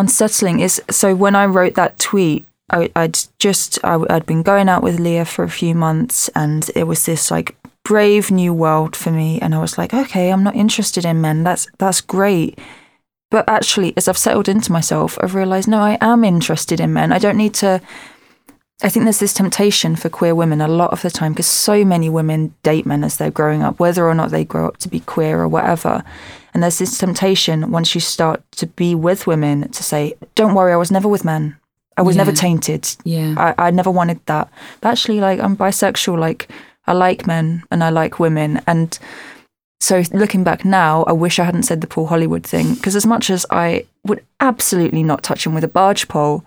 unsettling 0.00 0.60
is 0.60 0.82
so 0.90 1.14
when 1.14 1.36
I 1.36 1.46
wrote 1.46 1.74
that 1.74 1.98
tweet. 1.98 2.46
I, 2.72 2.88
I'd 2.94 3.18
just 3.40 3.84
I, 3.84 3.98
I'd 4.08 4.26
been 4.26 4.44
going 4.44 4.68
out 4.68 4.84
with 4.84 5.00
Leah 5.00 5.24
for 5.24 5.42
a 5.42 5.50
few 5.50 5.74
months, 5.74 6.30
and 6.36 6.70
it 6.76 6.84
was 6.84 7.04
this 7.04 7.28
like 7.28 7.56
brave 7.84 8.30
new 8.30 8.54
world 8.54 8.94
for 8.94 9.10
me. 9.10 9.40
And 9.40 9.54
I 9.54 9.58
was 9.58 9.76
like, 9.76 9.92
okay, 9.92 10.30
I'm 10.30 10.44
not 10.44 10.54
interested 10.54 11.04
in 11.04 11.20
men. 11.20 11.42
That's 11.42 11.66
that's 11.78 12.00
great. 12.00 12.58
But 13.30 13.48
actually, 13.48 13.92
as 13.96 14.08
I've 14.08 14.18
settled 14.18 14.48
into 14.48 14.72
myself, 14.72 15.18
I've 15.20 15.34
realised 15.34 15.68
no, 15.68 15.80
I 15.80 15.98
am 16.00 16.24
interested 16.24 16.80
in 16.80 16.92
men. 16.92 17.12
I 17.12 17.18
don't 17.18 17.36
need 17.36 17.54
to. 17.54 17.80
I 18.82 18.88
think 18.88 19.04
there's 19.04 19.20
this 19.20 19.34
temptation 19.34 19.94
for 19.94 20.08
queer 20.08 20.34
women 20.34 20.60
a 20.60 20.68
lot 20.68 20.92
of 20.92 21.02
the 21.02 21.10
time 21.10 21.32
because 21.32 21.46
so 21.46 21.84
many 21.84 22.08
women 22.08 22.54
date 22.62 22.86
men 22.86 23.04
as 23.04 23.16
they're 23.18 23.30
growing 23.30 23.62
up, 23.62 23.78
whether 23.78 24.06
or 24.06 24.14
not 24.14 24.30
they 24.30 24.44
grow 24.44 24.66
up 24.66 24.78
to 24.78 24.88
be 24.88 25.00
queer 25.00 25.40
or 25.40 25.48
whatever. 25.48 26.02
And 26.54 26.62
there's 26.62 26.78
this 26.78 26.98
temptation 26.98 27.70
once 27.70 27.94
you 27.94 28.00
start 28.00 28.42
to 28.52 28.66
be 28.66 28.94
with 28.94 29.26
women 29.26 29.70
to 29.70 29.82
say, 29.82 30.14
"Don't 30.34 30.54
worry, 30.54 30.72
I 30.72 30.76
was 30.76 30.90
never 30.90 31.08
with 31.08 31.24
men. 31.24 31.56
I 31.96 32.02
was 32.02 32.16
never 32.16 32.32
tainted. 32.32 32.88
Yeah. 33.04 33.34
I, 33.36 33.66
I 33.66 33.70
never 33.70 33.90
wanted 33.90 34.24
that. 34.26 34.50
But 34.80 34.90
actually, 34.90 35.20
like 35.20 35.38
I'm 35.38 35.56
bisexual. 35.56 36.18
Like 36.18 36.50
I 36.86 36.92
like 36.94 37.26
men 37.26 37.64
and 37.70 37.84
I 37.84 37.90
like 37.90 38.18
women. 38.18 38.62
And 38.66 38.98
so 39.80 40.02
looking 40.12 40.42
back 40.42 40.64
now, 40.64 41.04
I 41.04 41.12
wish 41.12 41.38
I 41.38 41.44
hadn't 41.44 41.64
said 41.64 41.80
the 41.82 41.86
Paul 41.86 42.06
Hollywood 42.06 42.44
thing 42.44 42.74
because 42.74 42.96
as 42.96 43.06
much 43.06 43.28
as 43.28 43.44
I 43.50 43.84
would 44.06 44.24
absolutely 44.40 45.02
not 45.02 45.22
touch 45.22 45.46
him 45.46 45.54
with 45.54 45.64
a 45.64 45.68
barge 45.68 46.08
pole, 46.08 46.44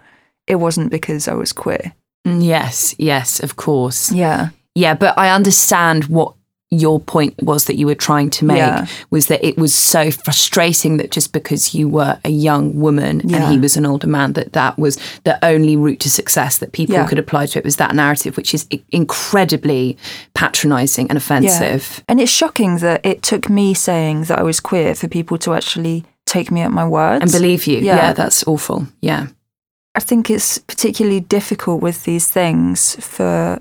it 0.48 0.56
wasn't 0.56 0.92
because 0.92 1.28
I 1.28 1.34
was 1.34 1.54
queer. 1.54 1.94
Mm, 2.26 2.44
Yes, 2.44 2.96
yes, 2.98 3.40
of 3.44 3.56
course. 3.56 4.12
Yeah. 4.12 4.50
Yeah, 4.76 4.96
but 4.96 5.18
I 5.18 5.30
understand 5.36 6.06
what 6.06 6.34
your 6.72 7.00
point 7.00 7.36
was 7.44 7.66
that 7.66 7.76
you 7.76 7.86
were 7.86 7.94
trying 7.94 8.32
to 8.32 8.46
make 8.46 8.58
Yeah. 8.58 8.88
was 9.12 9.28
that 9.28 9.46
it 9.46 9.58
was 9.60 9.76
so 9.76 10.10
frustrating 10.10 10.98
that 10.98 11.12
just 11.12 11.32
because 11.32 11.76
you 11.76 11.88
were 11.88 12.18
a 12.26 12.30
young 12.32 12.80
woman 12.80 13.22
Yeah. 13.24 13.44
and 13.44 13.54
he 13.54 13.60
was 13.60 13.78
an 13.78 13.86
older 13.86 14.08
man 14.08 14.34
that 14.34 14.54
that 14.54 14.80
was 14.80 14.98
the 15.24 15.38
only 15.46 15.76
route 15.78 16.00
to 16.00 16.10
success 16.10 16.58
that 16.58 16.72
people 16.72 16.96
Yeah. 16.96 17.06
could 17.06 17.20
apply 17.20 17.46
to 17.46 17.60
it 17.60 17.66
was 17.66 17.76
that 17.76 17.94
narrative 17.94 18.36
which 18.38 18.56
is 18.56 18.66
i- 18.74 18.82
incredibly 18.92 19.98
patronizing 20.34 21.08
and 21.10 21.18
offensive 21.18 22.04
And 22.10 22.20
it's 22.20 22.32
shocking 22.32 22.78
that 22.80 23.06
it 23.06 23.22
took 23.22 23.50
me 23.50 23.76
saying 23.76 24.24
that 24.24 24.40
I 24.40 24.44
was 24.44 24.60
queer 24.60 24.96
for 24.96 25.08
people 25.08 25.38
to 25.40 25.54
actually 25.54 26.06
take 26.26 26.50
me 26.52 26.62
at 26.62 26.72
my 26.72 26.88
words. 26.88 27.22
and 27.22 27.32
believe 27.32 27.68
you 27.68 27.80
yeah. 27.80 28.14
that's 28.14 28.44
awful 28.48 28.88
yeah 29.00 29.28
I 29.96 30.00
think 30.00 30.30
it's 30.30 30.58
particularly 30.58 31.20
difficult 31.20 31.82
with 31.82 32.04
these 32.04 32.30
things 32.30 32.96
for 33.06 33.60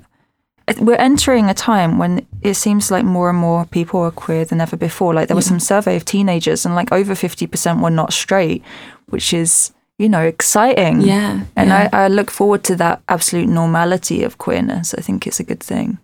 we're 0.79 0.95
entering 0.95 1.49
a 1.49 1.53
time 1.53 1.97
when 1.97 2.25
it 2.41 2.53
seems 2.53 2.89
like 2.89 3.03
more 3.03 3.29
and 3.29 3.37
more 3.37 3.65
people 3.65 3.99
are 3.99 4.11
queer 4.11 4.45
than 4.45 4.61
ever 4.61 4.77
before. 4.77 5.13
Like 5.13 5.27
there 5.27 5.35
was 5.35 5.45
some 5.45 5.59
survey 5.59 5.95
of 5.97 6.05
teenagers 6.05 6.65
and 6.65 6.73
like 6.73 6.91
over 6.91 7.13
50% 7.13 7.83
were 7.83 7.89
not 7.89 8.13
straight, 8.13 8.63
which 9.07 9.33
is, 9.33 9.73
you 9.99 10.07
know, 10.07 10.21
exciting. 10.21 11.01
yeah 11.01 11.43
And 11.55 11.69
yeah. 11.69 11.89
I, 11.91 12.05
I 12.05 12.07
look 12.07 12.31
forward 12.31 12.63
to 12.63 12.75
that 12.77 13.01
absolute 13.09 13.49
normality 13.49 14.23
of 14.23 14.37
queerness. 14.37 14.93
I 14.93 15.01
think 15.01 15.27
it's 15.27 15.39
a 15.39 15.43
good 15.43 15.59
thing. 15.61 15.97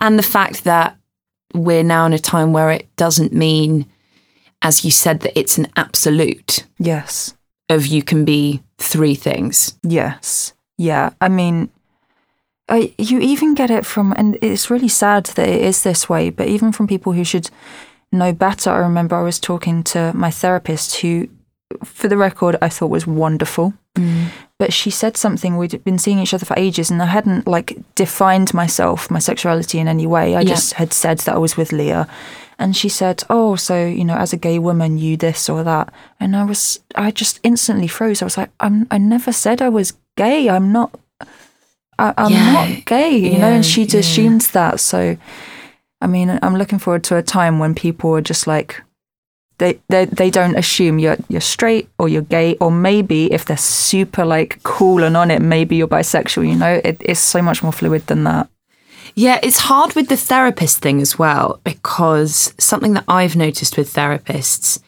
and 0.00 0.18
the 0.18 0.22
fact 0.22 0.64
that 0.64 0.96
we're 1.54 1.82
now 1.82 2.06
in 2.06 2.12
a 2.12 2.18
time 2.18 2.52
where 2.52 2.70
it 2.70 2.86
doesn't 2.96 3.32
mean 3.32 3.86
as 4.62 4.84
you 4.84 4.90
said 4.90 5.20
that 5.20 5.38
it's 5.38 5.58
an 5.58 5.66
absolute 5.76 6.64
Yes. 6.78 7.34
Of 7.70 7.86
you 7.86 8.02
can 8.02 8.24
be 8.24 8.62
three 8.78 9.14
things 9.14 9.78
Yes. 9.82 10.52
Yeah. 10.78 11.10
I 11.20 11.28
mean, 11.28 11.68
I, 12.68 12.94
you 12.98 13.18
even 13.20 13.54
get 13.54 13.70
it 13.70 13.84
from, 13.84 14.12
and 14.16 14.38
it's 14.40 14.70
really 14.70 14.88
sad 14.88 15.26
that 15.26 15.48
it 15.48 15.60
is 15.62 15.82
this 15.82 16.08
way, 16.08 16.30
but 16.30 16.46
even 16.48 16.72
from 16.72 16.86
people 16.86 17.12
who 17.12 17.24
should 17.24 17.50
know 18.12 18.32
better, 18.32 18.70
I 18.70 18.78
remember 18.78 19.16
I 19.16 19.22
was 19.22 19.38
talking 19.40 19.82
to 19.84 20.12
my 20.14 20.30
therapist, 20.30 21.00
who, 21.00 21.28
for 21.84 22.08
the 22.08 22.16
record, 22.16 22.56
I 22.62 22.68
thought 22.68 22.90
was 22.90 23.06
wonderful. 23.06 23.74
Mm. 23.96 24.26
But 24.58 24.72
she 24.72 24.90
said 24.90 25.16
something. 25.16 25.56
We'd 25.56 25.82
been 25.84 25.98
seeing 25.98 26.18
each 26.20 26.32
other 26.34 26.46
for 26.46 26.54
ages, 26.58 26.90
and 26.90 27.02
I 27.02 27.06
hadn't 27.06 27.46
like 27.48 27.76
defined 27.94 28.54
myself, 28.54 29.10
my 29.10 29.18
sexuality 29.18 29.78
in 29.80 29.88
any 29.88 30.06
way. 30.06 30.36
I 30.36 30.40
Yeah. 30.40 30.48
just 30.54 30.74
had 30.74 30.92
said 30.92 31.18
that 31.20 31.34
I 31.34 31.38
was 31.38 31.56
with 31.56 31.72
Leah, 31.72 32.06
and 32.60 32.76
she 32.76 32.88
said, 32.88 33.24
"Oh, 33.28 33.56
so 33.56 33.84
you 33.86 34.04
know, 34.04 34.14
as 34.16 34.32
a 34.32 34.36
gay 34.36 34.58
woman, 34.60 34.98
you 34.98 35.16
this 35.16 35.48
or 35.48 35.64
that," 35.64 35.92
and 36.20 36.36
I 36.36 36.44
was, 36.44 36.78
I 36.94 37.10
just 37.10 37.40
instantly 37.42 37.88
froze. 37.88 38.22
I 38.22 38.26
was 38.26 38.36
like, 38.38 38.50
"I'm, 38.60 38.86
I 38.90 38.98
never 38.98 39.32
said 39.32 39.60
I 39.60 39.68
was 39.70 39.94
gay. 40.16 40.48
I'm 40.48 40.70
not." 40.70 40.90
I, 41.98 42.14
I'm 42.16 42.32
Yeah. 42.32 42.52
not 42.52 42.84
gay, 42.86 43.16
you 43.16 43.38
know, 43.38 43.50
and 43.52 43.64
she'd 43.66 43.92
yeah. 43.92 44.00
assumed 44.00 44.42
that. 44.52 44.80
So, 44.80 45.16
I 46.00 46.06
mean, 46.06 46.38
I'm 46.42 46.56
looking 46.56 46.78
forward 46.78 47.04
to 47.04 47.16
a 47.16 47.22
time 47.22 47.58
when 47.58 47.74
people 47.74 48.14
are 48.16 48.22
just 48.22 48.46
like, 48.46 48.80
they, 49.58 49.78
they 49.90 50.06
they 50.06 50.30
don't 50.30 50.56
assume 50.56 50.98
you're 50.98 51.18
you're 51.28 51.42
straight 51.42 51.88
or 51.98 52.08
you're 52.08 52.22
gay 52.22 52.56
or 52.60 52.70
maybe 52.70 53.30
if 53.32 53.44
they're 53.44 53.58
super 53.58 54.24
like 54.24 54.62
cool 54.62 55.02
and 55.04 55.16
on 55.16 55.30
it, 55.30 55.42
maybe 55.42 55.76
you're 55.76 55.88
bisexual. 55.88 56.48
You 56.48 56.56
know, 56.56 56.80
it, 56.82 56.96
it's 57.04 57.20
so 57.20 57.42
much 57.42 57.62
more 57.62 57.72
fluid 57.72 58.06
than 58.06 58.24
that. 58.24 58.48
Yeah, 59.14 59.40
it's 59.42 59.58
hard 59.58 59.94
with 59.94 60.08
the 60.08 60.16
therapist 60.16 60.78
thing 60.78 61.00
as 61.00 61.18
well 61.18 61.60
because 61.64 62.54
something 62.58 62.94
that 62.94 63.04
I've 63.08 63.36
noticed 63.36 63.76
with 63.76 63.92
therapists 63.92 64.80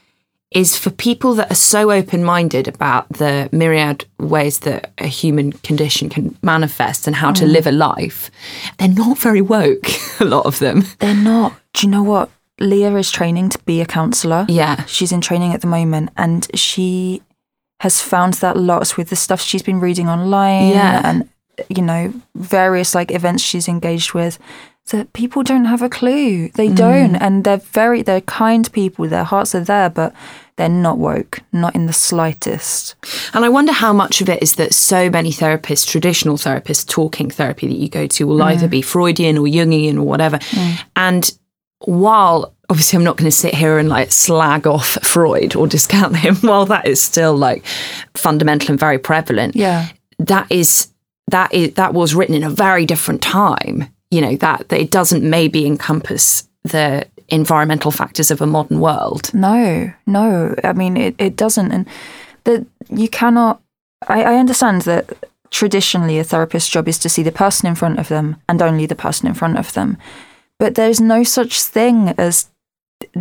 is 0.50 0.76
for 0.76 0.90
people 0.90 1.34
that 1.34 1.50
are 1.50 1.56
so 1.56 1.90
open 1.90 2.22
minded 2.22 2.68
about 2.68 3.08
the 3.08 3.48
myriad 3.52 4.04
ways 4.18 4.60
that 4.60 4.92
a 4.98 5.06
human 5.06 5.52
condition 5.52 6.08
can 6.08 6.36
manifest 6.42 7.06
and 7.06 7.16
how 7.16 7.32
to 7.32 7.44
mm. 7.44 7.52
live 7.52 7.66
a 7.66 7.72
life, 7.72 8.30
they're 8.78 8.88
not 8.88 9.18
very 9.18 9.40
woke, 9.40 9.86
a 10.20 10.24
lot 10.24 10.44
of 10.46 10.58
them. 10.58 10.84
They're 10.98 11.14
not. 11.14 11.54
Do 11.72 11.86
you 11.86 11.90
know 11.90 12.02
what? 12.02 12.30
Leah 12.60 12.94
is 12.96 13.10
training 13.10 13.48
to 13.50 13.58
be 13.60 13.80
a 13.80 13.86
counselor. 13.86 14.46
Yeah. 14.48 14.84
She's 14.84 15.10
in 15.10 15.20
training 15.20 15.52
at 15.54 15.62
the 15.62 15.66
moment 15.66 16.10
and 16.16 16.46
she 16.54 17.22
has 17.80 18.00
found 18.00 18.34
that 18.34 18.56
lots 18.56 18.96
with 18.96 19.08
the 19.08 19.16
stuff 19.16 19.40
she's 19.40 19.62
been 19.62 19.80
reading 19.80 20.08
online 20.08 20.68
Yeah. 20.68 21.00
and 21.02 21.28
you 21.68 21.82
know 21.82 22.12
various 22.34 22.94
like 22.94 23.10
events 23.10 23.42
she's 23.42 23.68
engaged 23.68 24.14
with 24.14 24.38
that 24.90 25.12
people 25.12 25.42
don't 25.42 25.66
have 25.66 25.82
a 25.82 25.88
clue. 25.88 26.48
They 26.48 26.68
mm. 26.68 26.76
don't 26.76 27.16
and 27.16 27.44
they're 27.44 27.58
very 27.58 28.02
they're 28.02 28.20
kind 28.22 28.70
people. 28.72 29.08
Their 29.08 29.24
hearts 29.24 29.54
are 29.54 29.60
there 29.60 29.88
but 29.88 30.12
they're 30.56 30.68
not 30.68 30.98
woke, 30.98 31.40
not 31.52 31.74
in 31.74 31.86
the 31.86 31.92
slightest. 31.92 32.94
And 33.32 33.44
I 33.44 33.48
wonder 33.48 33.72
how 33.72 33.92
much 33.92 34.20
of 34.20 34.28
it 34.28 34.42
is 34.42 34.56
that 34.56 34.74
so 34.74 35.08
many 35.08 35.30
therapists, 35.30 35.86
traditional 35.88 36.36
therapists, 36.36 36.86
talking 36.86 37.30
therapy 37.30 37.68
that 37.68 37.76
you 37.76 37.88
go 37.88 38.06
to 38.06 38.26
will 38.26 38.42
either 38.42 38.66
mm. 38.66 38.70
be 38.70 38.82
Freudian 38.82 39.38
or 39.38 39.46
Jungian 39.46 39.96
or 39.96 40.02
whatever. 40.02 40.38
Mm. 40.38 40.84
And 40.96 41.38
while 41.80 42.54
obviously 42.68 42.96
I'm 42.96 43.04
not 43.04 43.16
going 43.16 43.30
to 43.30 43.36
sit 43.36 43.54
here 43.54 43.78
and 43.78 43.88
like 43.88 44.10
slag 44.10 44.66
off 44.66 44.98
Freud 45.02 45.56
or 45.56 45.66
discount 45.66 46.16
him, 46.24 46.36
while 46.36 46.66
that 46.66 46.86
is 46.86 47.02
still 47.02 47.36
like 47.36 47.64
fundamental 48.14 48.72
and 48.72 48.80
very 48.80 48.98
prevalent, 48.98 49.56
Yeah. 49.56 49.88
that 50.18 50.50
is 50.50 50.91
that 51.32 51.52
is 51.52 51.74
that 51.74 51.92
was 51.92 52.14
written 52.14 52.34
in 52.34 52.44
a 52.44 52.50
very 52.50 52.86
different 52.86 53.20
time. 53.20 53.88
You 54.10 54.20
know 54.20 54.36
that, 54.36 54.68
that 54.68 54.80
it 54.80 54.90
doesn't 54.90 55.28
maybe 55.28 55.66
encompass 55.66 56.48
the 56.62 57.06
environmental 57.28 57.90
factors 57.90 58.30
of 58.30 58.40
a 58.40 58.46
modern 58.46 58.78
world. 58.78 59.32
No, 59.34 59.92
no. 60.06 60.54
I 60.62 60.72
mean, 60.74 60.96
it, 60.96 61.14
it 61.18 61.34
doesn't. 61.34 61.72
And 61.72 61.88
that 62.44 62.66
you 62.90 63.08
cannot. 63.08 63.60
I, 64.08 64.22
I 64.22 64.34
understand 64.36 64.82
that 64.82 65.12
traditionally 65.50 66.18
a 66.18 66.24
therapist's 66.24 66.68
job 66.68 66.88
is 66.88 66.98
to 66.98 67.08
see 67.08 67.22
the 67.22 67.32
person 67.32 67.68
in 67.68 67.74
front 67.74 67.98
of 67.98 68.08
them 68.08 68.36
and 68.48 68.60
only 68.62 68.86
the 68.86 68.94
person 68.94 69.28
in 69.28 69.34
front 69.34 69.58
of 69.58 69.72
them. 69.72 69.96
But 70.58 70.74
there's 70.74 71.00
no 71.00 71.24
such 71.24 71.62
thing 71.62 72.14
as 72.18 72.48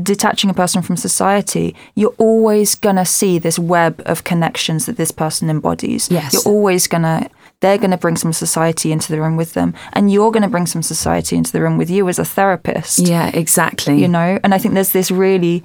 detaching 0.02 0.50
a 0.50 0.54
person 0.54 0.82
from 0.82 0.96
society. 0.98 1.76
You're 1.96 2.16
always 2.18 2.76
going 2.76 2.98
to 2.98 3.06
see 3.06 3.40
this 3.40 3.58
web 3.58 4.02
of 4.06 4.24
connections 4.24 4.86
that 4.86 4.98
this 4.98 5.12
person 5.12 5.50
embodies. 5.50 6.10
Yes. 6.12 6.34
You're 6.34 6.54
always 6.54 6.88
going 6.88 7.04
to. 7.04 7.30
They're 7.62 7.78
going 7.78 7.92
to 7.92 7.98
bring 7.98 8.18
some 8.18 8.34
society 8.34 8.92
into 8.92 9.12
the 9.12 9.22
room 9.22 9.38
with 9.38 9.54
them, 9.54 9.74
and 9.94 10.12
you're 10.12 10.32
going 10.32 10.42
to 10.44 10.50
bring 10.50 10.66
some 10.66 10.82
society 10.82 11.36
into 11.38 11.52
the 11.52 11.62
room 11.62 11.78
with 11.78 11.90
you 11.90 12.10
as 12.10 12.20
a 12.20 12.26
therapist 12.26 13.00
Yeah, 13.00 13.28
exactly. 13.34 14.00
you 14.02 14.08
know 14.08 14.40
and 14.44 14.54
i 14.54 14.58
think 14.58 14.74
there's 14.74 14.92
this 14.94 15.12
really 15.12 15.64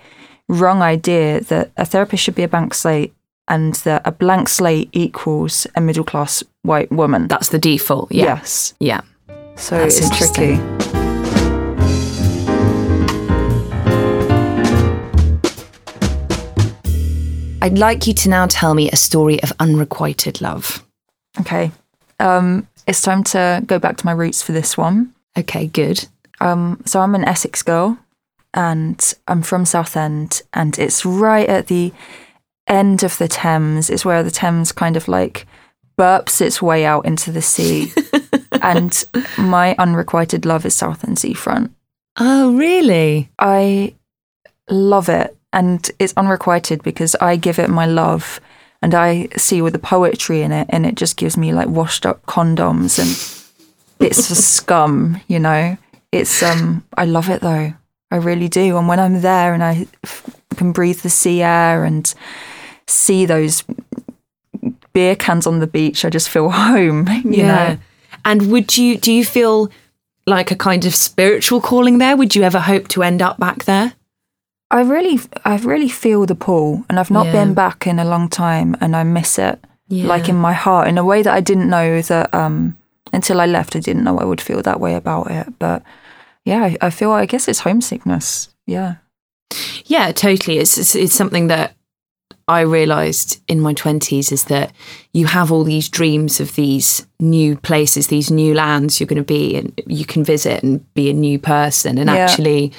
wrong 0.48 0.82
idea 0.82 1.40
that 1.40 1.70
a 1.76 1.84
therapist 1.84 2.22
should 2.22 2.34
be 2.34 2.42
a 2.44 2.48
blank 2.48 2.74
slate 2.74 3.12
and 3.48 3.74
that 3.86 4.02
a 4.04 4.12
blank 4.12 4.48
slate 4.48 4.88
equals 4.92 5.66
a 5.74 5.80
middle 5.80 6.04
class 6.04 6.42
white 6.62 6.90
woman 6.92 7.28
that's 7.28 7.48
the 7.48 7.58
default. 7.58 8.12
Yeah. 8.12 8.24
yes 8.36 8.74
Yeah. 8.78 9.00
so 9.56 9.78
That's 9.78 9.98
it's 9.98 10.16
tricky. 10.16 10.60
I'd 17.62 17.78
like 17.78 18.06
you 18.06 18.14
to 18.14 18.28
now 18.28 18.46
tell 18.46 18.74
me 18.74 18.90
a 18.90 18.96
story 18.96 19.42
of 19.42 19.52
unrequited 19.58 20.40
love. 20.40 20.84
okay 21.40 21.72
um 22.20 22.66
it's 22.86 23.02
time 23.02 23.22
to 23.24 23.62
go 23.66 23.78
back 23.78 23.96
to 23.96 24.06
my 24.06 24.12
roots 24.12 24.42
for 24.42 24.52
this 24.52 24.76
one 24.76 25.12
Okay, 25.38 25.66
good. 25.66 26.06
um 26.40 26.80
so 26.84 27.00
i'm 27.00 27.14
an 27.14 27.24
essex 27.24 27.62
girl 27.62 27.98
and 28.54 29.14
i'm 29.28 29.42
from 29.42 29.64
southend 29.64 30.42
and 30.52 30.78
it's 30.78 31.04
right 31.04 31.48
at 31.48 31.66
the 31.66 31.92
end 32.66 33.02
of 33.02 33.18
the 33.18 33.28
thames 33.28 33.90
it's 33.90 34.04
where 34.04 34.22
the 34.22 34.30
thames 34.30 34.72
kind 34.72 34.96
of 34.96 35.08
like 35.08 35.46
burps 35.98 36.40
its 36.40 36.60
way 36.60 36.84
out 36.84 37.06
into 37.06 37.30
the 37.32 37.42
sea 37.42 37.92
and 38.62 39.04
my 39.38 39.74
unrequited 39.78 40.44
love 40.44 40.64
is 40.66 40.74
southend 40.74 41.18
seafront 41.18 41.72
Oh, 42.18 42.56
really? 42.56 43.28
I 43.38 43.94
love 44.70 45.10
it 45.10 45.36
and 45.52 45.90
it's 45.98 46.14
unrequited 46.16 46.82
because 46.82 47.14
I 47.20 47.36
give 47.36 47.58
it 47.58 47.68
my 47.68 47.84
love 47.84 48.40
and 48.82 48.94
I 48.94 49.28
see 49.36 49.60
all 49.60 49.70
the 49.70 49.78
poetry 49.78 50.42
in 50.42 50.52
it 50.52 50.66
and 50.70 50.86
it 50.86 50.94
just 50.94 51.16
gives 51.16 51.36
me 51.36 51.52
like 51.52 51.68
washed 51.68 52.06
up 52.06 52.24
condoms 52.26 52.98
and 52.98 53.98
bits 53.98 54.30
of 54.30 54.36
scum, 54.36 55.20
you 55.28 55.38
know. 55.38 55.76
It's 56.12 56.42
um 56.42 56.84
I 56.96 57.04
love 57.04 57.28
it 57.28 57.40
though. 57.40 57.72
I 58.10 58.16
really 58.16 58.48
do. 58.48 58.76
And 58.76 58.86
when 58.88 59.00
I'm 59.00 59.20
there 59.20 59.52
and 59.54 59.64
I 59.64 59.86
f- 60.04 60.30
can 60.56 60.72
breathe 60.72 61.00
the 61.00 61.10
sea 61.10 61.42
air 61.42 61.84
and 61.84 62.12
see 62.86 63.26
those 63.26 63.64
beer 64.92 65.16
cans 65.16 65.46
on 65.46 65.58
the 65.58 65.66
beach, 65.66 66.04
I 66.04 66.10
just 66.10 66.28
feel 66.28 66.50
home, 66.66 67.08
you 67.24 67.42
know. 67.42 67.78
And 68.24 68.50
would 68.50 68.76
you 68.76 68.96
do 68.96 69.12
you 69.12 69.24
feel 69.24 69.70
like 70.26 70.50
a 70.50 70.56
kind 70.56 70.84
of 70.84 70.94
spiritual 70.94 71.60
calling 71.60 71.98
there? 71.98 72.16
Would 72.16 72.34
you 72.34 72.42
ever 72.42 72.60
hope 72.60 72.88
to 72.88 73.02
end 73.02 73.22
up 73.22 73.38
back 73.38 73.64
there? 73.64 73.94
I 74.70 74.82
really, 74.82 75.20
I 75.44 75.56
really 75.58 75.88
feel 75.88 76.26
the 76.26 76.34
pull, 76.34 76.84
and 76.88 76.98
I've 76.98 77.10
not 77.10 77.26
Yeah. 77.26 77.32
been 77.32 77.54
back 77.54 77.86
in 77.86 77.98
a 77.98 78.04
long 78.04 78.28
time, 78.28 78.76
and 78.80 78.96
I 78.96 79.04
miss 79.04 79.38
it, 79.38 79.58
like 79.88 80.28
in 80.28 80.36
my 80.36 80.52
heart, 80.52 80.88
in 80.88 80.98
a 80.98 81.04
way 81.04 81.22
that 81.22 81.32
I 81.32 81.40
didn't 81.40 81.68
know 81.70 82.02
that 82.02 82.34
um, 82.34 82.76
until 83.12 83.40
I 83.40 83.46
left. 83.46 83.76
I 83.76 83.80
didn't 83.80 84.02
know 84.04 84.18
I 84.18 84.24
would 84.24 84.40
feel 84.40 84.62
that 84.62 84.80
way 84.80 84.94
about 84.94 85.30
it, 85.30 85.46
but 85.58 85.82
yeah, 86.44 86.62
I, 86.64 86.76
I 86.80 86.90
feel. 86.90 87.12
I 87.12 87.26
guess 87.26 87.46
it's 87.48 87.60
homesickness. 87.60 88.48
Yeah, 88.66 88.96
Yeah, 89.84 90.10
totally. 90.12 90.58
It's, 90.58 90.76
it's 90.78 90.94
it's 90.96 91.14
something 91.14 91.46
that 91.48 91.74
I 92.48 92.60
realized 92.62 93.40
in 93.46 93.60
my 93.60 93.74
20s 93.74 94.32
is 94.32 94.44
that 94.44 94.72
you 95.12 95.26
have 95.26 95.52
all 95.52 95.62
these 95.64 95.88
dreams 95.88 96.40
of 96.40 96.54
these 96.56 97.06
new 97.20 97.56
places, 97.56 98.06
these 98.08 98.30
new 98.34 98.54
lands 98.54 98.98
you're 99.00 99.06
going 99.06 99.22
to 99.24 99.34
be 99.34 99.56
and 99.56 99.72
you 99.86 100.04
can 100.04 100.24
visit 100.24 100.62
and 100.64 100.80
be 100.94 101.08
a 101.10 101.12
new 101.12 101.38
person 101.38 101.98
and 101.98 102.08
Yeah. 102.10 102.16
actually 102.16 102.72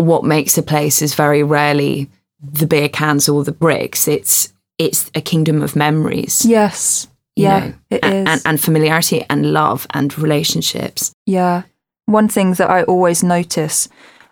what 0.00 0.24
makes 0.24 0.56
a 0.58 0.62
place 0.62 1.02
is 1.02 1.14
very 1.14 1.42
rarely 1.42 2.10
the 2.42 2.66
beer 2.66 2.88
cans 2.88 3.28
or 3.28 3.44
the 3.44 3.52
bricks. 3.52 4.08
It's 4.08 4.52
it's 4.78 5.10
a 5.14 5.20
kingdom 5.20 5.62
of 5.62 5.76
memories. 5.76 6.44
yes, 6.46 7.06
yeah, 7.36 7.58
know, 7.58 7.74
it 7.90 8.04
a- 8.04 8.06
is. 8.14 8.28
And, 8.28 8.42
and 8.46 8.60
familiarity 8.60 9.24
and 9.28 9.52
love 9.52 9.86
and 9.92 10.16
relationships. 10.18 11.12
Yeah. 11.26 11.62
One 12.06 12.28
thing 12.28 12.54
that 12.54 12.70
I 12.70 12.82
always 12.84 13.22
notice, 13.22 13.88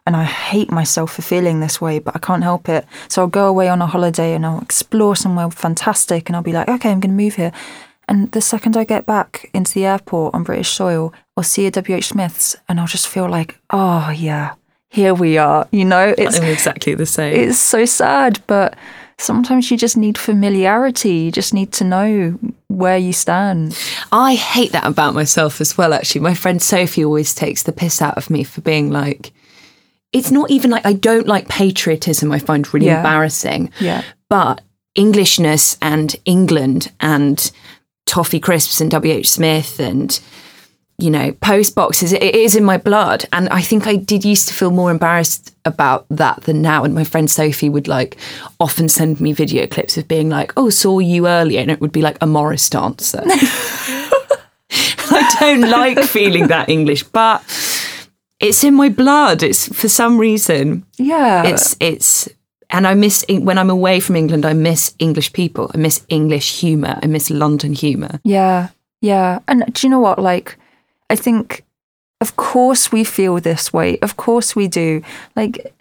and 0.06 0.16
I 0.16 0.24
hate 0.24 0.70
myself 0.70 1.12
for 1.12 1.22
feeling 1.22 1.60
this 1.60 1.80
way, 1.80 1.98
but 1.98 2.16
I 2.16 2.18
can't 2.18 2.42
help 2.42 2.68
it. 2.68 2.86
So 3.08 3.22
I'll 3.22 3.28
go 3.28 3.46
away 3.46 3.68
on 3.68 3.82
a 3.82 3.86
holiday 3.86 4.34
and 4.34 4.44
I'll 4.46 4.62
explore 4.62 5.14
somewhere 5.14 5.50
fantastic 5.50 6.28
and 6.28 6.34
I'll 6.36 6.42
be 6.42 6.52
like, 6.52 6.68
okay, 6.68 6.90
I'm 6.90 7.00
going 7.00 7.16
to 7.16 7.22
move 7.24 7.34
here. 7.36 7.52
And 8.08 8.32
the 8.32 8.40
second 8.40 8.74
I 8.76 8.84
get 8.84 9.04
back 9.04 9.50
into 9.52 9.74
the 9.74 9.84
airport 9.84 10.34
on 10.34 10.42
British 10.44 10.70
soil, 10.70 11.12
I'll 11.36 11.44
see 11.44 11.66
a 11.66 11.70
WH 11.70 12.04
Smith's 12.04 12.56
and 12.68 12.80
I'll 12.80 12.86
just 12.86 13.06
feel 13.06 13.28
like, 13.28 13.58
oh, 13.70 14.08
yeah, 14.10 14.54
here 14.90 15.14
we 15.14 15.38
are. 15.38 15.66
You 15.70 15.84
know, 15.84 16.14
it's, 16.16 16.38
I'm 16.38 16.44
exactly 16.48 16.94
the 16.94 17.06
same. 17.06 17.34
it's 17.48 17.58
so 17.60 17.84
sad, 17.84 18.40
but 18.46 18.76
sometimes 19.18 19.70
you 19.70 19.76
just 19.76 19.96
need 19.96 20.16
familiarity. 20.18 21.10
You 21.14 21.32
just 21.32 21.52
need 21.54 21.72
to 21.74 21.84
know 21.84 22.38
where 22.68 22.96
you 22.98 23.12
stand. 23.12 23.76
I 24.12 24.34
hate 24.34 24.72
that 24.72 24.86
about 24.86 25.14
myself 25.14 25.60
as 25.60 25.76
well, 25.76 25.92
actually. 25.92 26.20
My 26.22 26.34
friend 26.34 26.62
Sophie 26.62 27.04
always 27.04 27.34
takes 27.34 27.62
the 27.64 27.72
piss 27.72 28.00
out 28.00 28.16
of 28.16 28.30
me 28.30 28.44
for 28.44 28.60
being 28.60 28.90
like, 28.90 29.32
it's 30.12 30.30
not 30.30 30.50
even 30.50 30.70
like 30.70 30.86
I 30.86 30.94
don't 30.94 31.26
like 31.26 31.48
patriotism, 31.48 32.32
I 32.32 32.38
find 32.38 32.72
really 32.72 32.86
Yeah. 32.86 32.98
embarrassing. 32.98 33.70
Yeah. 33.80 34.02
But 34.30 34.62
Englishness 34.94 35.76
and 35.82 36.16
England 36.24 36.90
and 36.98 37.50
toffee 38.06 38.40
crisps 38.40 38.80
and 38.80 38.90
WH 38.90 39.26
Smith 39.28 39.78
and 39.78 40.18
you 40.98 41.10
know, 41.10 41.30
post 41.32 41.76
boxes. 41.76 42.12
It 42.12 42.34
is 42.34 42.56
in 42.56 42.64
my 42.64 42.76
blood. 42.76 43.24
And 43.32 43.48
I 43.50 43.62
think 43.62 43.86
I 43.86 43.94
did 43.94 44.24
used 44.24 44.48
to 44.48 44.54
feel 44.54 44.72
more 44.72 44.90
embarrassed 44.90 45.54
about 45.64 46.06
that 46.10 46.42
than 46.42 46.60
now. 46.60 46.82
And 46.82 46.92
my 46.92 47.04
friend 47.04 47.30
Sophie 47.30 47.68
would 47.68 47.86
like 47.86 48.16
often 48.58 48.88
send 48.88 49.20
me 49.20 49.32
video 49.32 49.68
clips 49.68 49.96
of 49.96 50.08
being 50.08 50.28
like, 50.28 50.52
oh, 50.56 50.70
saw 50.70 50.98
you 50.98 51.28
earlier. 51.28 51.60
And 51.60 51.70
it 51.70 51.80
would 51.80 51.92
be 51.92 52.02
like 52.02 52.18
a 52.20 52.26
Morris 52.26 52.68
dancer. 52.68 53.22
I 54.70 55.36
don't 55.38 55.70
like 55.70 56.00
feeling 56.04 56.48
that 56.48 56.68
English, 56.68 57.04
but 57.04 57.42
it's 58.40 58.64
in 58.64 58.74
my 58.74 58.88
blood. 58.88 59.44
It's 59.44 59.72
for 59.72 59.88
some 59.88 60.18
reason. 60.18 60.84
Yeah. 60.96 61.44
It's, 61.44 61.76
it's, 61.78 62.28
and 62.70 62.88
I 62.88 62.94
miss, 62.94 63.24
when 63.28 63.56
I'm 63.56 63.70
away 63.70 64.00
from 64.00 64.16
England, 64.16 64.44
I 64.44 64.52
miss 64.52 64.94
English 64.98 65.32
people. 65.32 65.70
I 65.72 65.78
miss 65.78 66.04
English 66.08 66.58
humour. 66.58 66.98
I 67.00 67.06
miss 67.06 67.30
London 67.30 67.72
humour. 67.72 68.18
Yeah. 68.24 68.70
Yeah. 69.00 69.38
And 69.46 69.72
do 69.72 69.86
you 69.86 69.90
know 69.90 70.00
what? 70.00 70.18
Like, 70.18 70.58
I 71.10 71.16
think, 71.16 71.64
of 72.20 72.36
course, 72.36 72.92
we 72.92 73.04
feel 73.04 73.40
this 73.40 73.72
way. 73.72 73.98
Of 74.00 74.16
course, 74.16 74.54
we 74.54 74.68
do. 74.68 75.02
Like, 75.36 75.74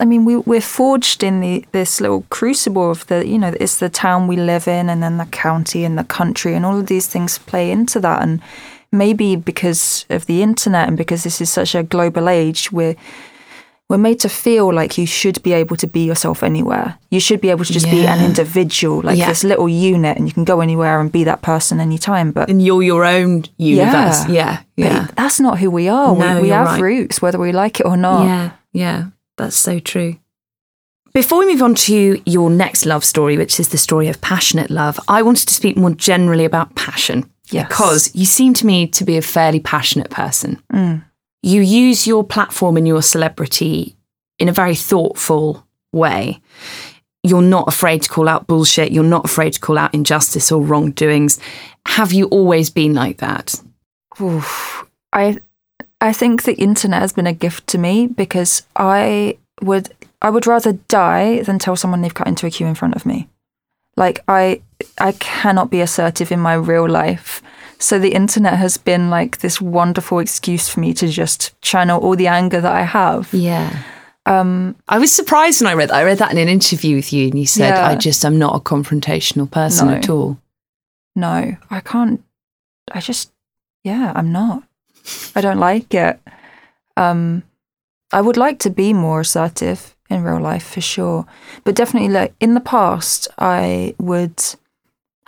I 0.00 0.04
mean, 0.04 0.24
we 0.24 0.36
we're 0.36 0.60
forged 0.60 1.22
in 1.22 1.40
the 1.40 1.64
this 1.72 2.00
little 2.00 2.24
crucible 2.30 2.90
of 2.90 3.06
the, 3.08 3.26
you 3.26 3.38
know, 3.38 3.54
it's 3.58 3.78
the 3.78 3.88
town 3.88 4.28
we 4.28 4.36
live 4.36 4.68
in, 4.68 4.88
and 4.88 5.02
then 5.02 5.16
the 5.16 5.26
county 5.26 5.84
and 5.84 5.98
the 5.98 6.04
country, 6.04 6.54
and 6.54 6.64
all 6.64 6.78
of 6.78 6.86
these 6.86 7.08
things 7.08 7.38
play 7.38 7.70
into 7.70 7.98
that. 8.00 8.22
And 8.22 8.40
maybe 8.92 9.36
because 9.36 10.06
of 10.08 10.26
the 10.26 10.42
internet 10.42 10.88
and 10.88 10.96
because 10.96 11.24
this 11.24 11.40
is 11.40 11.50
such 11.50 11.74
a 11.74 11.82
global 11.82 12.28
age, 12.28 12.70
we're 12.72 12.96
we're 13.88 13.96
made 13.98 14.20
to 14.20 14.28
feel 14.28 14.72
like 14.72 14.98
you 14.98 15.06
should 15.06 15.42
be 15.42 15.54
able 15.54 15.74
to 15.76 15.86
be 15.86 16.04
yourself 16.04 16.42
anywhere. 16.42 16.98
You 17.10 17.20
should 17.20 17.40
be 17.40 17.48
able 17.48 17.64
to 17.64 17.72
just 17.72 17.86
yeah. 17.86 17.92
be 17.92 18.06
an 18.06 18.22
individual, 18.22 19.00
like 19.00 19.16
yeah. 19.16 19.28
this 19.28 19.44
little 19.44 19.68
unit, 19.68 20.18
and 20.18 20.28
you 20.28 20.34
can 20.34 20.44
go 20.44 20.60
anywhere 20.60 21.00
and 21.00 21.10
be 21.10 21.24
that 21.24 21.40
person 21.40 21.80
anytime. 21.80 22.30
But 22.32 22.50
and 22.50 22.62
you're 22.62 22.82
your 22.82 23.04
own 23.04 23.44
universe. 23.56 24.28
Yeah, 24.28 24.62
yeah. 24.76 24.86
yeah. 24.86 25.06
that's 25.16 25.40
not 25.40 25.58
who 25.58 25.70
we 25.70 25.88
are. 25.88 26.14
No, 26.14 26.36
we, 26.36 26.42
we 26.42 26.48
have 26.50 26.66
right. 26.66 26.80
roots, 26.80 27.22
whether 27.22 27.38
we 27.38 27.50
like 27.52 27.80
it 27.80 27.86
or 27.86 27.96
not. 27.96 28.24
Yeah, 28.24 28.50
yeah, 28.72 29.06
that's 29.38 29.56
so 29.56 29.78
true. 29.78 30.18
Before 31.14 31.38
we 31.38 31.46
move 31.46 31.62
on 31.62 31.74
to 31.74 32.20
your 32.26 32.50
next 32.50 32.84
love 32.84 33.04
story, 33.06 33.38
which 33.38 33.58
is 33.58 33.70
the 33.70 33.78
story 33.78 34.08
of 34.08 34.20
passionate 34.20 34.70
love, 34.70 35.00
I 35.08 35.22
wanted 35.22 35.48
to 35.48 35.54
speak 35.54 35.78
more 35.78 35.90
generally 35.90 36.44
about 36.44 36.74
passion. 36.74 37.28
Yes. 37.50 37.66
Because 37.68 38.14
you 38.14 38.26
seem 38.26 38.52
to 38.54 38.66
me 38.66 38.86
to 38.88 39.04
be 39.04 39.16
a 39.16 39.22
fairly 39.22 39.58
passionate 39.58 40.10
person. 40.10 40.62
Mm 40.70 41.04
you 41.42 41.62
use 41.62 42.06
your 42.06 42.24
platform 42.24 42.76
and 42.76 42.86
your 42.86 43.02
celebrity 43.02 43.96
in 44.38 44.48
a 44.48 44.52
very 44.52 44.74
thoughtful 44.74 45.66
way. 45.92 46.40
You're 47.22 47.42
not 47.42 47.68
afraid 47.68 48.02
to 48.02 48.08
call 48.08 48.28
out 48.28 48.46
bullshit. 48.46 48.92
You're 48.92 49.04
not 49.04 49.24
afraid 49.24 49.54
to 49.54 49.60
call 49.60 49.78
out 49.78 49.94
injustice 49.94 50.52
or 50.52 50.62
wrongdoings. 50.62 51.38
Have 51.86 52.12
you 52.12 52.26
always 52.26 52.70
been 52.70 52.94
like 52.94 53.18
that? 53.18 53.60
Oof. 54.20 54.84
I 55.12 55.38
I 56.00 56.12
think 56.12 56.42
the 56.42 56.54
internet 56.54 57.00
has 57.00 57.12
been 57.12 57.26
a 57.26 57.32
gift 57.32 57.66
to 57.68 57.78
me 57.78 58.06
because 58.06 58.62
I 58.76 59.38
would 59.60 59.90
I 60.22 60.30
would 60.30 60.46
rather 60.46 60.72
die 60.72 61.42
than 61.42 61.58
tell 61.58 61.76
someone 61.76 62.02
they've 62.02 62.14
cut 62.14 62.28
into 62.28 62.46
a 62.46 62.50
queue 62.50 62.66
in 62.66 62.74
front 62.74 62.94
of 62.94 63.06
me. 63.06 63.28
Like 63.96 64.22
I 64.28 64.62
I 64.98 65.12
cannot 65.12 65.70
be 65.70 65.80
assertive 65.80 66.30
in 66.30 66.40
my 66.40 66.54
real 66.54 66.88
life 66.88 67.42
so 67.78 67.98
the 67.98 68.12
internet 68.12 68.54
has 68.54 68.76
been 68.76 69.10
like 69.10 69.38
this 69.38 69.60
wonderful 69.60 70.18
excuse 70.18 70.68
for 70.68 70.80
me 70.80 70.92
to 70.94 71.08
just 71.08 71.60
channel 71.62 72.00
all 72.00 72.16
the 72.16 72.26
anger 72.26 72.60
that 72.60 72.72
I 72.72 72.82
have. 72.82 73.32
Yeah. 73.32 73.82
Um, 74.26 74.76
I 74.88 74.98
was 74.98 75.12
surprised 75.12 75.62
when 75.62 75.70
I 75.70 75.74
read 75.74 75.88
that. 75.88 75.96
I 75.96 76.04
read 76.04 76.18
that 76.18 76.32
in 76.32 76.38
an 76.38 76.48
interview 76.48 76.96
with 76.96 77.12
you, 77.12 77.28
and 77.28 77.38
you 77.38 77.46
said, 77.46 77.70
yeah. 77.70 77.86
"I 77.86 77.96
just 77.96 78.24
am 78.24 78.38
not 78.38 78.56
a 78.56 78.60
confrontational 78.60 79.50
person 79.50 79.88
no. 79.88 79.94
at 79.94 80.08
all." 80.10 80.38
No, 81.16 81.56
I 81.70 81.80
can't. 81.80 82.22
I 82.92 83.00
just, 83.00 83.32
yeah, 83.84 84.12
I'm 84.14 84.30
not. 84.30 84.64
I 85.34 85.40
don't 85.40 85.58
like 85.58 85.94
it. 85.94 86.20
Um, 86.96 87.42
I 88.12 88.20
would 88.20 88.36
like 88.36 88.58
to 88.60 88.70
be 88.70 88.92
more 88.92 89.20
assertive 89.20 89.96
in 90.10 90.22
real 90.22 90.40
life 90.40 90.66
for 90.66 90.80
sure, 90.80 91.26
but 91.64 91.74
definitely, 91.74 92.10
like 92.10 92.34
in 92.38 92.54
the 92.54 92.60
past, 92.60 93.28
I 93.38 93.94
would 93.98 94.42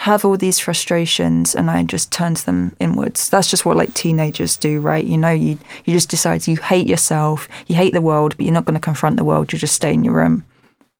have 0.01 0.25
all 0.25 0.39
these 0.39 0.59
frustrations 0.59 1.55
and 1.55 1.71
I 1.71 1.83
just 1.83 2.11
turned 2.11 2.39
them 2.39 2.75
inwards. 2.81 3.29
That's 3.29 3.51
just 3.51 3.67
what 3.67 3.77
like 3.77 3.93
teenagers 3.93 4.57
do, 4.57 4.81
right? 4.81 5.05
You 5.05 5.19
know, 5.19 5.31
you 5.31 5.59
you 5.85 5.93
just 5.93 6.09
decide 6.09 6.47
you 6.47 6.57
hate 6.57 6.87
yourself, 6.87 7.51
you 7.67 7.77
hate 7.77 7.93
the 7.93 8.01
world, 8.01 8.35
but 8.35 8.47
you're 8.47 8.55
not 8.55 8.65
going 8.65 8.81
to 8.81 8.81
confront 8.81 9.19
the 9.19 9.25
world. 9.25 9.53
You 9.53 9.59
just 9.59 9.75
stay 9.75 9.93
in 9.93 10.03
your 10.03 10.15
room. 10.15 10.47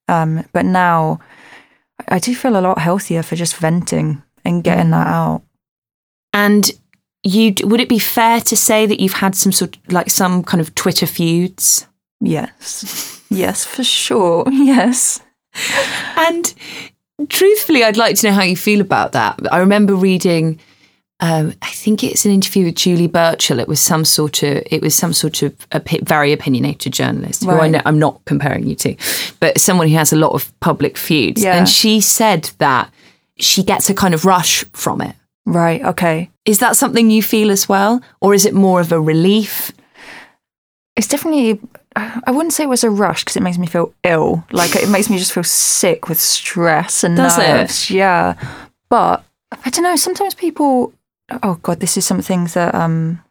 Um, 0.07 0.45
but 0.53 0.67
now, 0.67 1.19
I 2.09 2.19
do 2.19 2.35
feel 2.35 2.59
a 2.59 2.61
lot 2.61 2.79
healthier 2.79 3.23
for 3.23 3.37
just 3.37 3.57
venting 3.57 4.23
and 4.45 4.63
getting 4.63 4.89
mm. 4.89 4.91
that 4.91 5.07
out. 5.07 5.45
And 6.35 6.71
you 7.23 7.55
would 7.63 7.81
it 7.81 7.89
be 7.89 7.99
fair 7.99 8.43
to 8.43 8.55
say 8.55 8.85
that 8.85 9.01
you've 9.01 9.15
had 9.15 9.35
some 9.35 9.53
sort 9.53 9.77
of, 9.77 9.93
like 9.93 10.11
some 10.11 10.45
kind 10.45 10.61
of 10.61 10.75
Twitter 10.75 11.07
feuds? 11.07 11.87
Yes, 12.21 13.23
yes, 13.31 13.65
for 13.65 13.83
sure. 13.83 14.45
Yes. 14.51 15.23
And 16.19 16.55
truthfully, 17.29 17.85
I'd 17.85 17.97
like 17.97 18.17
to 18.17 18.29
know 18.29 18.33
how 18.33 18.43
you 18.43 18.57
feel 18.57 18.81
about 18.81 19.13
that. 19.13 19.39
I 19.53 19.59
remember 19.59 19.95
reading. 19.95 20.59
Um, 21.23 21.53
I 21.61 21.69
think 21.69 22.03
it's 22.03 22.25
an 22.25 22.31
interview 22.31 22.65
with 22.65 22.77
Julie 22.77 23.07
Burchill. 23.07 23.59
It 23.59 23.69
was 23.69 23.79
some 23.79 24.07
sort 24.07 24.43
of 24.43 24.63
it 24.71 24.81
was 24.81 24.95
some 24.95 25.13
sort 25.13 25.43
of 25.43 25.55
a 25.73 25.83
very 26.03 26.33
opinionated 26.33 26.95
journalist 26.95 27.43
right. 27.43 27.55
who 27.55 27.61
I 27.61 27.69
know, 27.69 27.83
I'm 27.85 27.99
not 27.99 28.25
comparing 28.25 28.67
you 28.67 28.75
to, 28.77 28.97
but 29.39 29.61
someone 29.61 29.89
who 29.89 29.97
has 29.97 30.15
a 30.15 30.17
lot 30.17 30.33
of 30.33 30.51
public 30.61 30.97
feuds. 30.97 31.45
Yeah. 31.45 31.57
And 31.57 31.69
she 31.69 32.01
said 32.01 32.51
that 32.57 32.91
she 33.37 33.63
gets 33.63 33.91
a 33.91 33.95
kind 33.95 34.15
of 34.15 34.25
rush 34.25 34.65
from 34.73 35.03
it. 35.03 35.15
Right. 35.45 35.83
Okay. 35.85 36.31
Is 36.47 36.59
that 36.61 36.77
something 36.77 37.11
you 37.11 37.23
feel 37.23 37.51
as 37.51 37.69
well, 37.69 38.01
or 38.21 38.33
is 38.33 38.47
it 38.47 38.55
more 38.55 38.81
of 38.81 38.91
a 38.91 39.01
relief? 39.01 39.73
It's 40.97 41.09
definitely 41.09 41.61
I 41.97 42.31
wouldn't 42.31 42.53
say 42.53 42.65
it 42.65 42.69
was 42.69 42.85
a 42.85 42.91
rush 42.91 43.25
because 43.25 43.37
it 43.37 43.43
makes 43.43 43.59
me 43.59 43.67
feel 43.67 43.93
ill. 44.05 44.45
Like 44.53 44.77
it 44.77 44.89
makes 44.89 45.11
me 45.11 45.19
just 45.19 45.33
feel 45.33 45.45
sick 45.45 46.09
with 46.09 46.21
stress 46.21 47.03
and 47.03 47.17
Does 47.17 47.37
nerves. 47.37 47.91
It? 47.91 47.95
Yeah, 47.95 48.35
but 48.89 49.25
I 49.65 49.71
don't 49.71 49.85
know. 49.85 49.97
Sometimes 49.97 50.35
people. 50.35 50.93
Oh 51.43 51.59
God, 51.63 51.81
this 51.81 51.97
is 51.97 52.05
something 52.05 52.47
that 52.47 52.75
um, 52.75 53.23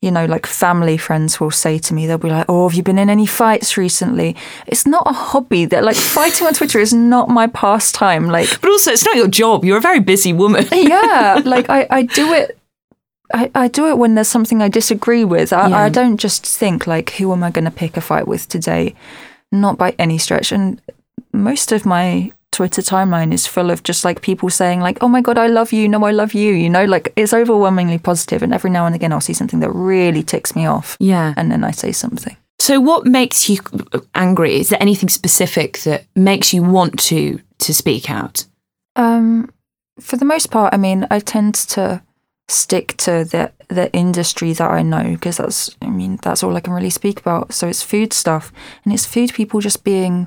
you 0.00 0.10
know, 0.10 0.24
like 0.24 0.46
family 0.46 0.96
friends 0.96 1.38
will 1.40 1.50
say 1.50 1.78
to 1.78 1.92
me. 1.92 2.06
They'll 2.06 2.18
be 2.18 2.30
like, 2.30 2.46
"Oh, 2.48 2.68
have 2.68 2.76
you 2.76 2.82
been 2.82 2.98
in 2.98 3.10
any 3.10 3.26
fights 3.26 3.76
recently?" 3.76 4.36
It's 4.66 4.86
not 4.86 5.02
a 5.06 5.12
hobby. 5.12 5.66
That 5.66 5.84
like 5.84 5.96
fighting 6.16 6.46
on 6.46 6.54
Twitter 6.54 6.78
is 6.78 6.94
not 6.94 7.28
my 7.28 7.46
pastime. 7.46 8.28
Like, 8.28 8.48
but 8.60 8.70
also 8.70 8.92
it's 8.92 9.04
not 9.04 9.16
your 9.16 9.28
job. 9.28 9.64
You're 9.64 9.78
a 9.78 9.82
very 9.82 10.00
busy 10.00 10.32
woman. 10.32 10.66
yeah, 10.72 11.42
like 11.44 11.68
I 11.68 11.86
I 11.90 12.02
do 12.02 12.32
it 12.32 12.58
I, 13.32 13.50
I 13.54 13.68
do 13.68 13.88
it 13.88 13.98
when 13.98 14.14
there's 14.14 14.28
something 14.28 14.62
I 14.62 14.68
disagree 14.68 15.24
with. 15.24 15.52
I, 15.52 15.68
yeah. 15.68 15.78
I 15.78 15.88
don't 15.88 16.16
just 16.16 16.46
think 16.46 16.86
like, 16.86 17.10
who 17.10 17.32
am 17.32 17.42
I 17.42 17.50
going 17.50 17.66
to 17.66 17.70
pick 17.70 17.96
a 17.96 18.00
fight 18.00 18.26
with 18.26 18.48
today? 18.48 18.94
Not 19.52 19.76
by 19.76 19.94
any 19.98 20.18
stretch. 20.18 20.52
And 20.52 20.80
most 21.32 21.72
of 21.72 21.84
my 21.84 22.32
Twitter 22.50 22.82
timeline 22.82 23.32
is 23.32 23.46
full 23.46 23.70
of 23.70 23.82
just 23.82 24.04
like 24.04 24.20
people 24.20 24.50
saying 24.50 24.80
like, 24.80 24.98
"Oh 25.00 25.08
my 25.08 25.20
god, 25.20 25.38
I 25.38 25.46
love 25.46 25.72
you." 25.72 25.88
No, 25.88 26.04
I 26.04 26.10
love 26.10 26.34
you. 26.34 26.52
You 26.54 26.68
know, 26.68 26.84
like 26.86 27.12
it's 27.14 27.32
overwhelmingly 27.32 27.98
positive. 27.98 28.42
And 28.42 28.52
every 28.52 28.70
now 28.70 28.86
and 28.86 28.94
again, 28.94 29.12
I'll 29.12 29.20
see 29.20 29.32
something 29.32 29.60
that 29.60 29.70
really 29.70 30.22
ticks 30.22 30.56
me 30.56 30.66
off. 30.66 30.96
Yeah, 30.98 31.34
and 31.36 31.52
then 31.52 31.62
I 31.62 31.70
say 31.70 31.92
something. 31.92 32.36
So, 32.58 32.80
what 32.80 33.06
makes 33.06 33.48
you 33.48 33.58
angry? 34.14 34.56
Is 34.56 34.70
there 34.70 34.82
anything 34.82 35.08
specific 35.08 35.78
that 35.80 36.04
makes 36.16 36.52
you 36.52 36.62
want 36.62 36.98
to 37.04 37.40
to 37.58 37.74
speak 37.74 38.10
out? 38.10 38.44
Um, 38.96 39.50
for 40.00 40.16
the 40.16 40.24
most 40.24 40.50
part, 40.50 40.74
I 40.74 40.78
mean, 40.78 41.06
I 41.10 41.20
tend 41.20 41.54
to 41.54 42.02
stick 42.48 42.96
to 42.96 43.24
the 43.24 43.52
the 43.68 43.92
industry 43.92 44.52
that 44.54 44.70
I 44.70 44.82
know 44.82 45.12
because 45.12 45.36
that's 45.36 45.76
I 45.82 45.90
mean 45.90 46.18
that's 46.22 46.42
all 46.42 46.56
I 46.56 46.60
can 46.60 46.72
really 46.72 46.90
speak 46.90 47.20
about. 47.20 47.52
So 47.52 47.68
it's 47.68 47.82
food 47.82 48.12
stuff, 48.12 48.52
and 48.84 48.92
it's 48.92 49.06
food 49.06 49.32
people 49.34 49.60
just 49.60 49.84
being 49.84 50.26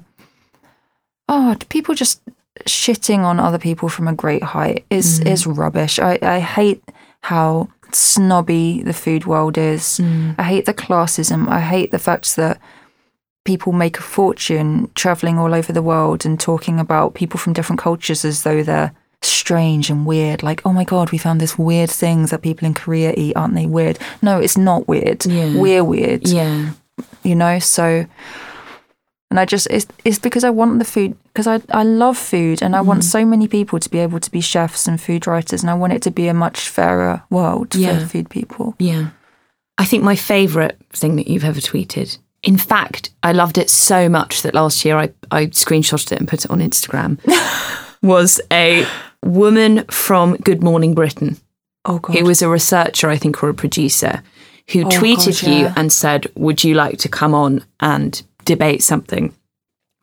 oh 1.27 1.55
people 1.69 1.95
just 1.95 2.21
shitting 2.65 3.19
on 3.19 3.39
other 3.39 3.57
people 3.57 3.89
from 3.89 4.07
a 4.07 4.13
great 4.13 4.43
height 4.43 4.85
is 4.89 5.19
mm. 5.19 5.31
is 5.31 5.47
rubbish. 5.47 5.99
I 5.99 6.19
I 6.21 6.39
hate 6.39 6.83
how 7.21 7.69
snobby 7.91 8.83
the 8.83 8.93
food 8.93 9.25
world 9.25 9.57
is. 9.57 9.99
Mm. 10.01 10.35
I 10.37 10.43
hate 10.43 10.65
the 10.65 10.73
classism. 10.73 11.47
I 11.47 11.59
hate 11.59 11.91
the 11.91 11.99
fact 11.99 12.35
that 12.35 12.59
people 13.43 13.73
make 13.73 13.97
a 13.97 14.03
fortune 14.03 14.89
traveling 14.93 15.39
all 15.39 15.53
over 15.53 15.73
the 15.73 15.81
world 15.81 16.25
and 16.25 16.39
talking 16.39 16.79
about 16.79 17.15
people 17.15 17.39
from 17.39 17.53
different 17.53 17.81
cultures 17.81 18.23
as 18.23 18.43
though 18.43 18.61
they're 18.61 18.93
strange 19.21 19.89
and 19.89 20.05
weird. 20.05 20.43
Like, 20.43 20.61
oh 20.65 20.73
my 20.73 20.83
God, 20.83 21.11
we 21.11 21.17
found 21.17 21.39
this 21.39 21.57
weird 21.57 21.89
things 21.89 22.31
that 22.31 22.41
people 22.41 22.65
in 22.65 22.73
Korea 22.73 23.13
eat. 23.15 23.35
Aren't 23.35 23.55
they 23.55 23.65
weird? 23.65 23.99
No, 24.21 24.39
it's 24.39 24.57
not 24.57 24.87
weird. 24.87 25.25
Yeah. 25.25 25.55
We're 25.55 25.83
weird. 25.83 26.27
Yeah. 26.27 26.71
You 27.23 27.35
know, 27.35 27.59
so. 27.59 28.05
And 29.29 29.39
I 29.39 29.45
just, 29.45 29.67
it's, 29.69 29.87
it's 30.03 30.19
because 30.19 30.43
I 30.43 30.49
want 30.49 30.79
the 30.79 30.85
food, 30.85 31.15
because 31.25 31.47
I, 31.47 31.61
I 31.69 31.83
love 31.83 32.17
food 32.17 32.61
and 32.61 32.75
I 32.75 32.79
mm. 32.79 32.85
want 32.85 33.05
so 33.05 33.25
many 33.25 33.47
people 33.47 33.79
to 33.79 33.89
be 33.89 33.99
able 33.99 34.19
to 34.19 34.29
be 34.29 34.41
chefs 34.41 34.87
and 34.87 34.99
food 34.99 35.25
writers. 35.25 35.63
And 35.63 35.69
I 35.69 35.73
want 35.73 35.93
it 35.93 36.01
to 36.01 36.11
be 36.11 36.27
a 36.27 36.33
much 36.33 36.67
fairer 36.67 37.23
world 37.29 37.73
yeah. 37.73 37.99
for 37.99 38.07
food 38.07 38.29
people. 38.29 38.75
Yeah. 38.77 39.11
I 39.77 39.85
think 39.85 40.03
my 40.03 40.17
favourite 40.17 40.75
thing 40.91 41.15
that 41.15 41.27
you've 41.27 41.45
ever 41.45 41.61
tweeted 41.61 42.17
in 42.43 42.57
fact, 42.57 43.11
I 43.21 43.33
loved 43.33 43.57
it 43.57 43.69
so 43.69 44.09
much 44.09 44.41
that 44.41 44.55
last 44.55 44.83
year 44.83 44.97
I, 44.97 45.11
I 45.29 45.45
screenshotted 45.47 46.11
it 46.11 46.19
and 46.19 46.27
put 46.27 46.43
it 46.43 46.51
on 46.51 46.59
Instagram. 46.59 47.19
was 48.01 48.41
a 48.51 48.85
woman 49.23 49.85
from 49.85 50.35
Good 50.37 50.63
Morning 50.63 50.93
Britain. 50.93 51.37
Oh 51.83 51.97
god. 51.97 52.15
who 52.15 52.25
was 52.25 52.41
a 52.43 52.49
researcher, 52.49 53.09
I 53.09 53.17
think, 53.17 53.43
or 53.43 53.49
a 53.49 53.53
producer, 53.55 54.21
who 54.71 54.85
Oh, 54.85 54.89
tweeted 54.89 55.41
God, 55.43 55.51
you 55.51 55.73
and 55.75 55.91
said, 55.91 56.27
Would 56.35 56.63
you 56.63 56.75
like 56.75 56.99
to 56.99 57.09
come 57.09 57.33
on 57.33 57.63
and 57.79 58.21
debate 58.45 58.83
something? 58.83 59.33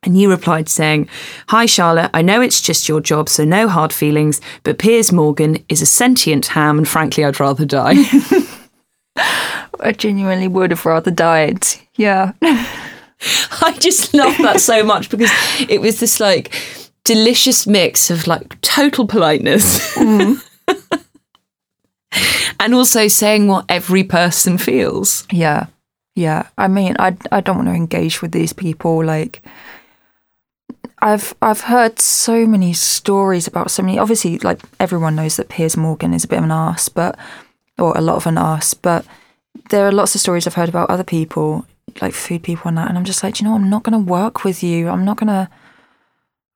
And 0.03 0.17
you 0.19 0.29
replied 0.29 0.67
saying, 0.69 1.07
Hi, 1.47 1.65
Charlotte, 1.65 2.09
I 2.13 2.21
know 2.21 2.41
it's 2.41 2.61
just 2.61 2.87
your 2.89 2.99
job, 3.01 3.29
so 3.29 3.45
no 3.45 3.67
hard 3.69 3.93
feelings, 3.93 4.41
but 4.63 4.77
Piers 4.77 5.11
Morgan 5.13 5.63
is 5.69 5.81
a 5.81 5.85
sentient 5.85 6.47
ham, 6.47 6.77
and 6.77 6.87
frankly, 6.87 7.23
I'd 7.23 7.39
rather 7.39 7.65
die. 7.65 7.95
I 9.15 9.93
genuinely 9.95 10.47
would 10.47 10.71
have 10.71 10.85
rather 10.85 11.11
died. 11.11 11.65
Yeah. 11.95 12.33
I 12.41 13.75
just 13.79 14.13
love 14.13 14.37
that 14.39 14.59
so 14.61 14.83
much 14.83 15.09
because 15.09 15.31
it 15.69 15.79
was 15.81 15.99
this 15.99 16.19
like 16.19 16.53
delicious 17.03 17.65
mix 17.65 18.09
of 18.09 18.27
like 18.27 18.59
total 18.61 19.07
politeness 19.07 19.95
mm-hmm. 19.95 20.33
and 22.59 22.73
also 22.73 23.07
saying 23.07 23.47
what 23.47 23.65
every 23.69 24.03
person 24.03 24.57
feels. 24.57 25.25
Yeah. 25.31 25.67
Yeah. 26.15 26.47
I 26.57 26.67
mean, 26.67 26.95
I 26.99 27.15
I 27.31 27.41
don't 27.41 27.57
want 27.57 27.67
to 27.69 27.73
engage 27.73 28.21
with 28.21 28.31
these 28.31 28.53
people 28.53 29.03
like 29.03 29.41
I've 31.01 31.33
I've 31.41 31.61
heard 31.61 31.99
so 31.99 32.45
many 32.45 32.73
stories 32.73 33.47
about 33.47 33.71
so 33.71 33.83
many 33.83 33.97
obviously 33.97 34.39
like 34.39 34.59
everyone 34.79 35.15
knows 35.15 35.37
that 35.37 35.49
Piers 35.49 35.77
Morgan 35.77 36.13
is 36.13 36.25
a 36.25 36.27
bit 36.27 36.39
of 36.39 36.43
an 36.43 36.51
ass, 36.51 36.89
but 36.89 37.17
or 37.77 37.97
a 37.97 38.01
lot 38.01 38.17
of 38.17 38.27
an 38.27 38.37
ass, 38.37 38.73
but 38.73 39.05
there 39.69 39.87
are 39.87 39.91
lots 39.91 40.15
of 40.15 40.21
stories 40.21 40.45
I've 40.45 40.55
heard 40.55 40.69
about 40.69 40.89
other 40.89 41.03
people, 41.03 41.65
like 42.01 42.13
food 42.13 42.43
people 42.43 42.67
and 42.67 42.77
that, 42.77 42.89
and 42.89 42.97
I'm 42.97 43.05
just 43.05 43.23
like, 43.23 43.35
"Do 43.35 43.43
you 43.43 43.49
know, 43.49 43.55
I'm 43.55 43.69
not 43.69 43.83
gonna 43.83 43.99
work 43.99 44.43
with 44.43 44.61
you. 44.61 44.89
I'm 44.89 45.05
not 45.05 45.17
gonna 45.17 45.49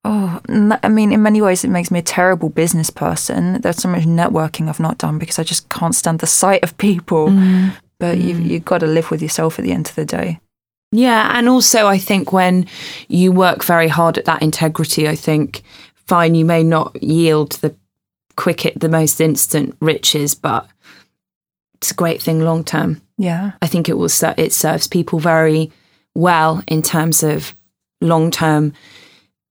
Oh, 0.05 0.41
I 0.83 0.89
mean, 0.89 1.13
in 1.13 1.23
many 1.23 1.41
ways, 1.41 1.63
it 1.63 1.69
makes 1.69 1.89
me 1.89 1.99
a 1.99 2.03
terrible 2.03 2.49
business 2.49 2.89
person. 2.89 3.61
There's 3.61 3.77
so 3.77 3.87
much 3.87 4.03
networking 4.03 4.67
I've 4.67 4.79
not 4.79 4.97
done 4.97 5.17
because 5.17 5.39
I 5.39 5.43
just 5.43 5.69
can't 5.69 5.95
stand 5.95 6.19
the 6.19 6.27
sight 6.27 6.61
of 6.61 6.77
people. 6.77 7.29
Mm. 7.29 7.73
But 7.99 8.17
you've, 8.17 8.37
mm. 8.37 8.49
you've 8.49 8.65
got 8.65 8.79
to 8.79 8.87
live 8.87 9.11
with 9.11 9.21
yourself 9.21 9.57
at 9.57 9.63
the 9.63 9.71
end 9.71 9.87
of 9.87 9.95
the 9.95 10.03
day. 10.03 10.41
Yeah, 10.91 11.31
and 11.37 11.49
also 11.49 11.87
I 11.87 11.97
think 11.97 12.33
when 12.33 12.67
you 13.07 13.31
work 13.31 13.63
very 13.63 13.87
hard 13.87 14.17
at 14.17 14.25
that 14.25 14.43
integrity, 14.43 15.07
I 15.07 15.15
think 15.15 15.63
fine, 16.05 16.35
you 16.35 16.45
may 16.45 16.63
not 16.63 17.01
yield 17.01 17.53
the 17.53 17.73
quick, 18.35 18.73
the 18.75 18.89
most 18.89 19.19
instant 19.19 19.75
riches, 19.79 20.35
but 20.35 20.67
it's 21.75 21.91
a 21.91 21.95
great 21.95 22.21
thing 22.21 22.41
long 22.41 22.63
term. 22.63 23.01
Yeah. 23.17 23.53
I 23.61 23.67
think 23.67 23.89
it 23.89 23.97
will 23.97 24.09
it 24.37 24.53
serves 24.53 24.87
people 24.87 25.19
very 25.19 25.71
well 26.13 26.61
in 26.67 26.81
terms 26.81 27.23
of 27.23 27.55
long 28.01 28.31
term 28.31 28.73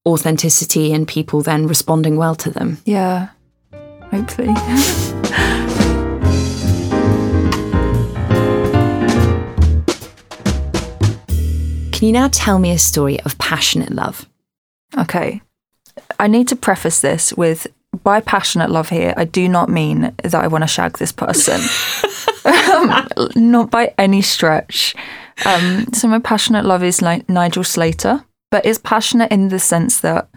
authenticity 0.06 0.92
and 0.92 1.06
people 1.06 1.42
then 1.42 1.66
responding 1.66 2.16
well 2.16 2.34
to 2.36 2.50
them. 2.50 2.78
Yeah. 2.84 3.28
Hopefully. 4.10 4.54
Can 11.92 12.08
you 12.08 12.12
now 12.12 12.28
tell 12.32 12.58
me 12.58 12.72
a 12.72 12.78
story 12.78 13.20
of 13.20 13.38
passionate 13.38 13.92
love? 13.92 14.28
Okay. 14.98 15.40
I 16.18 16.26
need 16.26 16.48
to 16.48 16.56
preface 16.56 17.00
this 17.00 17.32
with 17.32 17.68
by 18.02 18.20
passionate 18.20 18.70
love 18.70 18.88
here, 18.88 19.14
I 19.16 19.24
do 19.24 19.48
not 19.48 19.68
mean 19.68 20.14
that 20.22 20.34
I 20.34 20.46
want 20.46 20.64
to 20.64 20.68
shag 20.68 20.98
this 20.98 21.12
person. 21.12 21.60
Um, 22.44 23.06
not 23.36 23.70
by 23.70 23.94
any 23.98 24.20
stretch. 24.20 24.96
Um, 25.46 25.86
so 25.92 26.08
my 26.08 26.18
passionate 26.18 26.64
love 26.64 26.82
is 26.82 27.00
like 27.00 27.28
Nigel 27.28 27.62
Slater, 27.62 28.24
but 28.52 28.66
is 28.66 28.76
passionate 28.76 29.32
in 29.32 29.48
the 29.48 29.58
sense 29.58 29.98
that 30.00 30.28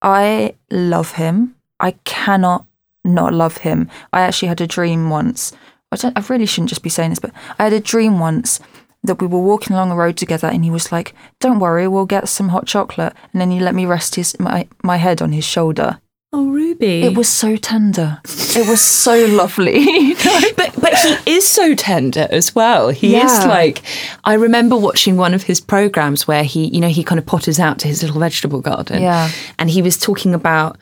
I 0.00 0.54
love 0.70 1.12
him. 1.12 1.54
I 1.78 1.92
cannot 2.04 2.64
not 3.04 3.34
love 3.34 3.58
him. 3.58 3.90
I 4.10 4.22
actually 4.22 4.48
had 4.48 4.62
a 4.62 4.66
dream 4.66 5.10
once. 5.10 5.52
I, 5.92 6.12
I 6.16 6.24
really 6.28 6.46
shouldn't 6.46 6.70
just 6.70 6.82
be 6.82 6.88
saying 6.88 7.10
this, 7.10 7.18
but 7.18 7.30
I 7.58 7.64
had 7.64 7.74
a 7.74 7.80
dream 7.80 8.18
once 8.18 8.58
that 9.04 9.20
we 9.20 9.26
were 9.26 9.38
walking 9.38 9.74
along 9.76 9.90
a 9.90 9.96
road 9.96 10.16
together, 10.16 10.48
and 10.48 10.64
he 10.64 10.70
was 10.70 10.90
like, 10.90 11.14
"Don't 11.40 11.60
worry, 11.60 11.86
we'll 11.86 12.06
get 12.06 12.28
some 12.28 12.48
hot 12.48 12.66
chocolate," 12.66 13.12
and 13.32 13.40
then 13.40 13.50
he 13.50 13.60
let 13.60 13.74
me 13.74 13.84
rest 13.84 14.14
his 14.14 14.34
my 14.40 14.66
my 14.82 14.96
head 14.96 15.20
on 15.20 15.32
his 15.32 15.44
shoulder. 15.44 16.00
Oh, 16.30 16.46
Ruby. 16.50 17.02
It 17.04 17.16
was 17.16 17.26
so 17.28 17.56
tender. 17.56 18.20
It 18.24 18.68
was 18.68 18.82
so 18.84 19.24
lovely. 19.26 20.12
but 20.56 20.74
but 20.78 20.94
he 20.94 21.36
is 21.36 21.46
so 21.46 21.74
tender 21.74 22.26
as 22.30 22.54
well. 22.54 22.90
He 22.90 23.16
is 23.16 23.44
like 23.46 23.82
I 24.24 24.34
remember 24.34 24.76
watching 24.76 25.16
one 25.16 25.32
of 25.32 25.44
his 25.44 25.58
programs 25.60 26.28
where 26.28 26.44
he, 26.44 26.66
you 26.66 26.80
know, 26.80 26.88
he 26.88 27.02
kind 27.02 27.18
of 27.18 27.24
potters 27.24 27.58
out 27.58 27.78
to 27.78 27.88
his 27.88 28.02
little 28.02 28.20
vegetable 28.20 28.60
garden. 28.60 29.00
Yeah. 29.00 29.30
And 29.58 29.70
he 29.70 29.80
was 29.80 29.96
talking 29.98 30.34
about 30.34 30.76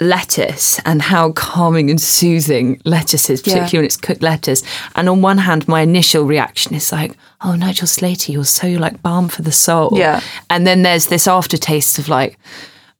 lettuce 0.00 0.80
and 0.86 1.02
how 1.02 1.32
calming 1.32 1.90
and 1.90 2.00
soothing 2.00 2.80
lettuce 2.86 3.28
is, 3.30 3.40
Yeah. 3.46 3.54
particularly 3.54 3.78
when 3.80 3.84
it's 3.86 3.96
cooked 3.98 4.22
lettuce. 4.22 4.62
And 4.96 5.10
on 5.10 5.20
one 5.20 5.38
hand, 5.38 5.68
my 5.68 5.82
initial 5.82 6.24
reaction 6.24 6.74
is 6.74 6.90
like, 6.90 7.16
oh, 7.42 7.54
Nigel 7.54 7.86
Slater, 7.86 8.32
you're 8.32 8.44
so 8.44 8.68
like 8.68 9.02
balm 9.02 9.28
for 9.28 9.42
the 9.42 9.52
soul. 9.52 9.90
Yeah. 9.94 10.20
And 10.48 10.66
then 10.66 10.82
there's 10.82 11.06
this 11.08 11.28
aftertaste 11.28 11.98
of 11.98 12.08
like 12.08 12.38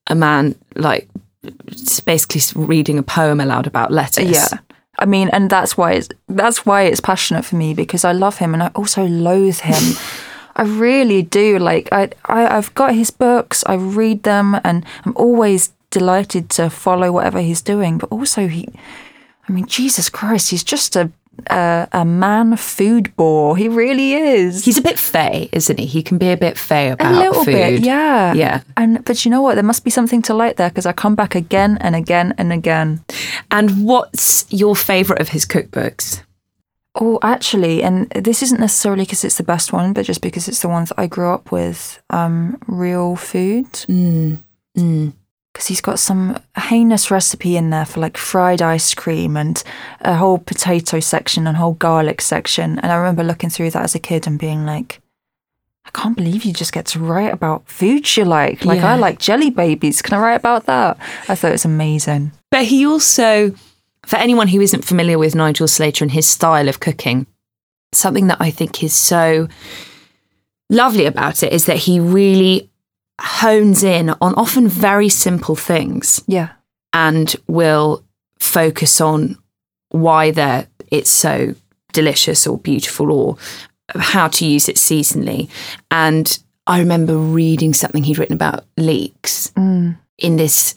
a 0.09 0.15
man 0.15 0.55
like 0.77 1.09
basically 2.05 2.41
reading 2.55 2.99
a 2.99 3.03
poem 3.03 3.41
aloud 3.41 3.67
about 3.67 3.91
lettuce. 3.91 4.31
Yeah. 4.31 4.59
I 4.99 5.07
mean, 5.07 5.29
and 5.31 5.51
that's 5.51 5.77
why 5.77 5.93
it's 5.93 6.09
that's 6.29 6.65
why 6.65 6.83
it's 6.83 7.01
passionate 7.01 7.45
for 7.45 7.57
me 7.57 7.75
because 7.75 8.05
I 8.05 8.13
love 8.13 8.39
him 8.39 8.55
and 8.55 8.63
I 8.63 8.69
also 8.75 9.05
loathe 9.07 9.61
him. 9.61 9.97
I 10.57 10.63
really 10.63 11.23
do. 11.23 11.59
Like 11.59 11.89
I, 11.91 12.11
I 12.27 12.57
I've 12.57 12.73
got 12.75 12.95
his 12.95 13.11
books, 13.11 13.65
I 13.67 13.75
read 13.75 14.23
them 14.23 14.61
and 14.65 14.85
I'm 15.05 15.17
always 15.17 15.73
delighted 15.91 16.49
to 16.51 16.71
follow 16.71 17.11
whatever 17.11 17.41
he's 17.41 17.63
doing. 17.63 17.99
But 17.99 18.13
also 18.13 18.47
he 18.47 18.69
I 19.49 19.53
mean, 19.53 19.67
Jesus 19.67 20.09
Christ, 20.09 20.51
he's 20.51 20.65
just 20.65 20.97
a 20.97 21.11
a, 21.49 21.89
a 21.93 22.05
man 22.05 22.57
food 22.57 23.15
bore. 23.17 23.57
He 23.57 23.69
really 23.69 24.15
is. 24.15 24.65
He's 24.65 24.79
a 24.79 24.83
bit 24.83 24.99
fey, 24.99 25.49
isn't 25.53 25.79
he? 25.79 25.87
He 25.87 26.03
can 26.03 26.19
be 26.19 26.31
a 26.31 26.37
bit 26.37 26.59
fey 26.59 26.91
about 26.91 27.15
a 27.15 27.19
little 27.19 27.45
food. 27.45 27.53
bit, 27.53 27.81
yeah. 27.81 28.33
Yeah. 28.35 28.63
And 28.77 29.05
but 29.05 29.25
you 29.25 29.31
know 29.31 29.43
what? 29.43 29.55
There 29.55 29.65
must 29.65 29.85
be 29.85 29.91
something 29.91 30.23
to 30.23 30.35
like 30.35 30.57
there 30.57 30.69
because 30.71 30.87
I 30.87 30.93
come 30.93 31.15
back 31.15 31.35
again 31.35 31.79
and 31.81 31.95
again 31.95 32.35
and 32.39 32.53
again. 32.53 33.05
And 33.51 33.85
what's 33.85 34.47
your 34.51 34.75
favourite 34.77 35.21
of 35.21 35.29
his 35.31 35.47
cookbooks? 35.47 36.23
Oh, 36.97 37.19
actually, 37.23 37.83
and 37.83 38.09
this 38.11 38.41
isn't 38.41 38.61
necessarily 38.61 39.03
because 39.03 39.25
it's 39.25 39.37
the 39.37 39.43
best 39.43 39.73
one, 39.73 39.93
but 39.93 40.05
just 40.05 40.21
because 40.21 40.47
it's 40.47 40.63
the 40.63 40.69
one 40.69 40.85
that 40.85 40.95
I 40.97 41.09
grew 41.09 41.29
up 41.29 41.51
with. 41.51 42.01
Um, 42.11 42.57
real 42.69 43.17
food. 43.17 43.67
Mm. 43.89 44.39
Mm. 44.79 45.13
Because 45.55 45.69
he's 45.69 45.81
got 45.81 46.01
some 46.01 46.43
heinous 46.59 47.13
recipe 47.13 47.57
in 47.57 47.71
there 47.71 47.85
for 47.85 48.01
like 48.01 48.17
fried 48.17 48.61
ice 48.61 48.93
cream 48.93 49.37
and 49.37 49.63
a 50.01 50.17
whole 50.17 50.37
potato 50.37 50.99
section 50.99 51.47
and 51.47 51.57
a 51.57 51.61
whole 51.61 51.75
garlic 51.75 52.21
section. 52.21 52.81
And 52.81 52.91
I 52.91 52.97
remember 52.97 53.23
looking 53.23 53.51
through 53.51 53.71
that 53.71 53.85
as 53.85 53.95
a 53.95 54.01
kid 54.01 54.27
and 54.27 54.37
being 54.37 54.67
like, 54.67 55.01
I 55.87 55.91
can't 55.91 56.17
believe 56.17 56.45
you 56.45 56.53
just 56.53 56.73
get 56.73 56.87
to 56.87 56.99
write 56.99 57.33
about 57.33 57.69
foods 57.69 58.17
you 58.17 58.25
like. 58.25 58.65
Like, 58.65 58.81
I 58.81 58.97
like 58.97 59.21
jelly 59.21 59.51
babies. 59.51 60.03
Can 60.03 60.15
I 60.15 60.21
write 60.21 60.35
about 60.35 60.67
that? 60.67 60.99
I 61.29 61.37
thought 61.37 61.51
it 61.51 61.53
was 61.53 61.65
amazing. 61.65 62.33
But 62.51 62.65
he 62.65 62.85
also, 62.85 63.55
for 64.05 64.17
anyone 64.17 64.49
who 64.49 64.61
isn't 64.61 64.85
familiar 64.85 65.19
with 65.19 65.37
Nigel 65.37 65.69
Slater 65.69 66.05
and 66.05 66.11
his 66.11 66.27
style 66.27 66.69
of 66.69 66.81
cooking, 66.81 67.27
something 67.93 68.27
that 68.27 68.41
I 68.41 68.51
think 68.51 68.83
is 68.83 68.95
so 68.95 69.47
lovely 70.69 71.07
about 71.07 71.45
it 71.45 71.53
is 71.53 71.67
that 71.67 71.77
he 71.77 72.01
really 72.01 72.71
hones 73.21 73.83
in 73.85 74.11
on 74.21 74.35
often 74.35 74.69
very 74.69 75.09
simple 75.09 75.55
things 75.57 76.23
Yeah. 76.27 76.49
and 76.93 77.35
will 77.47 78.03
focus 78.39 79.01
on 79.01 79.39
why 79.91 80.31
they're 80.31 80.67
it's 80.91 81.11
so 81.11 81.55
delicious 81.93 82.47
or 82.47 82.59
beautiful 82.59 83.11
or 83.13 83.37
how 83.95 84.29
to 84.29 84.45
use 84.47 84.69
it 84.69 84.77
seasonally. 84.77 85.49
And 85.91 86.39
I 86.67 86.79
remember 86.79 87.17
reading 87.17 87.73
something 87.75 88.05
he'd 88.05 88.19
written 88.19 88.35
about 88.37 88.65
leeks 88.77 89.51
Mm. 89.57 89.97
in 90.19 90.37
this 90.37 90.75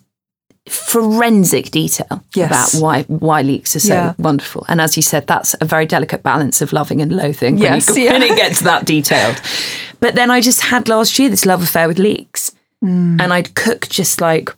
forensic 0.70 1.72
detail 1.72 2.24
Yes. 2.36 2.74
about 2.74 2.82
why 2.84 3.04
why 3.04 3.42
leeks 3.42 3.76
are 3.76 3.80
so 3.80 3.94
Yeah. 3.94 4.14
wonderful. 4.18 4.66
And 4.68 4.80
as 4.82 4.96
you 4.96 5.02
said, 5.04 5.28
that's 5.28 5.56
a 5.62 5.66
very 5.66 5.86
delicate 5.86 6.24
balance 6.24 6.62
of 6.62 6.72
loving 6.74 7.02
and 7.02 7.12
loathing 7.12 7.58
Yes, 7.58 7.88
when, 7.88 7.98
you, 7.98 8.04
yeah. 8.06 8.14
when 8.14 8.24
it 8.24 8.36
gets 8.38 8.60
that 8.62 8.86
detailed. 8.86 9.42
But 10.00 10.16
then 10.16 10.30
I 10.32 10.42
just 10.42 10.62
had 10.62 10.88
last 10.88 11.18
year 11.20 11.30
this 11.30 11.46
love 11.46 11.64
affair 11.64 11.88
with 11.88 12.00
leeks. 12.00 12.52
Mm. 12.84 13.20
And 13.22 13.34
I'd 13.34 13.56
cook 13.56 13.88
just 13.90 14.22
like 14.22 14.50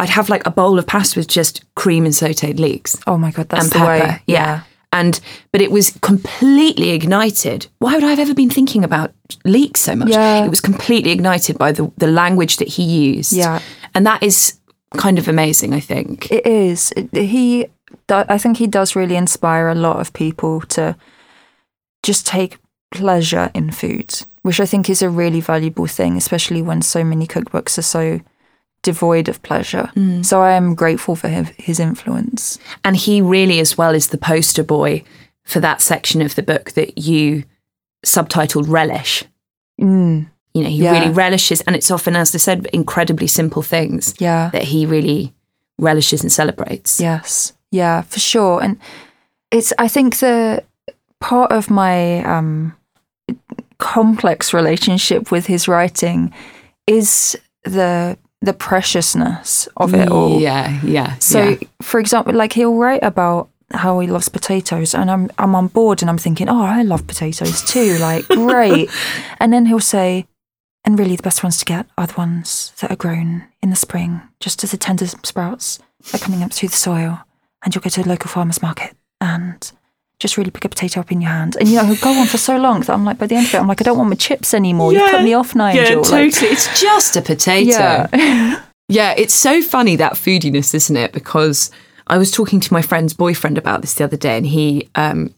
I'd 0.00 0.10
have 0.10 0.28
like 0.28 0.46
a 0.46 0.50
bowl 0.50 0.78
of 0.78 0.86
pasta 0.86 1.18
with 1.18 1.28
just 1.28 1.62
cream 1.74 2.04
and 2.04 2.14
sauteed 2.14 2.58
leeks 2.60 2.96
Oh 3.06 3.18
my 3.18 3.30
God, 3.32 3.48
that's 3.48 3.64
and 3.64 3.72
the 3.72 3.78
pepper. 3.78 4.06
way. 4.08 4.22
Yeah. 4.26 4.60
And 4.92 5.20
but 5.52 5.60
it 5.60 5.70
was 5.70 5.90
completely 6.00 6.90
ignited. 6.90 7.66
Why 7.78 7.94
would 7.94 8.04
I 8.04 8.10
have 8.10 8.18
ever 8.20 8.34
been 8.34 8.50
thinking 8.50 8.84
about 8.84 9.12
leeks 9.44 9.80
so 9.82 9.94
much? 9.94 10.08
Yeah. 10.08 10.44
It 10.44 10.50
was 10.50 10.60
completely 10.60 11.10
ignited 11.12 11.58
by 11.58 11.72
the, 11.72 11.90
the 11.98 12.06
language 12.06 12.56
that 12.56 12.68
he 12.68 12.82
used. 12.82 13.32
Yeah. 13.32 13.60
And 13.94 14.06
that 14.06 14.22
is 14.22 14.54
kind 14.96 15.18
of 15.18 15.28
amazing, 15.28 15.74
I 15.74 15.80
think. 15.80 16.30
It 16.30 16.46
is. 16.46 16.92
He, 17.12 17.66
I 18.08 18.38
think 18.38 18.56
he 18.56 18.66
does 18.66 18.96
really 18.96 19.16
inspire 19.16 19.68
a 19.68 19.74
lot 19.74 20.00
of 20.00 20.12
people 20.12 20.60
to 20.62 20.96
just 22.02 22.26
take 22.26 22.58
pleasure 22.90 23.50
in 23.54 23.70
food, 23.70 24.22
which 24.42 24.60
I 24.60 24.66
think 24.66 24.88
is 24.88 25.02
a 25.02 25.10
really 25.10 25.40
valuable 25.40 25.86
thing, 25.86 26.16
especially 26.16 26.62
when 26.62 26.80
so 26.80 27.04
many 27.04 27.26
cookbooks 27.26 27.76
are 27.78 27.82
so 27.82 28.20
devoid 28.82 29.28
of 29.28 29.42
pleasure. 29.42 29.90
So 30.22 30.40
I 30.40 30.52
am 30.52 30.74
grateful 30.74 31.16
for 31.16 31.28
his, 31.28 31.48
his 31.58 31.80
influence. 31.80 32.58
And 32.84 32.96
he 32.96 33.20
really, 33.20 33.60
as 33.60 33.76
well, 33.76 33.94
is 33.94 34.08
the 34.08 34.18
poster 34.18 34.62
boy 34.62 35.04
for 35.44 35.60
that 35.60 35.80
section 35.82 36.22
of 36.22 36.34
the 36.34 36.42
book 36.42 36.72
that 36.72 36.96
you 36.96 37.44
subtitled 38.06 38.68
Relish. 38.68 39.24
Mm, 39.80 40.30
You 40.54 40.62
know, 40.62 40.70
he 40.70 40.82
Yeah. 40.82 40.92
really 40.92 41.10
relishes, 41.12 41.60
and 41.62 41.76
it's 41.76 41.90
often, 41.90 42.16
as 42.16 42.34
I 42.34 42.38
said, 42.38 42.66
incredibly 42.72 43.26
simple 43.26 43.62
things 43.62 44.14
yeah. 44.18 44.50
that 44.52 44.64
he 44.64 44.86
really 44.86 45.32
relishes 45.78 46.22
and 46.22 46.32
celebrates. 46.32 47.00
Yes. 47.00 47.52
Yeah, 47.70 48.02
for 48.02 48.18
sure. 48.20 48.62
And 48.62 48.78
it's 49.50 49.72
I 49.78 49.88
think 49.88 50.18
the 50.18 50.62
part 51.20 51.52
of 51.52 51.70
my 51.70 52.24
um 52.24 52.72
complex 53.78 54.52
relationship 54.52 55.30
with 55.30 55.46
his 55.46 55.68
writing 55.68 56.32
is 56.86 57.36
the 57.64 58.16
the 58.40 58.52
preciousness 58.52 59.68
of 59.76 59.94
it 59.94 60.08
all. 60.08 60.40
Yeah, 60.40 60.80
yeah. 60.84 61.16
So, 61.18 61.40
yeah. 61.50 61.56
for 61.82 61.98
example, 62.00 62.34
like 62.34 62.52
he'll 62.52 62.74
write 62.76 63.02
about 63.02 63.48
how 63.72 64.00
he 64.00 64.06
loves 64.06 64.28
potatoes, 64.28 64.94
and 64.94 65.10
I'm 65.10 65.30
I'm 65.38 65.54
on 65.54 65.68
board, 65.68 66.02
and 66.02 66.08
I'm 66.10 66.18
thinking, 66.18 66.48
oh, 66.48 66.62
I 66.62 66.82
love 66.82 67.06
potatoes 67.06 67.62
too, 67.62 67.98
like 67.98 68.26
great. 68.28 68.90
and 69.40 69.52
then 69.52 69.66
he'll 69.66 69.80
say, 69.80 70.26
and 70.88 70.98
really, 70.98 71.16
the 71.16 71.22
best 71.22 71.42
ones 71.44 71.58
to 71.58 71.66
get 71.66 71.84
are 71.98 72.06
the 72.06 72.14
ones 72.14 72.72
that 72.80 72.90
are 72.90 72.96
grown 72.96 73.44
in 73.62 73.68
the 73.68 73.76
spring, 73.76 74.22
just 74.40 74.64
as 74.64 74.70
the 74.70 74.78
tender 74.78 75.06
sprouts 75.06 75.78
are 76.14 76.18
coming 76.18 76.42
up 76.42 76.50
through 76.50 76.70
the 76.70 76.76
soil, 76.76 77.20
and 77.62 77.74
you'll 77.74 77.82
go 77.82 77.90
to 77.90 78.00
a 78.02 78.08
local 78.08 78.30
farmers 78.30 78.62
market 78.62 78.96
and 79.20 79.70
just 80.18 80.38
really 80.38 80.50
pick 80.50 80.64
a 80.64 80.68
potato 80.70 81.00
up 81.00 81.12
in 81.12 81.20
your 81.20 81.30
hand. 81.30 81.56
And 81.60 81.68
you 81.68 81.76
know, 81.76 81.94
go 82.00 82.10
on 82.18 82.26
for 82.26 82.38
so 82.38 82.56
long 82.56 82.80
that 82.80 82.90
I'm 82.90 83.04
like, 83.04 83.18
by 83.18 83.26
the 83.26 83.34
end 83.34 83.46
of 83.48 83.54
it, 83.54 83.58
I'm 83.58 83.68
like, 83.68 83.82
I 83.82 83.84
don't 83.84 83.98
want 83.98 84.08
my 84.08 84.16
chips 84.16 84.54
anymore. 84.54 84.94
You 84.94 85.06
put 85.10 85.22
me 85.24 85.34
off, 85.34 85.54
Nigel. 85.54 85.84
Yeah, 85.84 85.96
Like, 85.96 86.32
totally. 86.32 86.50
it's 86.52 86.80
just 86.80 87.16
a 87.16 87.20
potato. 87.22 87.68
yeah. 88.12 88.62
Yeah, 88.90 89.12
it's 89.18 89.34
so 89.34 89.60
funny 89.60 89.96
that 89.96 90.14
foodiness, 90.14 90.72
isn't 90.74 90.96
it? 90.96 91.12
Because 91.12 91.70
I 92.06 92.16
was 92.16 92.30
talking 92.30 92.58
to 92.60 92.72
my 92.72 92.80
friend's 92.80 93.12
boyfriend 93.12 93.58
about 93.58 93.82
this 93.82 93.92
the 93.92 94.04
other 94.04 94.16
day, 94.16 94.38
and 94.38 94.46
he 94.46 94.88
um, 94.94 95.34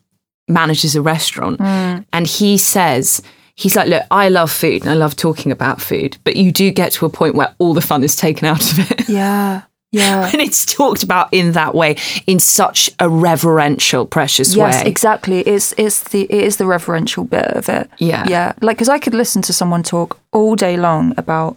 manages 0.47 0.95
a 0.95 1.03
restaurant, 1.03 1.61
and 1.61 2.27
he 2.29 2.57
says. 2.57 3.21
He's 3.55 3.77
like, 3.77 3.89
look, 3.89 4.03
I 4.11 4.29
love 4.29 4.51
food 4.51 4.83
and 4.83 4.91
I 4.91 4.95
love 4.95 5.17
talking 5.17 5.53
about 5.53 5.81
food, 5.81 6.17
but 6.25 6.37
you 6.37 6.51
do 6.53 6.71
get 6.71 6.93
to 6.93 7.07
a 7.07 7.11
point 7.11 7.35
where 7.35 7.55
all 7.59 7.75
the 7.75 7.81
fun 7.81 8.03
is 8.05 8.17
taken 8.17 8.47
out 8.47 8.73
of 8.73 8.91
it. 8.91 9.09
yeah. 9.09 9.63
Yeah. 9.93 10.29
and 10.33 10.41
it's 10.41 10.65
talked 10.65 11.03
about 11.03 11.29
in 11.33 11.53
that 11.53 11.75
way, 11.75 11.97
in 12.27 12.39
such 12.39 12.91
a 13.01 13.09
reverential, 13.09 14.07
precious 14.07 14.55
Yes, 14.55 14.83
way. 14.85 14.89
exactly. 14.89 15.41
It's 15.41 15.75
it's 15.77 16.05
the 16.11 16.23
it 16.25 16.45
is 16.45 16.57
the 16.59 16.67
reverential 16.67 17.25
bit 17.25 17.47
of 17.47 17.69
it. 17.69 17.91
Yeah. 17.99 18.25
yeah. 18.29 18.53
Like 18.63 18.77
because 18.77 18.89
I 18.89 18.99
could 19.01 19.15
listen 19.15 19.43
to 19.43 19.53
someone 19.53 19.83
talk 19.83 20.19
all 20.33 20.55
day 20.55 20.77
long 20.77 21.13
about 21.17 21.57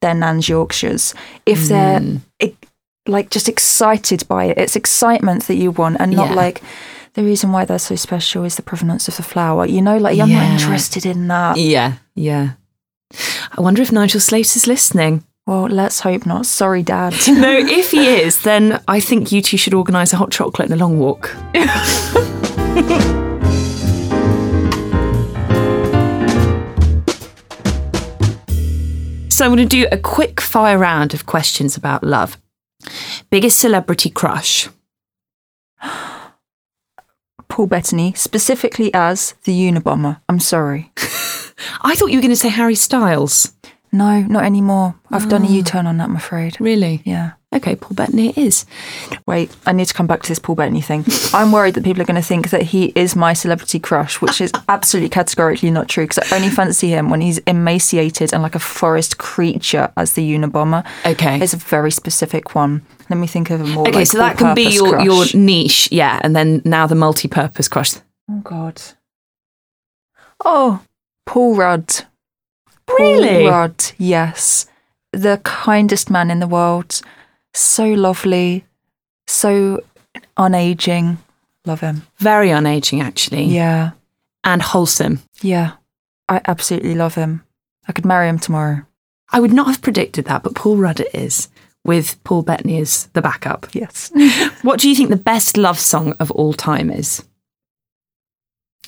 their 0.00 0.14
nan's 0.14 0.48
Yorkshires 0.48 1.14
if 1.46 1.68
they're 1.68 2.00
Mm. 2.00 2.20
e- 2.42 2.54
like 3.06 3.30
just 3.30 3.48
excited 3.48 4.26
by 4.28 4.46
it. 4.46 4.58
It's 4.58 4.74
excitement 4.76 5.46
that 5.46 5.54
you 5.56 5.70
want, 5.70 5.96
and 6.00 6.12
not 6.16 6.30
Yeah. 6.30 6.34
like 6.34 6.62
the 7.14 7.24
reason 7.24 7.52
why 7.52 7.64
they're 7.64 7.78
so 7.78 7.96
special 7.96 8.44
is 8.44 8.56
the 8.56 8.62
provenance 8.62 9.08
of 9.08 9.16
the 9.16 9.22
flour. 9.22 9.66
You 9.66 9.82
know, 9.82 9.96
like 9.98 10.18
I'm 10.18 10.30
not 10.30 10.60
interested 10.60 11.06
in 11.06 11.28
that. 11.28 11.56
Yeah, 11.56 11.94
yeah. 12.14 12.52
I 13.56 13.60
wonder 13.60 13.82
if 13.82 13.92
Nigel 13.92 14.20
Slater 14.20 14.56
is 14.56 14.66
listening. 14.66 15.24
Well, 15.46 15.64
let's 15.64 16.00
hope 16.00 16.26
not. 16.26 16.44
Sorry, 16.44 16.82
Dad. 16.82 17.14
No, 17.28 17.56
if 17.56 17.92
he 17.92 18.06
is, 18.06 18.42
then 18.42 18.82
I 18.86 19.00
think 19.00 19.32
you 19.32 19.40
two 19.40 19.56
should 19.56 19.72
organise 19.72 20.12
a 20.12 20.16
hot 20.16 20.30
chocolate 20.30 20.70
and 20.70 20.78
a 20.78 20.84
long 20.84 20.98
walk. 20.98 21.28
so 29.30 29.44
I'm 29.46 29.54
going 29.54 29.56
to 29.56 29.64
do 29.64 29.86
a 29.90 29.96
quick 29.96 30.40
fire 30.40 30.76
round 30.76 31.14
of 31.14 31.24
questions 31.24 31.78
about 31.78 32.04
love. 32.04 32.36
Biggest 33.30 33.58
celebrity 33.58 34.10
crush? 34.10 34.68
Paul 37.58 37.66
Bettany, 37.66 38.12
specifically 38.14 38.94
as 38.94 39.34
the 39.42 39.52
Unabomber. 39.52 40.20
I'm 40.28 40.38
sorry. 40.38 40.92
I 41.82 41.96
thought 41.96 42.12
you 42.12 42.18
were 42.18 42.22
going 42.22 42.30
to 42.30 42.36
say 42.36 42.50
Harry 42.50 42.76
Styles. 42.76 43.52
No, 43.90 44.20
not 44.20 44.44
anymore. 44.44 44.94
I've 45.10 45.28
done 45.28 45.42
a 45.42 45.46
ah. 45.46 45.50
U-turn 45.50 45.88
on 45.88 45.96
that. 45.96 46.04
I'm 46.04 46.14
afraid. 46.14 46.60
Really? 46.60 47.02
Yeah. 47.04 47.32
Okay, 47.54 47.76
Paul 47.76 47.94
Bettany 47.94 48.28
it 48.28 48.38
is. 48.38 48.66
Wait, 49.26 49.54
I 49.64 49.72
need 49.72 49.86
to 49.86 49.94
come 49.94 50.06
back 50.06 50.22
to 50.22 50.28
this 50.28 50.38
Paul 50.38 50.54
Bettany 50.54 50.82
thing. 50.82 51.04
I'm 51.32 51.50
worried 51.50 51.74
that 51.74 51.84
people 51.84 52.02
are 52.02 52.06
going 52.06 52.20
to 52.20 52.26
think 52.26 52.50
that 52.50 52.60
he 52.60 52.92
is 52.94 53.16
my 53.16 53.32
celebrity 53.32 53.78
crush, 53.78 54.20
which 54.20 54.42
is 54.42 54.52
absolutely 54.68 55.08
categorically 55.08 55.70
not 55.70 55.88
true 55.88 56.04
because 56.04 56.30
I 56.30 56.36
only 56.36 56.50
fancy 56.50 56.88
him 56.88 57.08
when 57.08 57.22
he's 57.22 57.38
emaciated 57.38 58.34
and 58.34 58.42
like 58.42 58.54
a 58.54 58.58
forest 58.58 59.16
creature 59.16 59.90
as 59.96 60.12
the 60.12 60.30
Unabomber. 60.30 60.86
Okay. 61.06 61.40
It's 61.40 61.54
a 61.54 61.56
very 61.56 61.90
specific 61.90 62.54
one. 62.54 62.84
Let 63.08 63.16
me 63.16 63.26
think 63.26 63.48
of 63.48 63.62
a 63.62 63.64
more. 63.64 63.88
Okay, 63.88 64.00
like, 64.00 64.06
so 64.06 64.18
that 64.18 64.36
can 64.36 64.54
be 64.54 64.68
your, 64.68 65.00
your 65.00 65.24
niche, 65.32 65.88
yeah, 65.90 66.20
and 66.22 66.36
then 66.36 66.60
now 66.66 66.86
the 66.86 66.94
multi-purpose 66.94 67.68
crush. 67.68 67.94
Oh, 68.30 68.40
God. 68.40 68.82
Oh, 70.44 70.82
Paul 71.24 71.56
Rudd. 71.56 72.04
Really? 72.98 73.44
Paul 73.44 73.50
Rudd, 73.50 73.84
yes. 73.96 74.66
The 75.14 75.40
kindest 75.44 76.10
man 76.10 76.30
in 76.30 76.40
the 76.40 76.46
world. 76.46 77.00
So 77.54 77.84
lovely. 77.86 78.64
So 79.26 79.80
unaging. 80.36 81.18
Love 81.64 81.80
him. 81.80 82.02
Very 82.18 82.48
unaging, 82.48 83.02
actually, 83.02 83.44
Yeah. 83.44 83.90
and 84.44 84.62
wholesome. 84.62 85.20
Yeah. 85.42 85.72
I 86.28 86.40
absolutely 86.46 86.94
love 86.94 87.14
him. 87.14 87.44
I 87.86 87.92
could 87.92 88.04
marry 88.06 88.28
him 88.28 88.38
tomorrow. 88.38 88.82
I 89.30 89.40
would 89.40 89.52
not 89.52 89.66
have 89.66 89.82
predicted 89.82 90.24
that, 90.26 90.42
but 90.42 90.54
Paul 90.54 90.76
Rudd 90.76 91.00
it 91.00 91.14
is, 91.14 91.48
with 91.84 92.22
Paul 92.24 92.42
Bettany 92.42 92.78
as 92.80 93.06
the 93.12 93.22
backup. 93.22 93.66
Yes. 93.72 94.10
What 94.62 94.80
do 94.80 94.88
you 94.88 94.94
think 94.96 95.10
the 95.10 95.16
best 95.16 95.56
love 95.56 95.78
song 95.78 96.12
of 96.18 96.30
all 96.32 96.52
time 96.52 96.90
is? 96.90 97.22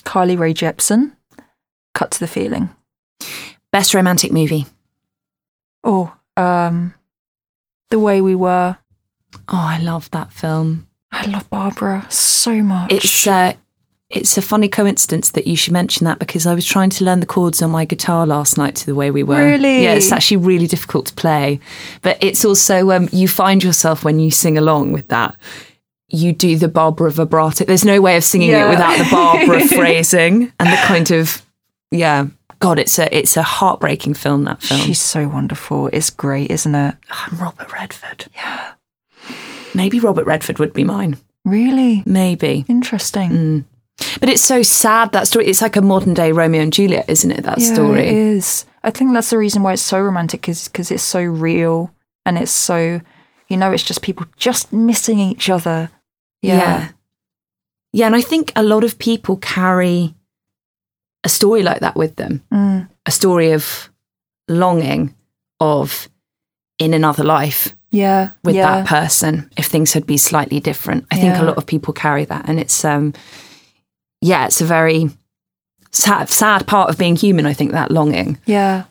Carly 0.03 0.35
Rae 0.35 0.53
Jepsen. 0.53 1.13
Cut 1.93 2.11
to 2.11 2.19
the 2.19 2.27
feeling. 2.27 2.69
Best 3.71 3.93
romantic 3.93 4.31
movie? 4.31 4.65
Oh, 5.83 6.13
um, 6.37 6.93
The 7.91 7.99
Way 7.99 8.21
We 8.21 8.35
Were. 8.35 8.77
Oh, 9.47 9.65
I 9.69 9.79
love 9.79 10.09
that 10.11 10.33
film. 10.33 10.87
I 11.11 11.25
love 11.27 11.49
Barbra 11.49 12.05
so 12.09 12.61
much. 12.63 12.91
It's 12.91 13.27
uh, 13.27 13.53
it's 14.09 14.37
a 14.37 14.41
funny 14.41 14.67
coincidence 14.67 15.31
that 15.31 15.45
you 15.47 15.55
should 15.55 15.73
mention 15.73 16.05
that 16.05 16.19
because 16.19 16.45
I 16.47 16.53
was 16.55 16.65
trying 16.65 16.89
to 16.91 17.03
learn 17.05 17.19
the 17.19 17.25
chords 17.25 17.61
on 17.61 17.69
my 17.69 17.85
guitar 17.85 18.25
last 18.25 18.57
night 18.57 18.75
to 18.77 18.85
the 18.85 18.95
way 18.95 19.11
we 19.11 19.23
were. 19.23 19.43
Really? 19.43 19.83
Yeah, 19.83 19.93
it's 19.93 20.11
actually 20.11 20.37
really 20.37 20.67
difficult 20.67 21.05
to 21.07 21.13
play, 21.13 21.59
but 22.01 22.17
it's 22.21 22.43
also 22.43 22.91
um, 22.91 23.07
you 23.11 23.27
find 23.27 23.63
yourself 23.63 24.03
when 24.03 24.19
you 24.19 24.31
sing 24.31 24.57
along 24.57 24.91
with 24.93 25.07
that. 25.09 25.35
You 26.09 26.33
do 26.33 26.57
the 26.57 26.67
Barbra 26.67 27.09
vibrato. 27.11 27.63
There's 27.63 27.85
no 27.85 28.01
way 28.01 28.17
of 28.17 28.23
singing 28.25 28.49
Yeah. 28.49 28.67
it 28.67 28.69
without 28.69 28.97
the 28.97 29.07
Barbra 29.09 29.61
phrasing 29.67 30.51
and 30.59 30.69
the 30.69 30.77
kind 30.83 31.09
of 31.11 31.41
yeah. 31.91 32.27
God, 32.59 32.77
it's 32.77 32.99
a 32.99 33.15
it's 33.15 33.37
a 33.37 33.43
heartbreaking 33.43 34.13
film. 34.13 34.43
That 34.43 34.61
film. 34.61 34.81
She's 34.81 35.01
so 35.01 35.27
wonderful. 35.27 35.87
It's 35.87 36.09
great, 36.11 36.51
isn't 36.51 36.75
it? 36.75 36.95
I'm 37.09 37.37
Robert 37.37 37.73
Redford. 37.73 38.27
Yeah. 38.35 38.73
Maybe 39.73 39.99
Robert 39.99 40.25
Redford 40.25 40.59
would 40.59 40.73
be 40.73 40.83
mine. 40.83 41.17
Really 41.43 42.03
Maybe. 42.05 42.65
interesting. 42.67 43.31
Mm. 43.31 43.65
But 44.19 44.29
it's 44.29 44.43
so 44.43 44.61
sad 44.61 45.11
that 45.11 45.27
story. 45.27 45.47
It's 45.47 45.61
like 45.61 45.75
a 45.75 45.81
modern 45.81 46.13
day 46.13 46.31
Romeo 46.31 46.61
and 46.61 46.73
Juliet, 46.73 47.05
isn't 47.07 47.31
it? 47.31 47.43
That 47.43 47.59
yeah, 47.59 47.73
story. 47.73 48.01
it 48.01 48.13
is. 48.13 48.65
I 48.83 48.91
think 48.91 49.13
that's 49.13 49.29
the 49.29 49.37
reason 49.37 49.63
why 49.63 49.73
it's 49.73 49.81
so 49.81 49.99
romantic, 49.99 50.47
is 50.49 50.67
because 50.67 50.91
it's 50.91 51.03
so 51.03 51.21
real 51.21 51.93
and 52.25 52.37
it's 52.37 52.51
so, 52.51 53.01
you 53.47 53.57
know, 53.57 53.71
it's 53.71 53.83
just 53.83 54.01
people 54.01 54.25
just 54.37 54.71
missing 54.71 55.19
each 55.19 55.49
other. 55.49 55.89
Yeah. 56.41 56.57
yeah. 56.57 56.89
Yeah, 57.93 58.05
and 58.05 58.15
I 58.15 58.21
think 58.21 58.51
a 58.55 58.63
lot 58.63 58.83
of 58.83 58.97
people 58.97 59.37
carry 59.37 60.15
a 61.23 61.29
story 61.29 61.63
like 61.63 61.79
that 61.81 61.95
with 61.95 62.15
them. 62.15 62.41
Mm. 62.51 62.89
A 63.05 63.11
story 63.11 63.51
of 63.51 63.89
longing 64.47 65.13
of 65.59 66.09
in 66.79 66.93
another 66.93 67.23
life 67.23 67.75
Yeah. 67.91 68.31
with 68.43 68.55
yeah. 68.55 68.81
that 68.81 68.87
person 68.87 69.49
if 69.57 69.65
things 69.67 69.93
had 69.93 70.05
been 70.05 70.17
slightly 70.17 70.59
different. 70.59 71.05
I 71.11 71.17
think 71.19 71.37
a 71.37 71.43
lot 71.43 71.57
of 71.57 71.65
people 71.65 71.93
carry 71.93 72.25
that 72.25 72.49
and 72.49 72.59
it's 72.59 72.83
um 72.85 73.13
yeah, 74.21 74.45
it's 74.45 74.61
a 74.61 74.65
very 74.65 75.09
sad 75.91 76.29
sad 76.29 76.65
part 76.67 76.89
of 76.89 76.97
being 76.97 77.15
human, 77.15 77.45
I 77.45 77.53
think 77.53 77.71
that 77.71 77.91
longing. 77.91 78.37
Yeah. 78.45 78.83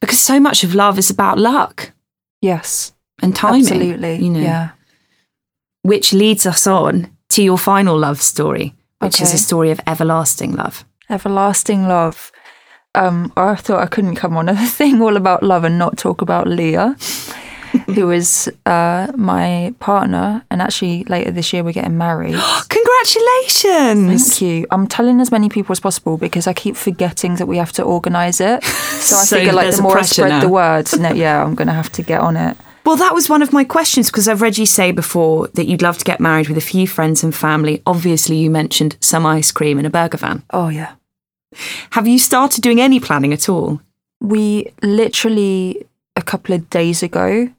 Because 0.00 0.18
so 0.18 0.40
much 0.40 0.64
of 0.64 0.74
love 0.74 0.98
is 0.98 1.10
about 1.10 1.38
luck 1.38 1.92
Yes. 2.40 2.92
and 3.22 3.34
timing. 3.34 3.60
Absolutely. 3.62 4.16
You 4.24 4.30
know. 4.30 4.40
Yeah. 4.40 4.70
Which 5.82 6.12
leads 6.12 6.46
us 6.46 6.66
on 6.66 7.10
to 7.30 7.42
your 7.42 7.58
final 7.58 7.98
love 7.98 8.20
story, 8.20 8.74
which 9.00 9.20
is 9.20 9.34
a 9.34 9.38
story 9.38 9.70
of 9.72 9.80
everlasting 9.86 10.52
love. 10.54 10.84
Everlasting 11.10 11.88
love. 11.88 12.32
Um, 12.94 13.32
I 13.36 13.54
thought 13.54 13.80
I 13.82 13.86
couldn't 13.86 14.16
come 14.16 14.36
on 14.36 14.48
a 14.50 14.56
thing 14.66 15.00
all 15.02 15.16
about 15.16 15.42
love 15.42 15.64
and 15.64 15.78
not 15.78 15.96
talk 15.96 16.20
about 16.22 16.46
Leah, 16.46 16.94
who 17.86 18.10
is 18.10 18.50
uh, 18.66 19.10
my 19.16 19.74
partner. 19.80 20.44
And 20.50 20.60
actually, 20.60 21.04
later 21.04 21.30
this 21.30 21.52
year, 21.52 21.64
we're 21.64 21.72
getting 21.72 21.96
married. 21.96 22.34
Congratulations! 22.68 24.28
Thank 24.38 24.42
you. 24.42 24.66
I'm 24.70 24.86
telling 24.86 25.20
as 25.20 25.30
many 25.30 25.48
people 25.48 25.72
as 25.72 25.80
possible 25.80 26.16
because 26.18 26.46
I 26.46 26.52
keep 26.52 26.76
forgetting 26.76 27.36
that 27.36 27.46
we 27.46 27.56
have 27.58 27.72
to 27.72 27.82
organise 27.82 28.40
it. 28.40 28.62
So 29.02 29.16
I 29.16 29.24
So 29.24 29.36
figure, 29.36 29.52
like, 29.52 29.64
there's 29.64 29.76
the 29.78 29.80
a 29.80 29.82
more 29.82 29.92
I 29.92 29.94
pressure 29.96 30.14
spread 30.14 30.28
now. 30.28 30.40
the 30.40 30.48
word, 30.48 30.88
no, 31.00 31.12
yeah, 31.12 31.42
I'm 31.42 31.56
going 31.56 31.66
to 31.66 31.74
have 31.74 31.90
to 31.92 32.02
get 32.04 32.20
on 32.20 32.36
it. 32.36 32.56
Well, 32.84 32.96
that 32.96 33.14
was 33.14 33.28
one 33.28 33.42
of 33.42 33.52
my 33.52 33.64
questions 33.64 34.10
because 34.10 34.26
I've 34.28 34.42
read 34.42 34.58
you 34.58 34.66
say 34.66 34.90
before 34.90 35.48
that 35.54 35.66
you'd 35.66 35.82
love 35.82 35.98
to 35.98 36.04
get 36.04 36.20
married 36.20 36.48
with 36.48 36.58
a 36.58 36.62
few 36.62 36.86
friends 36.86 37.22
and 37.22 37.34
family. 37.34 37.80
Obviously, 37.86 38.36
you 38.36 38.50
mentioned 38.50 38.96
some 39.00 39.24
ice 39.24 39.52
cream 39.52 39.78
and 39.78 39.86
a 39.86 39.90
burger 39.90 40.18
van. 40.18 40.42
Oh, 40.50 40.68
yeah. 40.68 40.94
Have 41.90 42.08
you 42.08 42.18
started 42.18 42.62
doing 42.62 42.80
any 42.80 42.98
planning 42.98 43.32
at 43.32 43.48
all? 43.48 43.80
We 44.20 44.72
literally, 44.82 45.86
a 46.16 46.22
couple 46.22 46.54
of 46.54 46.68
days 46.70 47.02
ago, 47.02 47.50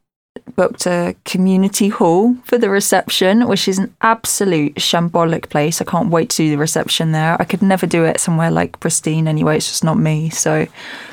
booked 0.56 0.86
a 0.86 1.16
community 1.26 1.90
hall 1.90 2.36
for 2.46 2.58
the 2.58 2.70
reception, 2.70 3.48
which 3.48 3.68
is 3.68 3.78
an 3.80 3.94
absolute 4.02 4.76
shambolic 4.76 5.50
place. 5.50 5.82
I 5.82 5.86
can't 5.86 6.10
wait 6.10 6.30
to 6.32 6.38
do 6.38 6.50
the 6.50 6.58
reception 6.58 7.12
there. 7.12 7.36
I 7.40 7.46
could 7.46 7.62
never 7.62 7.86
do 7.86 8.04
it 8.04 8.20
somewhere 8.20 8.52
like 8.52 8.80
pristine 8.80 9.28
anyway. 9.28 9.58
It's 9.58 9.68
just 9.68 9.84
not 9.84 9.98
me. 9.98 10.30
So, 10.30 10.68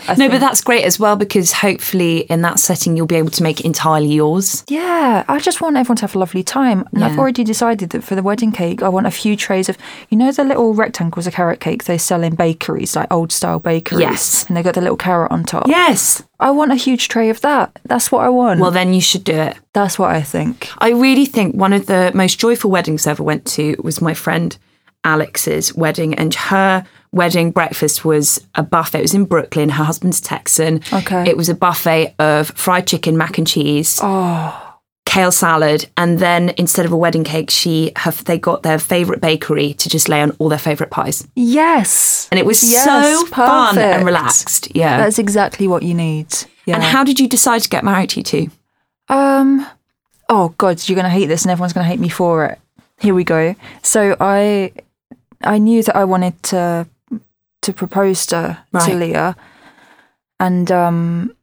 I 0.08 0.14
No, 0.16 0.28
but 0.28 0.40
that's 0.40 0.60
great 0.60 0.84
as 0.84 0.98
well 0.98 1.16
because 1.16 1.52
hopefully 1.52 2.20
in 2.22 2.42
that 2.42 2.58
setting 2.58 2.96
you'll 2.96 3.06
be 3.06 3.16
able 3.16 3.30
to 3.30 3.42
make 3.42 3.60
it 3.60 3.66
entirely 3.66 4.12
yours. 4.12 4.64
Yeah, 4.68 5.24
I 5.28 5.38
just 5.38 5.60
want 5.60 5.76
everyone 5.76 5.96
to 5.96 6.02
have 6.02 6.14
a 6.14 6.18
lovely 6.18 6.42
time. 6.42 6.88
And 6.92 7.04
I've 7.04 7.18
already 7.18 7.44
decided 7.44 7.90
that 7.90 8.04
for 8.04 8.14
the 8.14 8.22
wedding 8.22 8.52
cake, 8.52 8.82
I 8.82 8.88
want 8.88 9.06
a 9.06 9.10
few 9.10 9.36
trays 9.36 9.68
of, 9.68 9.76
you 10.08 10.16
know, 10.16 10.32
the 10.32 10.44
little 10.44 10.74
rectangles 10.74 11.26
of 11.26 11.34
carrot 11.34 11.60
cake 11.60 11.84
they 11.84 11.98
sell 11.98 12.22
in 12.22 12.34
bakeries, 12.34 12.96
like 12.96 13.12
old 13.12 13.32
style 13.32 13.58
bakeries. 13.58 14.00
Yes. 14.00 14.46
And 14.48 14.56
they 14.56 14.62
got 14.62 14.74
the 14.74 14.80
little 14.80 14.96
carrot 14.96 15.30
on 15.30 15.44
top. 15.44 15.66
Yes. 15.66 16.22
I 16.40 16.50
want 16.50 16.72
a 16.72 16.76
huge 16.76 17.08
tray 17.08 17.28
of 17.28 17.42
that. 17.42 17.78
That's 17.84 18.10
what 18.10 18.24
I 18.24 18.30
want. 18.30 18.60
Well, 18.60 18.70
then 18.70 18.94
you 18.94 19.00
should 19.00 19.24
do 19.32 19.38
it. 19.40 19.56
that's 19.72 19.98
what 19.98 20.10
I 20.10 20.22
think. 20.22 20.68
I 20.78 20.90
really 20.90 21.26
think 21.26 21.54
one 21.54 21.72
of 21.72 21.86
the 21.86 22.10
most 22.14 22.38
joyful 22.38 22.70
weddings 22.70 23.06
I 23.06 23.10
ever 23.12 23.22
went 23.22 23.46
to 23.48 23.76
was 23.82 24.00
my 24.00 24.14
friend 24.14 24.56
Alex's 25.04 25.74
wedding, 25.74 26.14
and 26.14 26.34
her 26.34 26.84
wedding 27.12 27.50
breakfast 27.52 28.04
was 28.04 28.46
a 28.54 28.62
buffet. 28.62 28.98
It 28.98 29.02
was 29.02 29.14
in 29.14 29.24
Brooklyn. 29.24 29.70
Her 29.70 29.84
husband's 29.84 30.20
Texan. 30.20 30.82
Okay. 30.92 31.28
It 31.28 31.36
was 31.36 31.48
a 31.48 31.54
buffet 31.54 32.14
of 32.18 32.48
fried 32.50 32.86
chicken, 32.86 33.16
mac 33.16 33.38
and 33.38 33.46
cheese, 33.46 33.98
Oh, 34.02 34.76
kale 35.06 35.32
salad, 35.32 35.88
and 35.96 36.18
then 36.18 36.50
instead 36.58 36.84
of 36.84 36.92
a 36.92 36.96
wedding 36.96 37.24
cake, 37.24 37.50
she 37.50 37.92
have 37.96 38.22
they 38.26 38.38
got 38.38 38.62
their 38.62 38.78
favorite 38.78 39.20
bakery 39.22 39.72
to 39.74 39.88
just 39.88 40.08
lay 40.08 40.20
on 40.20 40.32
all 40.38 40.50
their 40.50 40.58
favorite 40.58 40.90
pies, 40.90 41.26
yes. 41.34 42.28
and 42.30 42.38
it 42.38 42.44
was 42.44 42.62
Yes, 42.70 42.84
so 42.84 43.26
fun 43.26 43.78
and 43.78 44.04
relaxed. 44.04 44.68
Yeah. 44.76 44.98
That's 44.98 45.18
exactly 45.18 45.66
what 45.66 45.82
you 45.82 45.94
need. 45.94 46.28
Yeah. 46.66 46.74
and 46.74 46.84
how 46.84 47.02
did 47.04 47.18
you 47.18 47.26
decide 47.26 47.62
to 47.62 47.68
get 47.70 47.84
married, 47.84 48.10
to 48.10 48.20
you 48.20 48.22
two? 48.22 48.48
Um. 49.10 49.66
Oh 50.28 50.54
God, 50.58 50.88
you're 50.88 50.96
gonna 50.96 51.08
hate 51.10 51.26
this, 51.26 51.42
and 51.42 51.50
everyone's 51.50 51.72
gonna 51.72 51.86
hate 51.88 51.98
me 52.00 52.08
for 52.08 52.44
it. 52.46 52.58
Here 53.00 53.14
we 53.14 53.24
go. 53.24 53.54
So 53.82 54.16
I, 54.20 54.72
I 55.42 55.58
knew 55.58 55.82
that 55.82 55.96
I 55.96 56.04
wanted 56.04 56.40
to, 56.44 56.86
to 57.62 57.72
propose 57.72 58.26
to 58.26 58.58
to 58.86 58.94
Leah, 58.94 59.36
and 60.38 60.70
um, 60.70 61.34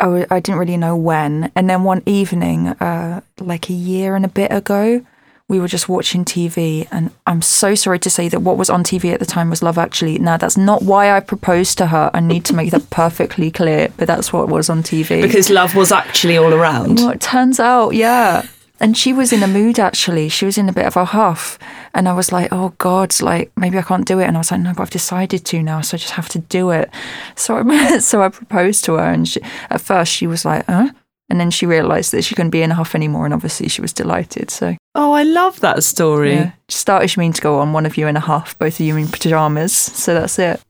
I 0.00 0.04
w- 0.04 0.26
I 0.30 0.40
didn't 0.40 0.58
really 0.58 0.76
know 0.76 0.96
when. 0.96 1.52
And 1.54 1.70
then 1.70 1.84
one 1.84 2.02
evening, 2.06 2.68
uh, 2.68 3.20
like 3.38 3.70
a 3.70 3.72
year 3.74 4.16
and 4.16 4.24
a 4.24 4.28
bit 4.28 4.50
ago, 4.52 5.04
we 5.48 5.60
were 5.60 5.68
just 5.68 5.88
watching 5.88 6.24
TV, 6.24 6.88
and 6.90 7.12
I'm 7.26 7.40
so 7.40 7.76
sorry 7.76 8.00
to 8.00 8.10
say 8.10 8.28
that 8.28 8.40
what 8.40 8.56
was 8.56 8.68
on 8.68 8.82
TV 8.82 9.12
at 9.12 9.20
the 9.20 9.26
time 9.26 9.48
was 9.48 9.62
Love 9.62 9.78
Actually. 9.78 10.18
Now 10.18 10.36
that's 10.36 10.56
not 10.56 10.82
why 10.82 11.16
I 11.16 11.20
proposed 11.20 11.78
to 11.78 11.86
her. 11.86 12.10
I 12.12 12.20
need 12.20 12.44
to 12.46 12.54
make 12.54 12.72
that 12.72 12.90
perfectly 12.90 13.52
clear. 13.52 13.88
But 13.96 14.08
that's 14.08 14.32
what 14.32 14.48
was 14.48 14.68
on 14.68 14.82
TV. 14.82 15.22
Because 15.22 15.48
love 15.48 15.76
was 15.76 15.92
actually 15.92 16.36
all 16.36 16.52
around. 16.52 16.96
Well, 16.96 17.10
it 17.10 17.20
turns 17.20 17.60
out, 17.60 17.90
yeah. 17.90 18.46
And 18.80 18.96
she 18.96 19.12
was 19.12 19.32
in 19.32 19.42
a 19.42 19.46
mood 19.46 19.78
actually. 19.78 20.28
She 20.28 20.44
was 20.44 20.58
in 20.58 20.68
a 20.68 20.72
bit 20.72 20.84
of 20.84 20.96
a 20.96 21.04
huff. 21.04 21.58
And 21.94 22.08
I 22.08 22.12
was 22.12 22.32
like, 22.32 22.48
oh 22.52 22.74
God, 22.78 23.18
like 23.22 23.50
maybe 23.56 23.78
I 23.78 23.82
can't 23.82 24.06
do 24.06 24.18
it. 24.18 24.24
And 24.24 24.36
I 24.36 24.40
was 24.40 24.50
like, 24.50 24.60
no, 24.60 24.72
but 24.74 24.82
I've 24.82 24.90
decided 24.90 25.44
to 25.46 25.62
now, 25.62 25.80
so 25.80 25.94
I 25.94 25.98
just 25.98 26.12
have 26.12 26.28
to 26.30 26.40
do 26.40 26.70
it. 26.70 26.90
So 27.36 27.56
I 27.56 27.98
so 28.00 28.20
I 28.20 28.28
proposed 28.30 28.84
to 28.86 28.94
her 28.94 29.04
and 29.04 29.28
she, 29.28 29.40
at 29.70 29.80
first 29.80 30.12
she 30.12 30.26
was 30.26 30.44
like, 30.44 30.66
huh? 30.66 30.90
And 31.28 31.40
then 31.40 31.50
she 31.50 31.66
realised 31.66 32.12
that 32.12 32.22
she 32.22 32.34
couldn't 32.36 32.50
be 32.50 32.62
in 32.62 32.70
a 32.70 32.74
huff 32.74 32.94
anymore 32.94 33.24
and 33.24 33.34
obviously 33.34 33.68
she 33.68 33.80
was 33.80 33.92
delighted. 33.92 34.50
So 34.50 34.76
Oh, 34.94 35.12
I 35.12 35.24
love 35.24 35.60
that 35.60 35.82
story. 35.82 36.34
yeah. 36.34 36.52
Startish 36.68 37.16
mean 37.16 37.32
to 37.32 37.42
go 37.42 37.58
on, 37.58 37.72
one 37.72 37.84
of 37.84 37.96
you 37.96 38.06
in 38.06 38.16
a 38.16 38.20
huff, 38.20 38.56
both 38.58 38.74
of 38.78 38.86
you 38.86 38.96
in 38.96 39.08
pyjamas. 39.08 39.72
So 39.74 40.14
that's 40.14 40.38
it. 40.38 40.60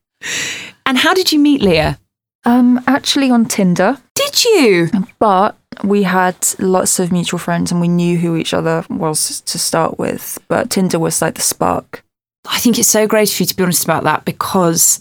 And 0.87 0.97
how 0.99 1.13
did 1.15 1.31
you 1.33 1.39
meet 1.39 1.61
Leah? 1.61 1.99
Um, 2.45 2.83
actually 2.87 3.31
on 3.31 3.45
Tinder. 3.45 3.99
Did 4.15 4.45
you? 4.45 4.89
But 5.19 5.57
we 5.85 6.05
had 6.05 6.37
lots 6.59 6.99
of 6.99 7.13
mutual 7.13 7.39
friends 7.39 7.71
and 7.71 7.81
we 7.81 7.89
knew 7.89 8.17
who 8.17 8.35
each 8.37 8.55
other 8.55 8.85
was 8.89 9.43
to 9.43 9.59
start 9.59 9.99
with. 9.99 10.39
But 10.49 10.71
Tinder 10.71 10.99
was 10.99 11.21
like 11.21 11.35
the 11.35 11.43
spark. 11.43 12.03
I 12.49 12.59
think 12.61 12.79
it's 12.79 12.89
so 12.89 13.07
great 13.07 13.29
for 13.29 13.43
you 13.43 13.47
to 13.47 13.57
be 13.57 13.63
honest 13.63 13.85
about 13.85 14.05
that 14.05 14.25
because 14.25 15.01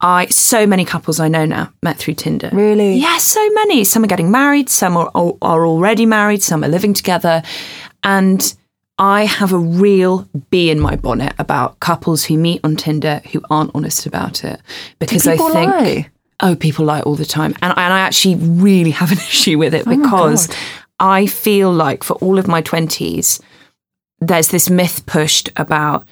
I 0.00 0.26
so 0.26 0.66
many 0.66 0.84
couples 0.84 1.18
I 1.18 1.28
know 1.28 1.44
now 1.44 1.72
met 1.82 1.96
through 1.96 2.14
Tinder. 2.14 2.50
Really? 2.52 2.94
Yeah, 2.94 3.18
so 3.18 3.50
many. 3.50 3.82
Some 3.84 4.04
are 4.04 4.08
getting 4.08 4.30
married, 4.30 4.68
some 4.68 4.96
are 4.96 5.10
are 5.14 5.66
already 5.66 6.06
married, 6.06 6.42
some 6.42 6.62
are 6.64 6.68
living 6.68 6.94
together, 6.94 7.42
and 8.02 8.54
I 8.98 9.24
have 9.24 9.52
a 9.52 9.58
real 9.58 10.28
bee 10.50 10.70
in 10.70 10.80
my 10.80 10.96
bonnet 10.96 11.32
about 11.38 11.78
couples 11.80 12.24
who 12.24 12.36
meet 12.36 12.60
on 12.64 12.76
Tinder 12.76 13.22
who 13.32 13.40
aren't 13.48 13.70
honest 13.74 14.06
about 14.06 14.44
it 14.44 14.60
because 14.98 15.26
I 15.26 15.32
people 15.32 15.50
think 15.50 15.70
lie? 15.70 16.10
oh 16.40 16.56
people 16.56 16.84
lie 16.84 17.00
all 17.02 17.14
the 17.14 17.24
time 17.24 17.54
and, 17.62 17.72
and 17.76 17.92
I 17.92 18.00
actually 18.00 18.34
really 18.34 18.90
have 19.02 19.12
an 19.12 19.18
issue 19.18 19.56
with 19.56 19.72
it 19.72 19.86
Oh 19.86 19.96
because 19.96 20.48
I 20.98 21.26
feel 21.26 21.72
like 21.72 22.02
for 22.02 22.14
all 22.14 22.38
of 22.38 22.48
my 22.48 22.60
20s 22.60 23.40
there's 24.20 24.48
this 24.48 24.68
myth 24.68 25.06
pushed 25.06 25.50
about 25.56 26.04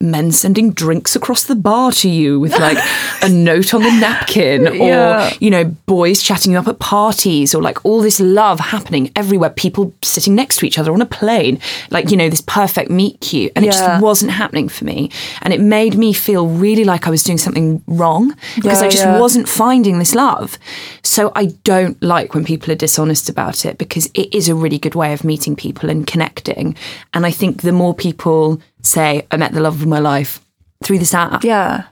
men 0.00 0.32
sending 0.32 0.70
drinks 0.72 1.16
across 1.16 1.44
the 1.44 1.54
bar 1.54 1.90
to 1.92 2.08
you 2.10 2.38
with 2.40 2.52
like 2.58 2.76
a 3.22 3.28
note 3.30 3.72
on 3.72 3.82
the 3.82 3.90
napkin 3.92 4.66
or 4.68 4.72
Yeah. 4.74 5.32
you 5.40 5.48
know 5.50 5.64
boys 5.86 6.20
chatting 6.22 6.52
you 6.52 6.58
up 6.58 6.68
at 6.68 6.78
parties 6.78 7.54
or 7.54 7.62
like 7.62 7.82
all 7.86 8.02
this 8.02 8.20
love 8.20 8.60
happening 8.60 9.10
everywhere 9.16 9.50
people 9.50 9.94
sitting 10.02 10.34
next 10.34 10.58
to 10.58 10.66
each 10.66 10.78
other 10.78 10.92
on 10.92 11.00
a 11.00 11.06
plane 11.06 11.58
like 11.90 12.10
you 12.10 12.16
know 12.16 12.28
this 12.28 12.42
perfect 12.42 12.90
meet 12.90 13.20
cute. 13.20 13.52
And 13.56 13.64
it 13.64 13.72
just 13.72 14.02
wasn't 14.02 14.32
happening 14.32 14.68
for 14.68 14.84
me. 14.84 15.10
And 15.42 15.52
it 15.54 15.60
made 15.60 15.94
me 15.96 16.12
feel 16.12 16.46
really 16.48 16.84
like 16.84 17.06
I 17.06 17.10
was 17.10 17.22
doing 17.22 17.38
something 17.38 17.82
wrong 17.86 18.34
because 18.56 18.80
Yeah, 18.80 18.86
I 18.86 18.90
just 18.90 19.04
yeah. 19.04 19.18
wasn't 19.20 19.48
finding 19.48 19.98
this 19.98 20.14
love. 20.14 20.58
So 21.02 21.32
I 21.34 21.46
don't 21.64 22.00
like 22.02 22.34
when 22.34 22.44
people 22.44 22.70
are 22.72 22.76
dishonest 22.76 23.28
about 23.28 23.64
it 23.64 23.78
because 23.78 24.06
it 24.14 24.34
is 24.34 24.48
a 24.48 24.54
really 24.54 24.78
good 24.78 24.94
way 24.94 25.12
of 25.12 25.24
meeting 25.24 25.56
people 25.56 25.88
and 25.90 26.06
connecting. 26.06 26.76
And 27.14 27.24
I 27.24 27.30
think 27.30 27.62
the 27.62 27.72
more 27.72 27.94
people 27.94 28.60
say 28.84 29.26
I 29.30 29.36
met 29.36 29.52
the 29.52 29.60
love 29.60 29.80
of 29.80 29.86
my 29.88 29.98
life 29.98 30.40
through 30.84 30.98
this 30.98 31.14
app 31.14 31.42
Yeah. 31.44 31.84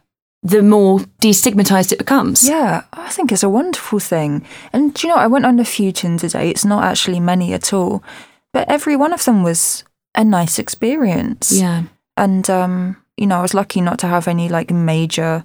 the 0.43 0.62
more 0.62 1.01
destigmatized 1.20 1.93
it 1.93 1.99
becomes 1.99 2.49
Yeah. 2.49 2.82
I 2.93 3.09
think 3.09 3.32
it's 3.32 3.43
a 3.45 3.49
wonderful 3.49 3.99
thing. 4.01 4.45
And 4.72 4.93
do 4.95 5.07
you 5.07 5.14
know, 5.14 5.20
I 5.20 5.26
went 5.26 5.47
on 5.47 5.59
a 5.61 5.64
few 5.64 5.93
Tinder 5.93 6.28
dates, 6.28 6.64
not 6.64 6.84
actually 6.84 7.20
many 7.20 7.53
at 7.55 7.72
all, 7.72 8.03
but 8.53 8.68
every 8.68 8.97
one 8.97 9.12
of 9.14 9.24
them 9.24 9.43
was 9.43 9.84
a 10.14 10.24
nice 10.24 10.59
experience. 10.59 11.53
yeah 11.53 11.82
And, 12.16 12.49
um, 12.51 12.97
you 13.16 13.26
know, 13.26 13.38
I 13.38 13.43
was 13.43 13.55
lucky 13.55 13.80
not 13.80 13.99
to 14.01 14.07
have 14.07 14.28
any 14.28 14.49
like 14.49 14.70
major 14.74 15.45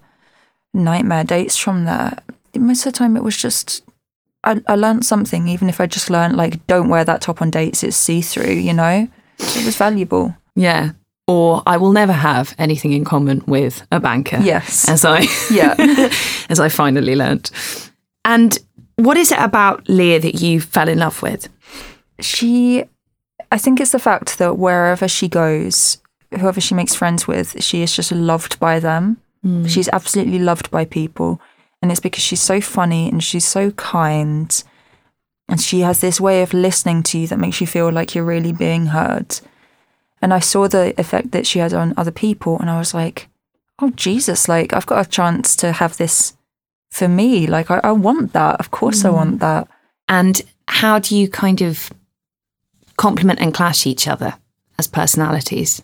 nightmare 0.73 1.23
dates 1.23 1.57
from 1.57 1.85
there. 1.85 2.17
Most 2.55 2.85
of 2.85 2.91
the 2.93 2.97
time 2.97 3.15
it 3.17 3.23
was 3.23 3.37
just, 3.37 3.83
I, 4.43 4.61
I 4.67 4.75
learned 4.75 5.05
something, 5.05 5.47
even 5.47 5.69
if 5.69 5.79
I 5.79 5.85
just 5.85 6.09
learned 6.09 6.35
like, 6.35 6.65
don't 6.67 6.89
wear 6.89 7.05
that 7.05 7.21
top 7.21 7.41
on 7.41 7.49
dates, 7.51 7.83
it's 7.83 7.95
see 7.97 8.21
through, 8.21 8.53
you 8.53 8.73
know? 8.73 9.07
It 9.39 9.65
was 9.65 9.77
valuable. 9.77 10.35
Yeah. 10.55 10.91
Or 11.27 11.61
I 11.67 11.75
will 11.77 11.91
never 11.91 12.13
have 12.13 12.55
anything 12.57 12.93
in 12.93 13.03
common 13.03 13.43
with 13.47 13.85
a 13.91 13.99
banker. 13.99 14.37
Yes. 14.37 14.87
As 14.87 15.03
I 15.03 15.25
Yeah. 15.51 15.75
as 16.49 16.59
I 16.59 16.69
finally 16.69 17.15
learnt. 17.15 17.51
And 18.23 18.57
what 18.95 19.17
is 19.17 19.31
it 19.31 19.39
about 19.39 19.87
Leah 19.89 20.19
that 20.21 20.35
you 20.41 20.61
fell 20.61 20.87
in 20.87 20.99
love 20.99 21.21
with? 21.21 21.49
she 22.19 22.83
i 23.51 23.57
think 23.57 23.79
it's 23.79 23.91
the 23.91 23.99
fact 23.99 24.37
that 24.37 24.57
wherever 24.57 25.07
she 25.07 25.27
goes 25.27 25.97
whoever 26.31 26.59
she 26.59 26.73
makes 26.73 26.95
friends 26.95 27.27
with 27.27 27.61
she 27.63 27.81
is 27.81 27.95
just 27.95 28.11
loved 28.11 28.59
by 28.59 28.79
them 28.79 29.17
hmm. 29.43 29.65
she's 29.65 29.89
absolutely 29.89 30.39
loved 30.39 30.69
by 30.71 30.83
people 30.85 31.39
and 31.81 31.91
it's 31.91 32.01
because 32.01 32.23
she's 32.23 32.41
so 32.41 32.59
funny 32.59 33.07
and 33.09 33.23
she's 33.23 33.45
so 33.45 33.71
kind 33.71 34.63
and 35.49 35.61
she 35.61 35.81
has 35.81 36.01
this 36.01 36.19
way 36.19 36.41
of 36.41 36.53
listening 36.53 37.01
to 37.03 37.17
you 37.19 37.27
that 37.27 37.39
makes 37.39 37.61
you 37.61 37.67
feel 37.67 37.91
like 37.91 38.13
you're 38.13 38.25
really 38.25 38.51
being 38.51 38.87
heard 38.87 39.39
and 40.21 40.33
i 40.33 40.39
saw 40.39 40.67
the 40.67 40.93
effect 40.99 41.31
that 41.31 41.47
she 41.47 41.59
had 41.59 41.73
on 41.73 41.93
other 41.97 42.11
people 42.11 42.59
and 42.59 42.69
i 42.69 42.79
was 42.79 42.93
like 42.93 43.27
oh 43.79 43.89
jesus 43.91 44.47
like 44.47 44.73
i've 44.73 44.85
got 44.85 45.05
a 45.05 45.09
chance 45.09 45.55
to 45.55 45.71
have 45.71 45.97
this 45.97 46.33
for 46.89 47.07
me 47.07 47.47
like 47.47 47.69
i, 47.69 47.79
I 47.83 47.91
want 47.91 48.33
that 48.33 48.59
of 48.59 48.71
course 48.71 49.05
i 49.05 49.09
want 49.09 49.37
mm. 49.37 49.39
that 49.39 49.67
And 50.09 50.41
how 50.67 50.99
do 50.99 51.17
you 51.17 51.27
kind 51.27 51.61
of 51.61 51.91
complement 52.97 53.39
and 53.39 53.53
clash 53.53 53.85
each 53.85 54.07
other 54.07 54.35
as 54.79 54.87
personalities? 54.87 55.81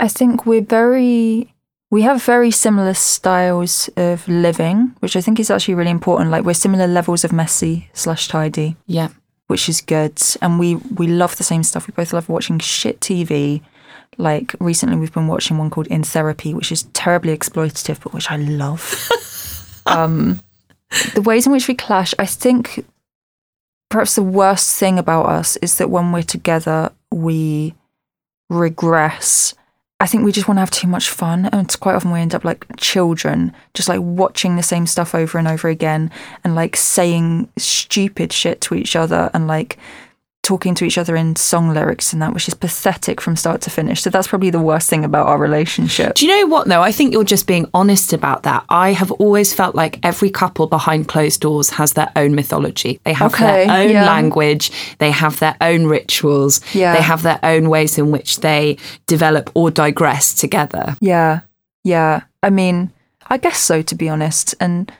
I 0.00 0.08
think 0.08 0.46
we're 0.46 0.62
very 0.62 1.54
we 1.90 2.02
have 2.02 2.22
very 2.22 2.50
similar 2.50 2.92
styles 2.92 3.88
of 3.96 4.28
living, 4.28 4.94
which 5.00 5.16
I 5.16 5.22
think 5.22 5.40
is 5.40 5.50
actually 5.50 5.74
really 5.74 5.90
important. 5.90 6.30
Like 6.30 6.44
we're 6.44 6.54
similar 6.54 6.86
levels 6.86 7.24
of 7.24 7.32
messy 7.32 7.88
slash 7.94 8.28
tidy, 8.28 8.76
Yeah. 8.86 9.08
Which 9.48 9.68
is 9.68 9.80
good. 9.80 10.20
And 10.40 10.58
we 10.58 10.76
we 10.76 11.08
love 11.08 11.36
the 11.36 11.44
same 11.44 11.62
stuff. 11.64 11.86
We 11.86 11.92
both 11.92 12.12
love 12.12 12.28
watching 12.28 12.58
shit 12.60 13.00
TV. 13.00 13.62
Like 14.16 14.54
recently 14.60 14.96
we've 14.96 15.12
been 15.12 15.26
watching 15.26 15.58
one 15.58 15.70
called 15.70 15.88
In 15.88 16.04
Therapy, 16.04 16.54
which 16.54 16.72
is 16.72 16.84
terribly 16.94 17.36
exploitative, 17.36 18.00
but 18.02 18.14
which 18.14 18.30
I 18.30 18.36
love. 18.36 19.10
um 19.86 20.40
the 21.14 21.22
ways 21.22 21.46
in 21.46 21.52
which 21.52 21.68
we 21.68 21.74
clash, 21.74 22.14
I 22.18 22.26
think 22.26 22.84
perhaps 23.90 24.14
the 24.14 24.22
worst 24.22 24.78
thing 24.78 24.98
about 24.98 25.26
us 25.26 25.56
is 25.58 25.76
that 25.78 25.90
when 25.90 26.12
we're 26.12 26.22
together, 26.22 26.92
we 27.10 27.74
regress. 28.48 29.54
I 30.00 30.06
think 30.06 30.24
we 30.24 30.30
just 30.30 30.46
want 30.46 30.58
to 30.58 30.60
have 30.60 30.70
too 30.70 30.86
much 30.86 31.08
fun. 31.08 31.46
And 31.46 31.62
it's 31.62 31.74
quite 31.74 31.96
often 31.96 32.12
we 32.12 32.20
end 32.20 32.34
up 32.34 32.44
like 32.44 32.64
children, 32.76 33.52
just 33.74 33.88
like 33.88 34.00
watching 34.00 34.54
the 34.54 34.62
same 34.62 34.86
stuff 34.86 35.14
over 35.14 35.38
and 35.38 35.48
over 35.48 35.68
again 35.68 36.10
and 36.44 36.54
like 36.54 36.76
saying 36.76 37.48
stupid 37.56 38.32
shit 38.32 38.60
to 38.62 38.74
each 38.74 38.94
other 38.94 39.28
and 39.34 39.48
like 39.48 39.76
talking 40.48 40.74
to 40.74 40.84
each 40.86 40.96
other 40.96 41.14
in 41.14 41.36
song 41.36 41.74
lyrics 41.74 42.12
and 42.14 42.22
that, 42.22 42.32
which 42.32 42.48
is 42.48 42.54
pathetic 42.54 43.20
from 43.20 43.36
start 43.36 43.60
to 43.60 43.70
finish. 43.70 44.00
So 44.02 44.08
that's 44.08 44.26
probably 44.28 44.48
the 44.48 44.58
worst 44.70 44.88
thing 44.88 45.04
about 45.04 45.26
our 45.26 45.36
relationship. 45.38 46.14
Do 46.14 46.26
you 46.26 46.32
know 46.40 46.46
what, 46.46 46.66
though? 46.68 46.80
I 46.80 46.90
think 46.90 47.12
you're 47.12 47.22
just 47.22 47.46
being 47.46 47.66
honest 47.74 48.12
about 48.14 48.44
that. 48.44 48.64
I 48.70 48.92
have 48.94 49.12
always 49.12 49.52
felt 49.52 49.74
like 49.74 49.98
every 50.02 50.30
couple 50.30 50.66
behind 50.66 51.06
closed 51.06 51.40
doors 51.42 51.68
has 51.70 51.92
their 51.92 52.10
own 52.16 52.34
mythology. 52.34 52.98
They 53.04 53.12
have 53.12 53.34
Okay, 53.34 53.66
their 53.66 53.76
own 53.82 53.90
yeah. 53.90 54.06
language, 54.06 54.72
they 54.98 55.10
have 55.10 55.38
their 55.38 55.56
own 55.60 55.84
rituals, 55.84 56.60
Yeah. 56.74 56.94
they 56.96 57.02
have 57.02 57.22
their 57.22 57.40
own 57.42 57.68
ways 57.68 57.98
in 57.98 58.10
which 58.10 58.40
they 58.40 58.78
develop 59.06 59.50
or 59.54 59.70
digress 59.70 60.32
together. 60.32 60.96
Yeah. 61.00 61.40
Yeah. 61.84 62.22
I 62.42 62.48
mean, 62.50 62.90
I 63.28 63.36
guess 63.36 63.58
so 63.58 63.82
to 63.82 63.94
be 63.94 64.08
honest. 64.08 64.54
And 64.60 64.90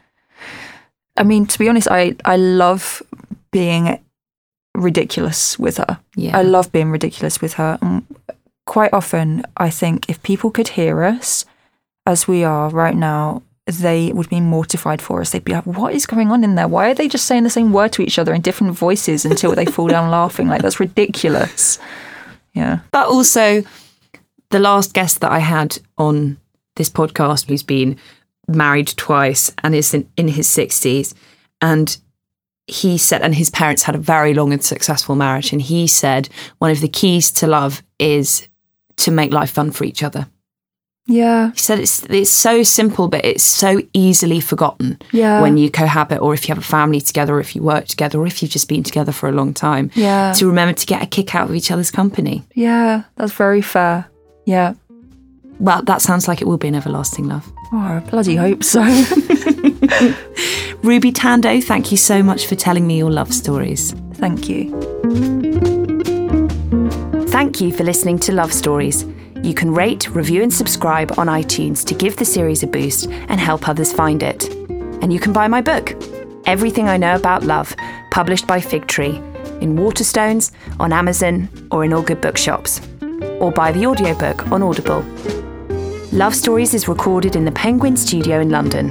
I 1.16 1.22
mean, 1.22 1.46
to 1.46 1.59
be 1.59 1.68
honest, 1.70 1.88
I 1.90 2.14
I 2.24 2.36
love 2.36 3.03
being 3.51 3.99
ridiculous 4.80 5.58
with 5.58 5.78
her. 5.78 6.00
Yeah. 6.14 6.36
I 6.36 6.42
love 6.42 6.72
being 6.72 6.90
ridiculous 6.90 7.40
with 7.40 7.54
her. 7.54 7.78
And 7.80 8.04
quite 8.66 8.92
often 8.92 9.44
I 9.56 9.70
think 9.70 10.08
if 10.08 10.22
people 10.22 10.50
could 10.50 10.68
hear 10.68 11.02
us 11.02 11.44
as 12.06 12.28
we 12.28 12.44
are 12.44 12.70
right 12.70 12.96
now, 12.96 13.42
they 13.66 14.12
would 14.12 14.30
be 14.30 14.40
mortified 14.40 15.02
for 15.02 15.20
us. 15.20 15.30
They'd 15.30 15.44
be 15.44 15.52
like, 15.52 15.66
"What 15.66 15.94
is 15.94 16.06
going 16.06 16.30
on 16.30 16.42
in 16.42 16.54
there? 16.54 16.68
Why 16.68 16.90
are 16.90 16.94
they 16.94 17.06
just 17.06 17.26
saying 17.26 17.42
the 17.42 17.50
same 17.50 17.72
word 17.72 17.92
to 17.92 18.02
each 18.02 18.18
other 18.18 18.32
in 18.32 18.40
different 18.40 18.72
voices 18.72 19.26
until 19.26 19.54
they 19.54 19.66
fall 19.66 19.88
down 19.88 20.10
laughing? 20.18 20.48
Like 20.48 20.62
that's 20.62 20.80
ridiculous." 20.80 21.78
Yeah. 22.54 22.78
But 22.90 23.08
also, 23.08 23.62
the 24.50 24.58
last 24.58 24.94
guest 24.94 25.20
that 25.20 25.30
I 25.30 25.40
had 25.40 25.78
on 25.98 26.38
this 26.76 26.88
podcast, 26.88 27.48
who's 27.48 27.62
been 27.62 27.98
married 28.46 28.88
twice 28.96 29.52
and 29.62 29.74
is 29.74 29.92
in, 29.92 30.08
in 30.16 30.28
his 30.28 30.48
60s, 30.48 31.12
and 31.60 31.98
he 32.68 32.98
said, 32.98 33.22
and 33.22 33.34
his 33.34 33.50
parents 33.50 33.82
had 33.84 33.94
a 33.94 33.98
very 33.98 34.34
long 34.34 34.52
and 34.52 34.62
successful 34.62 35.14
marriage. 35.14 35.52
And 35.52 35.62
he 35.62 35.86
said, 35.86 36.28
one 36.58 36.70
of 36.70 36.80
the 36.80 36.88
keys 36.88 37.30
to 37.32 37.46
love 37.46 37.82
is 37.98 38.46
to 38.96 39.10
make 39.10 39.32
life 39.32 39.50
fun 39.50 39.70
for 39.70 39.84
each 39.84 40.02
other. 40.02 40.26
Yeah. 41.10 41.52
He 41.52 41.58
said 41.58 41.78
it's 41.78 42.04
it's 42.10 42.30
so 42.30 42.62
simple, 42.62 43.08
but 43.08 43.24
it's 43.24 43.42
so 43.42 43.80
easily 43.94 44.40
forgotten 44.40 44.98
Yeah. 45.10 45.40
when 45.40 45.56
you 45.56 45.70
cohabit, 45.70 46.20
or 46.20 46.34
if 46.34 46.46
you 46.46 46.54
have 46.54 46.62
a 46.62 46.66
family 46.66 47.00
together, 47.00 47.34
or 47.36 47.40
if 47.40 47.56
you 47.56 47.62
work 47.62 47.86
together, 47.86 48.18
or 48.20 48.26
if 48.26 48.42
you've 48.42 48.50
just 48.50 48.68
been 48.68 48.82
together 48.82 49.12
for 49.12 49.26
a 49.28 49.32
long 49.32 49.54
time. 49.54 49.90
Yeah. 49.94 50.34
To 50.34 50.46
remember 50.46 50.74
to 50.74 50.86
get 50.86 51.02
a 51.02 51.06
kick 51.06 51.34
out 51.34 51.48
of 51.48 51.54
each 51.54 51.70
other's 51.70 51.90
company. 51.90 52.42
Yeah, 52.54 53.04
that's 53.16 53.32
very 53.32 53.62
fair. 53.62 54.06
Yeah. 54.44 54.74
Well, 55.61 55.82
that 55.82 56.02
sounds 56.02 56.28
like 56.28 56.40
it 56.40 56.46
will 56.46 56.59
be 56.59 56.68
an 56.68 56.74
everlasting 56.74 57.28
love. 57.28 57.50
Oh, 57.72 57.78
I 57.78 58.00
bloody 58.00 58.36
hope 58.36 58.62
so. 58.62 58.80
Ruby 60.82 61.12
Tandoh, 61.12 61.62
thank 61.62 61.90
you 61.90 61.96
so 61.96 62.22
much 62.22 62.46
for 62.46 62.54
telling 62.54 62.86
me 62.86 62.98
your 62.98 63.11
love 63.11 63.32
stories. 63.32 63.92
Thank 64.14 64.48
you. 64.48 64.70
Thank 67.28 67.61
you 67.61 67.72
for 67.72 67.84
listening 67.84 68.18
to 68.20 68.32
Love 68.32 68.52
Stories. 68.52 69.04
You 69.42 69.54
can 69.54 69.72
rate, 69.72 70.11
review, 70.11 70.42
and 70.42 70.52
subscribe 70.52 71.18
on 71.18 71.26
iTunes 71.26 71.84
to 71.86 71.94
give 71.94 72.16
the 72.16 72.24
series 72.24 72.62
a 72.62 72.66
boost 72.66 73.06
and 73.06 73.40
help 73.40 73.68
others 73.68 73.92
find 73.92 74.22
it. 74.22 74.52
And 75.02 75.12
you 75.12 75.20
can 75.20 75.32
buy 75.32 75.46
my 75.46 75.61
book, 75.61 75.94
Everything 76.46 76.88
I 76.88 76.96
Know 76.96 77.14
About 77.14 77.44
Love, 77.44 77.74
published 78.11 78.46
by 78.46 78.61
Fig 78.61 78.86
Tree, 78.86 79.16
in 79.61 79.76
Waterstones, 79.76 80.52
on 80.80 80.92
Amazon, 80.92 81.48
or 81.70 81.84
in 81.84 81.92
all 81.92 82.02
good 82.02 82.20
bookshops. 82.20 82.80
Or 83.40 83.52
buy 83.52 83.72
the 83.72 83.86
audiobook 83.86 84.50
on 84.50 84.62
Audible. 84.62 85.04
Love 86.12 86.34
Stories 86.34 86.72
is 86.72 86.88
recorded 86.88 87.36
in 87.36 87.44
the 87.44 87.52
Penguin 87.52 87.94
Studio 87.94 88.40
in 88.40 88.48
London. 88.48 88.90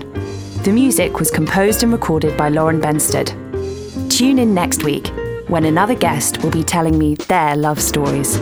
The 0.62 0.72
music 0.72 1.18
was 1.18 1.32
composed 1.32 1.82
and 1.82 1.92
recorded 1.92 2.38
by 2.38 2.50
Lauren 2.50 2.80
Benstead. 2.80 3.30
Tune 4.08 4.38
in 4.38 4.54
next 4.54 4.84
week 4.84 5.08
when 5.48 5.66
another 5.66 5.96
guest 5.96 6.44
will 6.44 6.52
be 6.52 6.64
telling 6.64 6.96
me 6.96 7.16
their 7.16 7.56
love 7.56 7.82
stories. 7.82 8.38